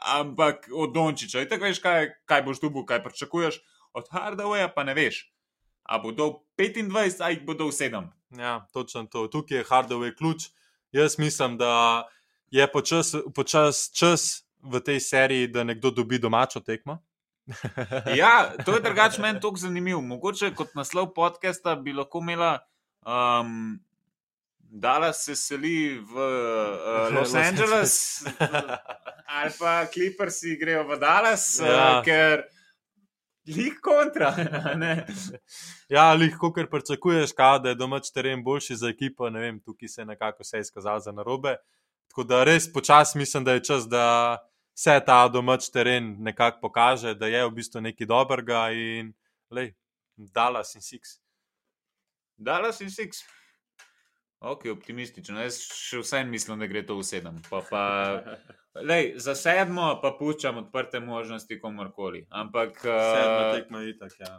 Ampak 0.01 0.71
od 0.73 0.97
Dončiča, 0.97 1.45
itek 1.45 1.63
veš, 1.63 1.83
kaj, 1.85 2.09
kaj 2.25 2.43
boš 2.49 2.65
tu, 2.65 2.73
kaj 2.89 3.05
pričakuješ, 3.05 3.61
od 3.93 4.09
Hardawaya 4.11 4.73
pa 4.73 4.85
ne 4.89 4.97
veš. 4.97 5.27
A 5.85 6.01
bo 6.01 6.13
do 6.17 6.31
25, 6.57 7.21
a 7.21 7.29
jih 7.31 7.45
bo 7.45 7.53
do 7.55 7.69
7. 7.69 8.09
Ja, 8.41 8.65
točno 8.73 9.05
to. 9.05 9.29
Tukaj 9.29 9.61
je 9.61 9.69
Hardaway 9.69 10.17
ključ. 10.17 10.49
Jaz 10.93 11.19
mislim, 11.19 11.59
da 11.61 12.09
je 12.51 12.73
počas, 12.73 13.15
počas 13.35 13.91
čas 13.93 14.45
v 14.65 14.81
tej 14.81 15.01
seriji, 15.01 15.49
da 15.49 15.65
nekdo 15.65 15.91
dobi 15.91 16.19
domačo 16.19 16.61
tekmo. 16.61 16.99
ja, 18.21 18.53
to 18.65 18.75
je 18.75 18.81
drugače 18.81 19.23
meni 19.23 19.41
tako 19.41 19.57
zanimivo. 19.57 20.01
Mogoče 20.01 20.55
kot 20.55 20.75
naslov 20.75 21.13
podcasta 21.15 21.77
bi 21.77 21.93
lahko 21.93 22.23
imela. 22.23 22.59
Um, 23.07 23.81
Dala 24.77 25.13
se 25.13 25.37
seli 25.37 25.99
v 25.99 26.17
uh, 26.19 27.15
Los 27.15 27.35
Angeles, 27.35 28.25
ali 29.39 29.53
pa 29.59 29.87
Clippersi 29.87 30.57
grejo 30.59 30.83
v 30.89 30.97
Dallas, 30.99 31.61
ja. 31.63 31.99
uh, 31.99 32.05
ker 32.05 32.43
jih 33.45 33.77
kontra. 33.79 34.33
ja, 35.95 36.09
lahko 36.15 36.51
kar 36.53 36.67
pričakuješ, 36.71 37.37
da 37.63 37.69
je 37.69 37.75
domač 37.75 38.11
teren 38.11 38.43
boljši 38.45 38.77
za 38.77 38.89
ekipo. 38.89 39.31
Ne 39.31 39.41
vem, 39.41 39.61
tukaj 39.61 39.89
se 39.89 40.01
je 40.01 40.07
nekako 40.07 40.43
vse 40.43 40.59
izkazalo 40.59 41.01
za 41.01 41.13
narobe. 41.13 41.57
Tako 42.11 42.25
da 42.25 42.45
res 42.45 42.73
počasi 42.73 43.19
mislim, 43.19 43.45
da 43.45 43.53
je 43.53 43.65
čas, 43.65 43.89
da 43.89 44.39
se 44.75 45.01
ta 45.07 45.29
domač 45.29 45.69
teren 45.71 46.17
nekako 46.19 46.61
pokaže, 46.61 47.15
da 47.15 47.31
je 47.31 47.45
v 47.47 47.55
bistvu 47.55 47.81
nekaj 47.81 48.07
dobrega 48.07 48.67
in 48.75 49.15
lej, 49.51 49.73
Dallas 50.17 50.75
in 50.75 50.83
Six. 50.83 51.19
Dallas 52.37 52.81
in 52.81 52.91
Six. 52.91 53.23
Ok, 54.45 54.67
optimistično. 54.75 55.41
Jaz 55.41 55.63
še 55.73 56.03
vsem 56.03 56.29
mislim, 56.29 56.61
da 56.61 56.69
gre 56.69 56.83
to 56.85 56.99
v 56.99 57.05
sedem. 57.07 57.39
Pa, 57.49 57.63
pa, 57.71 57.85
lej, 58.91 59.15
za 59.23 59.33
sedmo 59.39 59.87
pa 60.03 60.13
puščam 60.19 60.61
odprte 60.67 61.01
možnosti 61.01 61.61
komorkoli. 61.63 62.27
Ampak. 62.29 62.77
Sedma 62.83 63.47
uh, 63.49 63.55
tekma 63.57 63.85
je 63.87 63.95
tako, 64.03 64.21
ja. 64.21 64.35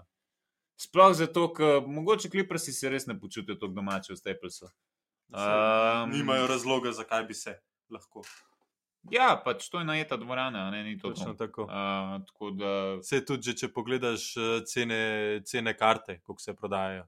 Sploh 0.76 1.14
zato, 1.16 1.48
ker 1.56 1.88
mogoče 1.88 2.30
kliprsi 2.30 2.76
se 2.76 2.92
res 2.92 3.08
ne 3.08 3.16
počutijo 3.18 3.56
tako 3.56 3.72
domače 3.74 4.14
v 4.14 4.20
Staplesu. 4.20 4.68
Um, 5.32 6.12
nimajo 6.12 6.52
razloga, 6.52 6.92
zakaj 6.94 7.24
bi 7.26 7.34
se 7.34 7.56
lahko. 7.90 8.26
Ja, 9.12 9.42
pač 9.46 9.68
to 9.70 9.80
je 9.80 9.86
najeta 9.86 10.18
dvorana, 10.18 10.70
ne 10.72 10.84
ni 10.84 10.98
to. 11.00 11.12
Točno 11.14 11.34
tako. 11.34 11.64
Uh, 11.64 12.22
tako 12.26 12.52
da... 12.52 12.72
Se 13.04 13.22
tudi, 13.26 13.52
že, 13.52 13.54
če 13.62 13.70
pogledaš 13.74 14.32
eh, 14.38 14.62
cene, 14.66 15.02
cene 15.46 15.76
karte, 15.78 16.20
kako 16.26 16.42
se 16.42 16.56
prodajajo. 16.56 17.06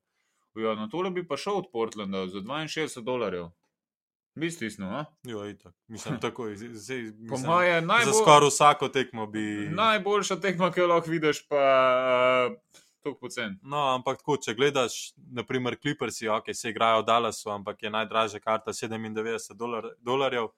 Ja, 0.58 0.76
na 0.76 0.88
tole 0.90 1.12
bi 1.14 1.26
pa 1.28 1.38
šel 1.38 1.62
od 1.62 1.72
Portlanda 1.74 2.28
za 2.28 2.42
62 2.42 3.04
dolarjev. 3.06 3.50
Misliš, 4.38 4.78
no? 4.78 5.06
Ja, 5.24 5.48
itak. 5.50 5.74
Mislim, 5.88 6.20
tako 6.26 6.48
je. 6.48 6.58
Po 7.30 7.38
moje 7.38 7.82
najbolj... 7.82 8.14
Za 8.14 8.20
skoraj 8.22 8.50
vsako 8.50 8.90
tekmo 8.90 9.26
bi. 9.28 9.70
Najboljša 9.74 10.40
tekma, 10.42 10.72
ki 10.72 10.80
jo 10.80 10.88
lahko 10.88 11.10
vidiš, 11.12 11.48
pa 11.50 11.64
uh, 12.52 12.84
tako 13.04 13.18
pocen. 13.20 13.58
No, 13.64 13.82
ampak 13.96 14.22
tako, 14.22 14.38
če 14.38 14.54
gledaš, 14.54 15.00
naprimer, 15.34 15.78
Clippersi, 15.82 16.30
ok, 16.30 16.54
se 16.54 16.70
igrajo 16.70 17.02
v 17.02 17.08
Dallasu, 17.10 17.50
ampak 17.50 17.84
je 17.84 17.90
najdražja 17.90 18.40
karta 18.40 18.74
97 18.74 19.58
dolar, 19.58 19.90
dolarjev. 20.00 20.52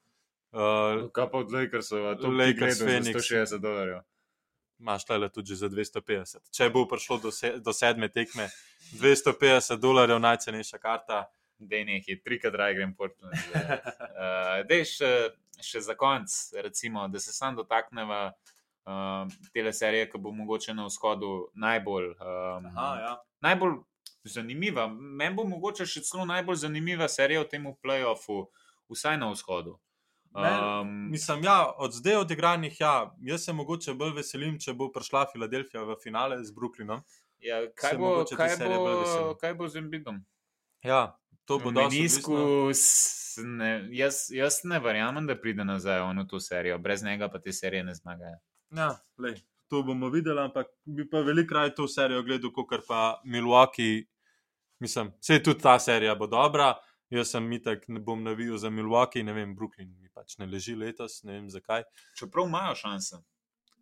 Uh, 0.51 1.09
Kaj 1.13 1.27
pa 1.31 1.37
od 1.37 1.51
Lakersov, 1.53 2.15
to 2.17 2.31
je 2.31 2.37
Lakers 2.37 2.81
Phoenix. 2.81 3.13
160 3.13 3.61
dolarjev. 3.61 3.99
Maš 4.79 5.09
le 5.09 5.29
tudi 5.29 5.55
za 5.55 5.69
250. 5.69 6.49
Če 6.51 6.69
bo 6.69 6.87
prišlo 6.87 7.17
do, 7.17 7.31
se, 7.31 7.57
do 7.59 7.73
sedme 7.73 8.09
tekme, 8.09 8.47
250 8.97 9.77
dolarjev 9.77 10.19
najcenejša 10.19 10.77
karta. 10.77 11.25
Da 11.59 11.75
je 11.75 11.85
nekaj, 11.85 12.21
trikrat 12.23 12.53
drag 12.53 12.75
grem 12.75 12.95
Portland. 12.95 13.35
uh, 13.35 14.63
Dej 14.69 14.85
še, 14.87 15.11
še 15.61 15.81
za 15.83 15.95
konc, 15.99 16.31
recimo, 16.63 17.03
da 17.11 17.19
se 17.19 17.35
sam 17.35 17.57
dotakneva 17.57 18.21
uh, 18.31 19.27
tele 19.53 19.73
serije, 19.75 20.07
ki 20.09 20.21
bo 20.23 20.31
mogoče 20.31 20.73
na 20.73 20.87
vzhodu 20.87 21.49
najbolj, 21.53 22.13
um, 22.15 22.69
Aha, 22.71 22.87
ja. 23.03 23.11
najbolj 23.43 23.75
zanimiva. 24.23 24.87
Meni 24.87 25.35
bo 25.35 25.43
mogoče 25.51 25.85
še 25.85 26.01
celo 26.07 26.25
najbolj 26.25 26.63
zanimiva 26.63 27.11
serija 27.11 27.43
v 27.43 27.51
tem 27.51 27.67
playoffu, 27.83 28.45
vsaj 28.89 29.19
na 29.19 29.29
vzhodu. 29.35 29.75
Um, 30.31 31.09
mislim, 31.11 31.43
ja, 31.43 31.71
od 31.77 31.93
zdaj 31.93 32.15
odigranih, 32.15 32.79
ja, 32.79 33.15
jaz 33.21 33.43
se 33.43 33.53
mogoče 33.53 33.93
bolj 33.93 34.13
veselim, 34.19 34.59
če 34.61 34.73
bo 34.77 34.91
prišla 34.93 35.25
Filadelfija 35.31 35.83
v 35.83 35.95
finale 36.03 36.37
z 36.43 36.53
Brooklynom. 36.53 37.01
Ja, 37.41 37.63
kaj, 37.75 37.97
bo, 37.97 38.25
kaj, 38.37 38.57
bo, 38.67 39.33
kaj 39.41 39.53
bo 39.57 39.67
z 39.67 39.81
Embidom? 39.81 40.19
Ja, 40.83 41.17
to 41.45 41.57
bo 41.59 41.71
dobro. 41.71 41.89
Jaz, 43.91 44.27
jaz 44.29 44.59
ne 44.63 44.79
verjamem, 44.83 45.27
da 45.27 45.37
pride 45.39 45.65
nazaj 45.65 46.01
v 46.03 46.25
to 46.29 46.39
serijo, 46.39 46.77
brez 46.77 47.03
njega 47.03 47.29
pa 47.29 47.39
te 47.39 47.53
serije 47.53 47.83
ne 47.83 47.95
zmagajo. 47.95 48.37
Ja, 48.75 48.91
lej, 49.17 49.39
to 49.67 49.81
bomo 49.83 50.09
videli, 50.09 50.41
ampak 50.41 50.67
bi 50.85 51.09
pa 51.09 51.23
veliko 51.25 51.55
raje 51.55 51.75
to 51.75 51.87
serijo 51.87 52.23
gledal, 52.23 52.51
kot 52.53 52.85
pa 52.87 53.21
Milwaukee. 53.25 54.05
Mislim, 54.79 55.11
vse 55.19 55.43
tudi 55.43 55.61
ta 55.61 55.79
serija 55.79 56.15
bo 56.15 56.27
dobra. 56.27 56.75
Jaz 57.09 57.31
sem 57.33 57.47
mitek, 57.49 57.87
ne 57.89 57.99
bom 57.99 58.21
navijal 58.23 58.57
za 58.61 58.69
Milwaukee, 58.69 59.23
ne 59.25 59.33
vem, 59.33 59.55
Brooklyn 59.57 59.89
mi 59.97 60.09
pač 60.13 60.37
ne 60.37 60.45
leži 60.45 60.75
letos, 60.77 61.23
ne 61.23 61.39
vem 61.39 61.49
zakaj. 61.49 61.83
Čeprav 62.19 62.45
imajo 62.45 62.75
šanse. 62.75 63.21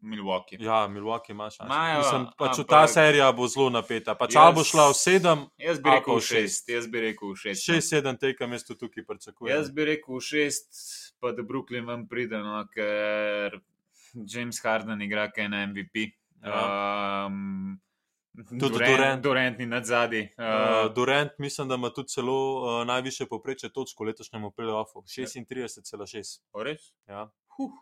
Milwaukee. 0.02 0.58
Ja, 0.62 0.88
Milwaukee 0.88 1.34
ima 1.34 1.50
šanse. 1.50 1.68
Majo, 1.70 1.98
Mislim, 1.98 2.28
pač 2.38 2.60
ampak, 2.60 2.70
ta 2.70 2.88
serija 2.88 3.32
bo 3.32 3.48
zelo 3.48 3.70
napeta. 3.70 4.16
Pač 4.16 4.36
jaz, 4.38 4.54
bo 4.56 4.64
šla 4.64 4.86
v 4.92 4.96
sedem, 4.96 5.42
jaz 5.58 5.82
bi 5.82 5.96
rekel 5.96 6.20
v 6.20 6.26
šest. 6.28 6.70
Jaz 6.70 6.88
bi 6.88 7.02
rekel 7.02 7.34
v 7.34 7.40
šest. 7.42 7.66
Šest, 7.66 7.90
sedem 7.96 8.20
tekem 8.22 8.54
jaz 8.56 8.64
tu 8.68 8.78
tukaj 8.78 9.06
pričakujem. 9.10 9.52
Jaz 9.56 9.72
bi 9.74 9.88
rekel 9.90 10.20
v 10.20 10.22
šest, 10.24 10.70
pa 11.20 11.34
da 11.36 11.44
Brooklyn 11.44 11.90
vam 11.90 12.06
pride, 12.08 12.40
no, 12.46 12.62
ker 12.72 13.60
James 14.14 14.62
Harden 14.64 15.02
igra 15.02 15.28
kaj 15.34 15.50
na 15.52 15.66
MVP. 15.68 16.14
Ja. 16.46 17.26
Um, 17.28 17.80
Tudi 18.38 18.78
Durant, 18.78 19.24
Durant 19.24 19.58
ni 19.58 19.66
nad 19.66 19.86
zadnji. 19.86 20.30
Uh, 20.38 20.46
uh, 20.46 20.94
Durant, 20.94 21.32
mislim, 21.40 21.68
da 21.68 21.76
ima 21.76 21.90
tudi 21.90 22.08
celo 22.08 22.62
uh, 22.62 22.88
najviše 22.88 23.26
poprečje 23.26 23.70
točk 23.74 24.00
v 24.00 24.12
letošnjem 24.12 24.52
playoffu 24.54 25.02
36,6. 25.02 26.42
Res? 26.64 26.92
Ja. 27.10 27.32
Huh. 27.58 27.74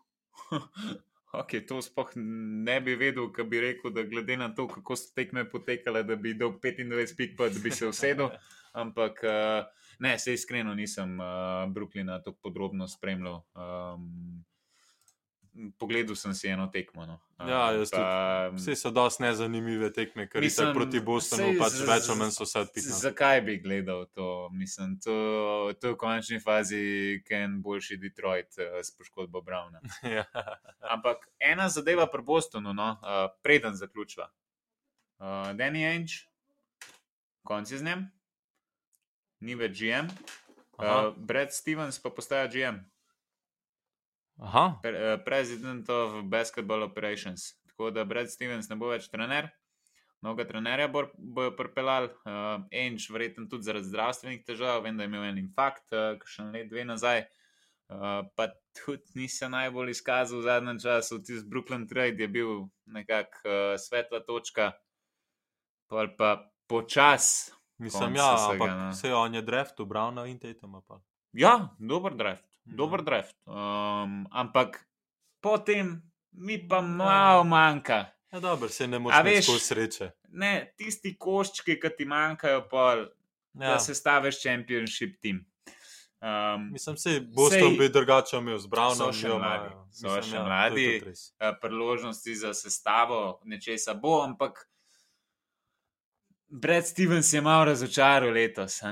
ok, 1.42 1.60
to 1.68 1.82
sploh 1.82 2.16
ne 2.16 2.80
bi 2.82 2.96
vedel, 2.96 3.28
kaj 3.36 3.50
bi 3.52 3.60
rekel, 3.60 3.92
da 3.92 4.04
glede 4.08 4.38
na 4.38 4.54
to, 4.56 4.68
kako 4.72 4.96
so 4.96 5.12
tekme 5.16 5.44
potekale, 5.50 6.04
da 6.08 6.16
bi 6.16 6.34
do 6.34 6.54
25 6.64 7.18
pik, 7.18 7.36
pa 7.38 7.50
da 7.50 7.60
bi 7.60 7.72
se 7.72 7.88
usedel. 7.88 8.32
Ampak 8.84 9.24
uh, 9.24 9.68
ne, 10.00 10.20
se 10.20 10.34
iskreno 10.34 10.76
nisem 10.76 11.20
uh, 11.20 11.28
Brooklyna 11.68 12.22
tako 12.24 12.38
podrobno 12.44 12.88
spremljal. 12.88 13.42
Um, 13.56 14.46
Pogledal 15.80 16.16
sem 16.20 16.34
si 16.36 16.50
eno 16.52 16.68
tekmo. 16.68 17.06
No. 17.06 17.16
Ja, 17.40 17.72
pa, 17.92 18.50
vse 18.56 18.76
so 18.76 18.92
dosti 18.92 19.24
nezanimive 19.24 19.88
tekme, 19.96 20.26
ker 20.28 20.44
so 20.52 20.68
proti 20.76 21.00
Bostonu, 21.00 21.54
pač 21.60 21.78
več 21.88 22.10
ali 22.12 22.20
manj 22.20 22.34
so 22.36 22.44
vse 22.44 22.64
odpisali. 22.66 22.96
Zakaj 23.00 23.42
bi 23.48 23.56
gledal 23.64 24.04
to? 24.12 24.50
Mislim, 24.52 24.98
to, 25.00 25.16
to 25.80 25.88
je 25.88 25.94
v 25.94 26.00
končni 26.00 26.40
fazi, 26.44 26.82
ken 27.28 27.62
boljši 27.64 28.00
Detroit 28.04 28.60
uh, 28.60 28.82
s 28.84 28.92
poškodbo 28.96 29.40
Browna. 29.48 29.80
ja. 30.18 30.26
Ampak 30.92 31.24
ena 31.40 31.70
zadeva 31.72 32.10
pri 32.12 32.26
Bostonu, 32.28 32.76
no, 32.76 32.90
uh, 33.00 33.30
preden 33.44 33.80
zaključva. 33.80 34.28
Uh, 35.24 35.54
Danny 35.56 35.86
Ainge, 35.88 36.26
konci 37.48 37.80
z 37.80 37.88
njim, 37.88 38.10
ni 39.40 39.56
več 39.56 39.80
GM. 39.80 40.12
Uh, 40.76 41.16
Brad 41.16 41.56
Stevens 41.56 42.02
pa 42.04 42.12
postaja 42.12 42.52
GM. 42.52 42.84
Aha. 44.38 44.82
President 45.26 45.90
of 45.90 46.24
Basketball 46.24 46.84
Operations. 46.84 47.54
Tako 47.68 47.92
da 47.92 48.04
Brad 48.04 48.32
Stevens 48.32 48.70
ne 48.70 48.76
bo 48.80 48.90
več 48.92 49.08
trener, 49.12 49.50
mnogo 50.24 50.44
trenerja 50.44 50.88
bojo 50.90 51.52
pripeljali, 51.58 52.08
uh, 52.26 52.64
enč, 52.72 53.10
verjetno 53.12 53.50
tudi 53.52 53.68
zaradi 53.68 53.90
zdravstvenih 53.92 54.46
težav, 54.48 54.84
vem, 54.84 54.98
da 54.98 55.04
je 55.04 55.12
imel 55.12 55.28
en 55.28 55.42
infarkt, 55.44 55.86
uh, 55.94 56.16
še 56.26 56.48
let, 56.50 56.70
dve 56.72 56.86
nazaj. 56.88 57.26
Uh, 57.86 58.24
pa 58.34 58.48
tudi 58.80 59.20
ni 59.20 59.28
se 59.30 59.50
najbolj 59.52 59.92
izkazal 59.94 60.40
v 60.40 60.48
zadnjem 60.48 60.80
času, 60.82 61.20
tisti 61.22 61.46
Brooklyn 61.52 61.86
Trade 61.90 62.26
je 62.26 62.30
bil 62.32 62.64
nekako 62.90 63.44
uh, 63.46 63.76
svetla 63.78 64.24
točka, 64.26 64.72
pa 65.92 66.08
pa 66.18 66.32
počas. 66.66 67.52
Mislim, 67.78 68.16
ja, 68.16 68.32
ampak 68.50 68.72
no. 68.72 68.90
vse 68.96 69.12
on 69.14 69.36
je 69.36 69.44
draft, 69.46 69.84
Browna 69.84 70.26
in 70.32 70.40
Tatum. 70.40 70.80
Ja, 71.36 71.76
dober 71.80 72.16
draft, 72.16 72.46
mhm. 72.66 72.76
dober 72.76 73.02
draft. 73.04 73.36
Um, 73.46 74.28
ampak 74.32 74.80
potem 75.42 76.02
mi 76.32 76.68
pa 76.68 76.76
ja. 76.76 76.82
malo 76.82 77.44
manjka. 77.44 78.06
Ja, 78.32 78.40
dobro, 78.40 78.70
se 78.70 78.88
ne 78.88 79.00
moreš 79.00 79.24
več 79.24 79.50
sreče. 79.64 80.10
Ne, 80.36 80.74
tisti 80.78 81.14
koščki, 81.20 81.78
ki 81.80 81.92
ti 81.98 82.08
manjkajo, 82.08 82.66
pol, 82.72 83.06
ja. 83.56 83.76
da 83.76 83.76
se 83.80 83.96
staviš 83.96 84.42
championship 84.42 85.20
team. 85.24 85.44
Um, 86.26 86.72
Mislim, 86.72 86.96
da 86.96 87.20
bo 87.36 87.50
to 87.50 87.70
bi 87.80 87.90
drugače 87.90 88.38
imel 88.38 88.58
zbrano. 88.58 88.96
So 88.96 89.12
še 89.14 89.30
mladi, 89.30 89.70
so 89.92 90.08
Mislim, 90.08 90.24
še 90.30 90.36
ja, 90.36 90.44
mladi. 90.48 90.88
Uh, 91.04 91.52
priložnosti 91.62 92.36
za 92.36 92.54
sestavo 92.56 93.20
nečesa 93.44 93.94
bo, 93.94 94.22
ampak 94.24 94.64
Brad 96.62 96.86
Stevens 96.86 97.34
je 97.34 97.42
malo 97.42 97.66
razočaral 97.66 98.30
letos. 98.30 98.82
Uh, 98.82 98.90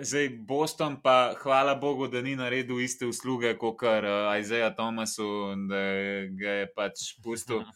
zdaj 0.00 0.28
Boston 0.28 1.02
pa, 1.02 1.34
hvala 1.42 1.74
Bogu, 1.74 2.06
da 2.08 2.22
ni 2.22 2.36
naredil 2.36 2.80
iste 2.80 3.06
usluge 3.06 3.56
kot 3.58 3.82
uh, 3.82 4.38
Isaiah 4.40 4.74
Thomasu, 4.76 5.54
da 5.68 5.80
ga 6.30 6.50
je 6.50 6.68
pač 6.74 6.92
pustil 7.24 7.56
uh, 7.56 7.66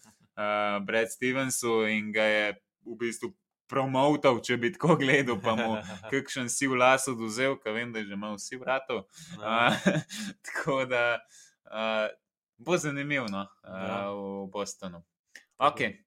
Brad 0.86 1.10
Stevensu 1.10 1.82
in 1.88 2.12
ga 2.12 2.22
je 2.22 2.54
v 2.86 2.96
bistvu 3.00 3.32
promotal, 3.66 4.38
če 4.38 4.60
bi 4.62 4.70
tako 4.72 4.96
gledal, 5.02 5.40
pa 5.42 5.56
mu 5.58 5.74
kakšen 6.12 6.46
si 6.48 6.70
v 6.70 6.78
lasu 6.78 7.16
dozel, 7.18 7.58
ker 7.58 7.74
vem, 7.74 7.90
da 7.90 7.98
je 7.98 8.12
že 8.12 8.14
imel 8.14 8.38
vsi 8.38 8.60
vratov. 8.62 9.08
Uh, 9.42 9.74
tako 10.46 10.84
da 10.86 11.18
uh, 11.66 12.06
bo 12.62 12.78
zanimivo 12.78 13.26
no, 13.26 13.48
uh, 13.66 14.46
v 14.46 14.50
Bostonu. 14.54 15.02
Okay. 15.58 15.98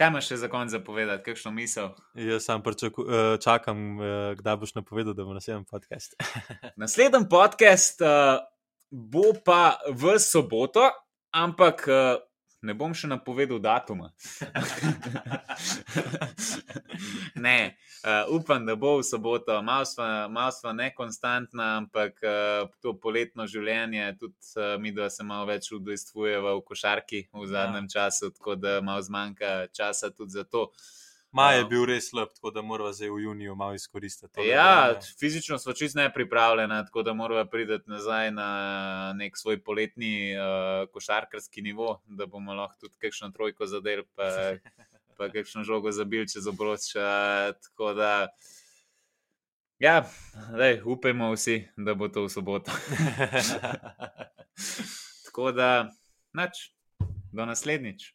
Kaj 0.00 0.08
imaš 0.08 0.30
še 0.30 0.36
za 0.40 0.48
konec 0.48 0.70
zapovedati, 0.72 1.20
kakšno 1.26 1.50
misel? 1.52 1.90
Jaz 2.16 2.46
sam 2.48 2.62
pričaku, 2.64 3.04
čakam, 3.44 3.98
kdaj 4.38 4.54
boš 4.62 4.70
napovedal, 4.78 5.12
da 5.12 5.26
bo 5.28 5.34
naslednji 5.36 5.66
podcast. 5.68 6.16
naslednji 6.80 7.26
podcast 7.28 8.00
uh, 8.00 8.40
bo 8.88 9.34
pa 9.44 9.76
v 9.92 10.14
soboto, 10.16 10.86
ampak 11.36 11.84
uh, 11.84 12.16
ne 12.62 12.74
bom 12.74 12.94
še 12.94 13.08
napovedal 13.08 13.60
datuma. 13.62 14.10
ne, 17.46 17.76
uh, 18.04 18.36
upam, 18.36 18.66
da 18.66 18.76
bo 18.76 18.98
v 19.00 19.06
soboto, 19.06 19.56
malo 19.62 20.52
smo 20.52 20.72
nekonstantna, 20.76 21.76
ampak 21.80 22.20
uh, 22.24 22.68
to 22.84 22.94
poletno 23.00 23.48
življenje, 23.48 24.12
tudi 24.20 24.54
uh, 24.56 24.76
mi, 24.82 24.92
da 24.92 25.10
se 25.10 25.24
malo 25.24 25.48
več 25.48 25.72
udejstvujemo 25.72 26.56
v 26.60 26.64
košarki 26.68 27.26
v 27.32 27.50
zadnjem 27.50 27.88
ja. 27.88 27.92
času, 27.96 28.32
tako 28.36 28.58
da 28.60 28.80
malo 28.84 29.02
zmanjka 29.04 29.70
časa 29.76 30.12
tudi 30.12 30.36
za 30.36 30.44
to. 30.44 30.68
Uh, 30.70 30.99
Maj 31.32 31.58
je 31.58 31.64
bil 31.70 31.84
res 31.86 32.08
slab, 32.10 32.32
tako 32.34 32.50
da 32.50 32.62
moramo 32.62 32.90
zdaj 32.92 33.10
v 33.10 33.20
juniju 33.22 33.54
malo 33.54 33.74
izkoristiti. 33.74 34.42
Ja, 34.48 34.98
fizično 35.20 35.58
smo 35.58 35.72
čist 35.72 35.94
ne 35.94 36.08
pripravljeni, 36.12 36.80
tako 36.86 37.02
da 37.02 37.12
moramo 37.14 37.44
priti 37.50 37.78
nazaj 37.86 38.30
na 38.34 38.48
nek 39.16 39.38
svoj 39.38 39.60
poletni 39.62 40.34
uh, 40.34 40.88
košarkarski 40.92 41.62
nivo, 41.62 42.00
da 42.06 42.26
bomo 42.26 42.54
lahko 42.54 42.76
tudi 42.80 42.94
kakšno 42.98 43.30
trojko 43.30 43.66
zadel, 43.66 44.02
pa, 44.14 44.26
pa 45.18 45.30
kakšno 45.30 45.62
žogo 45.64 45.92
zabil 45.94 46.26
čez 46.26 46.50
obroč. 46.50 46.90
Tako 47.68 47.94
da, 47.94 48.28
ja, 49.78 50.02
daj, 50.56 50.80
upajmo 50.84 51.30
vsi, 51.36 51.62
da 51.76 51.94
bo 51.94 52.08
to 52.08 52.26
v 52.26 52.34
soboto. 52.34 52.74
tako 55.30 55.52
da, 55.52 55.92
nač, 56.32 56.72
do 57.32 57.46
naslednjič. 57.46 58.14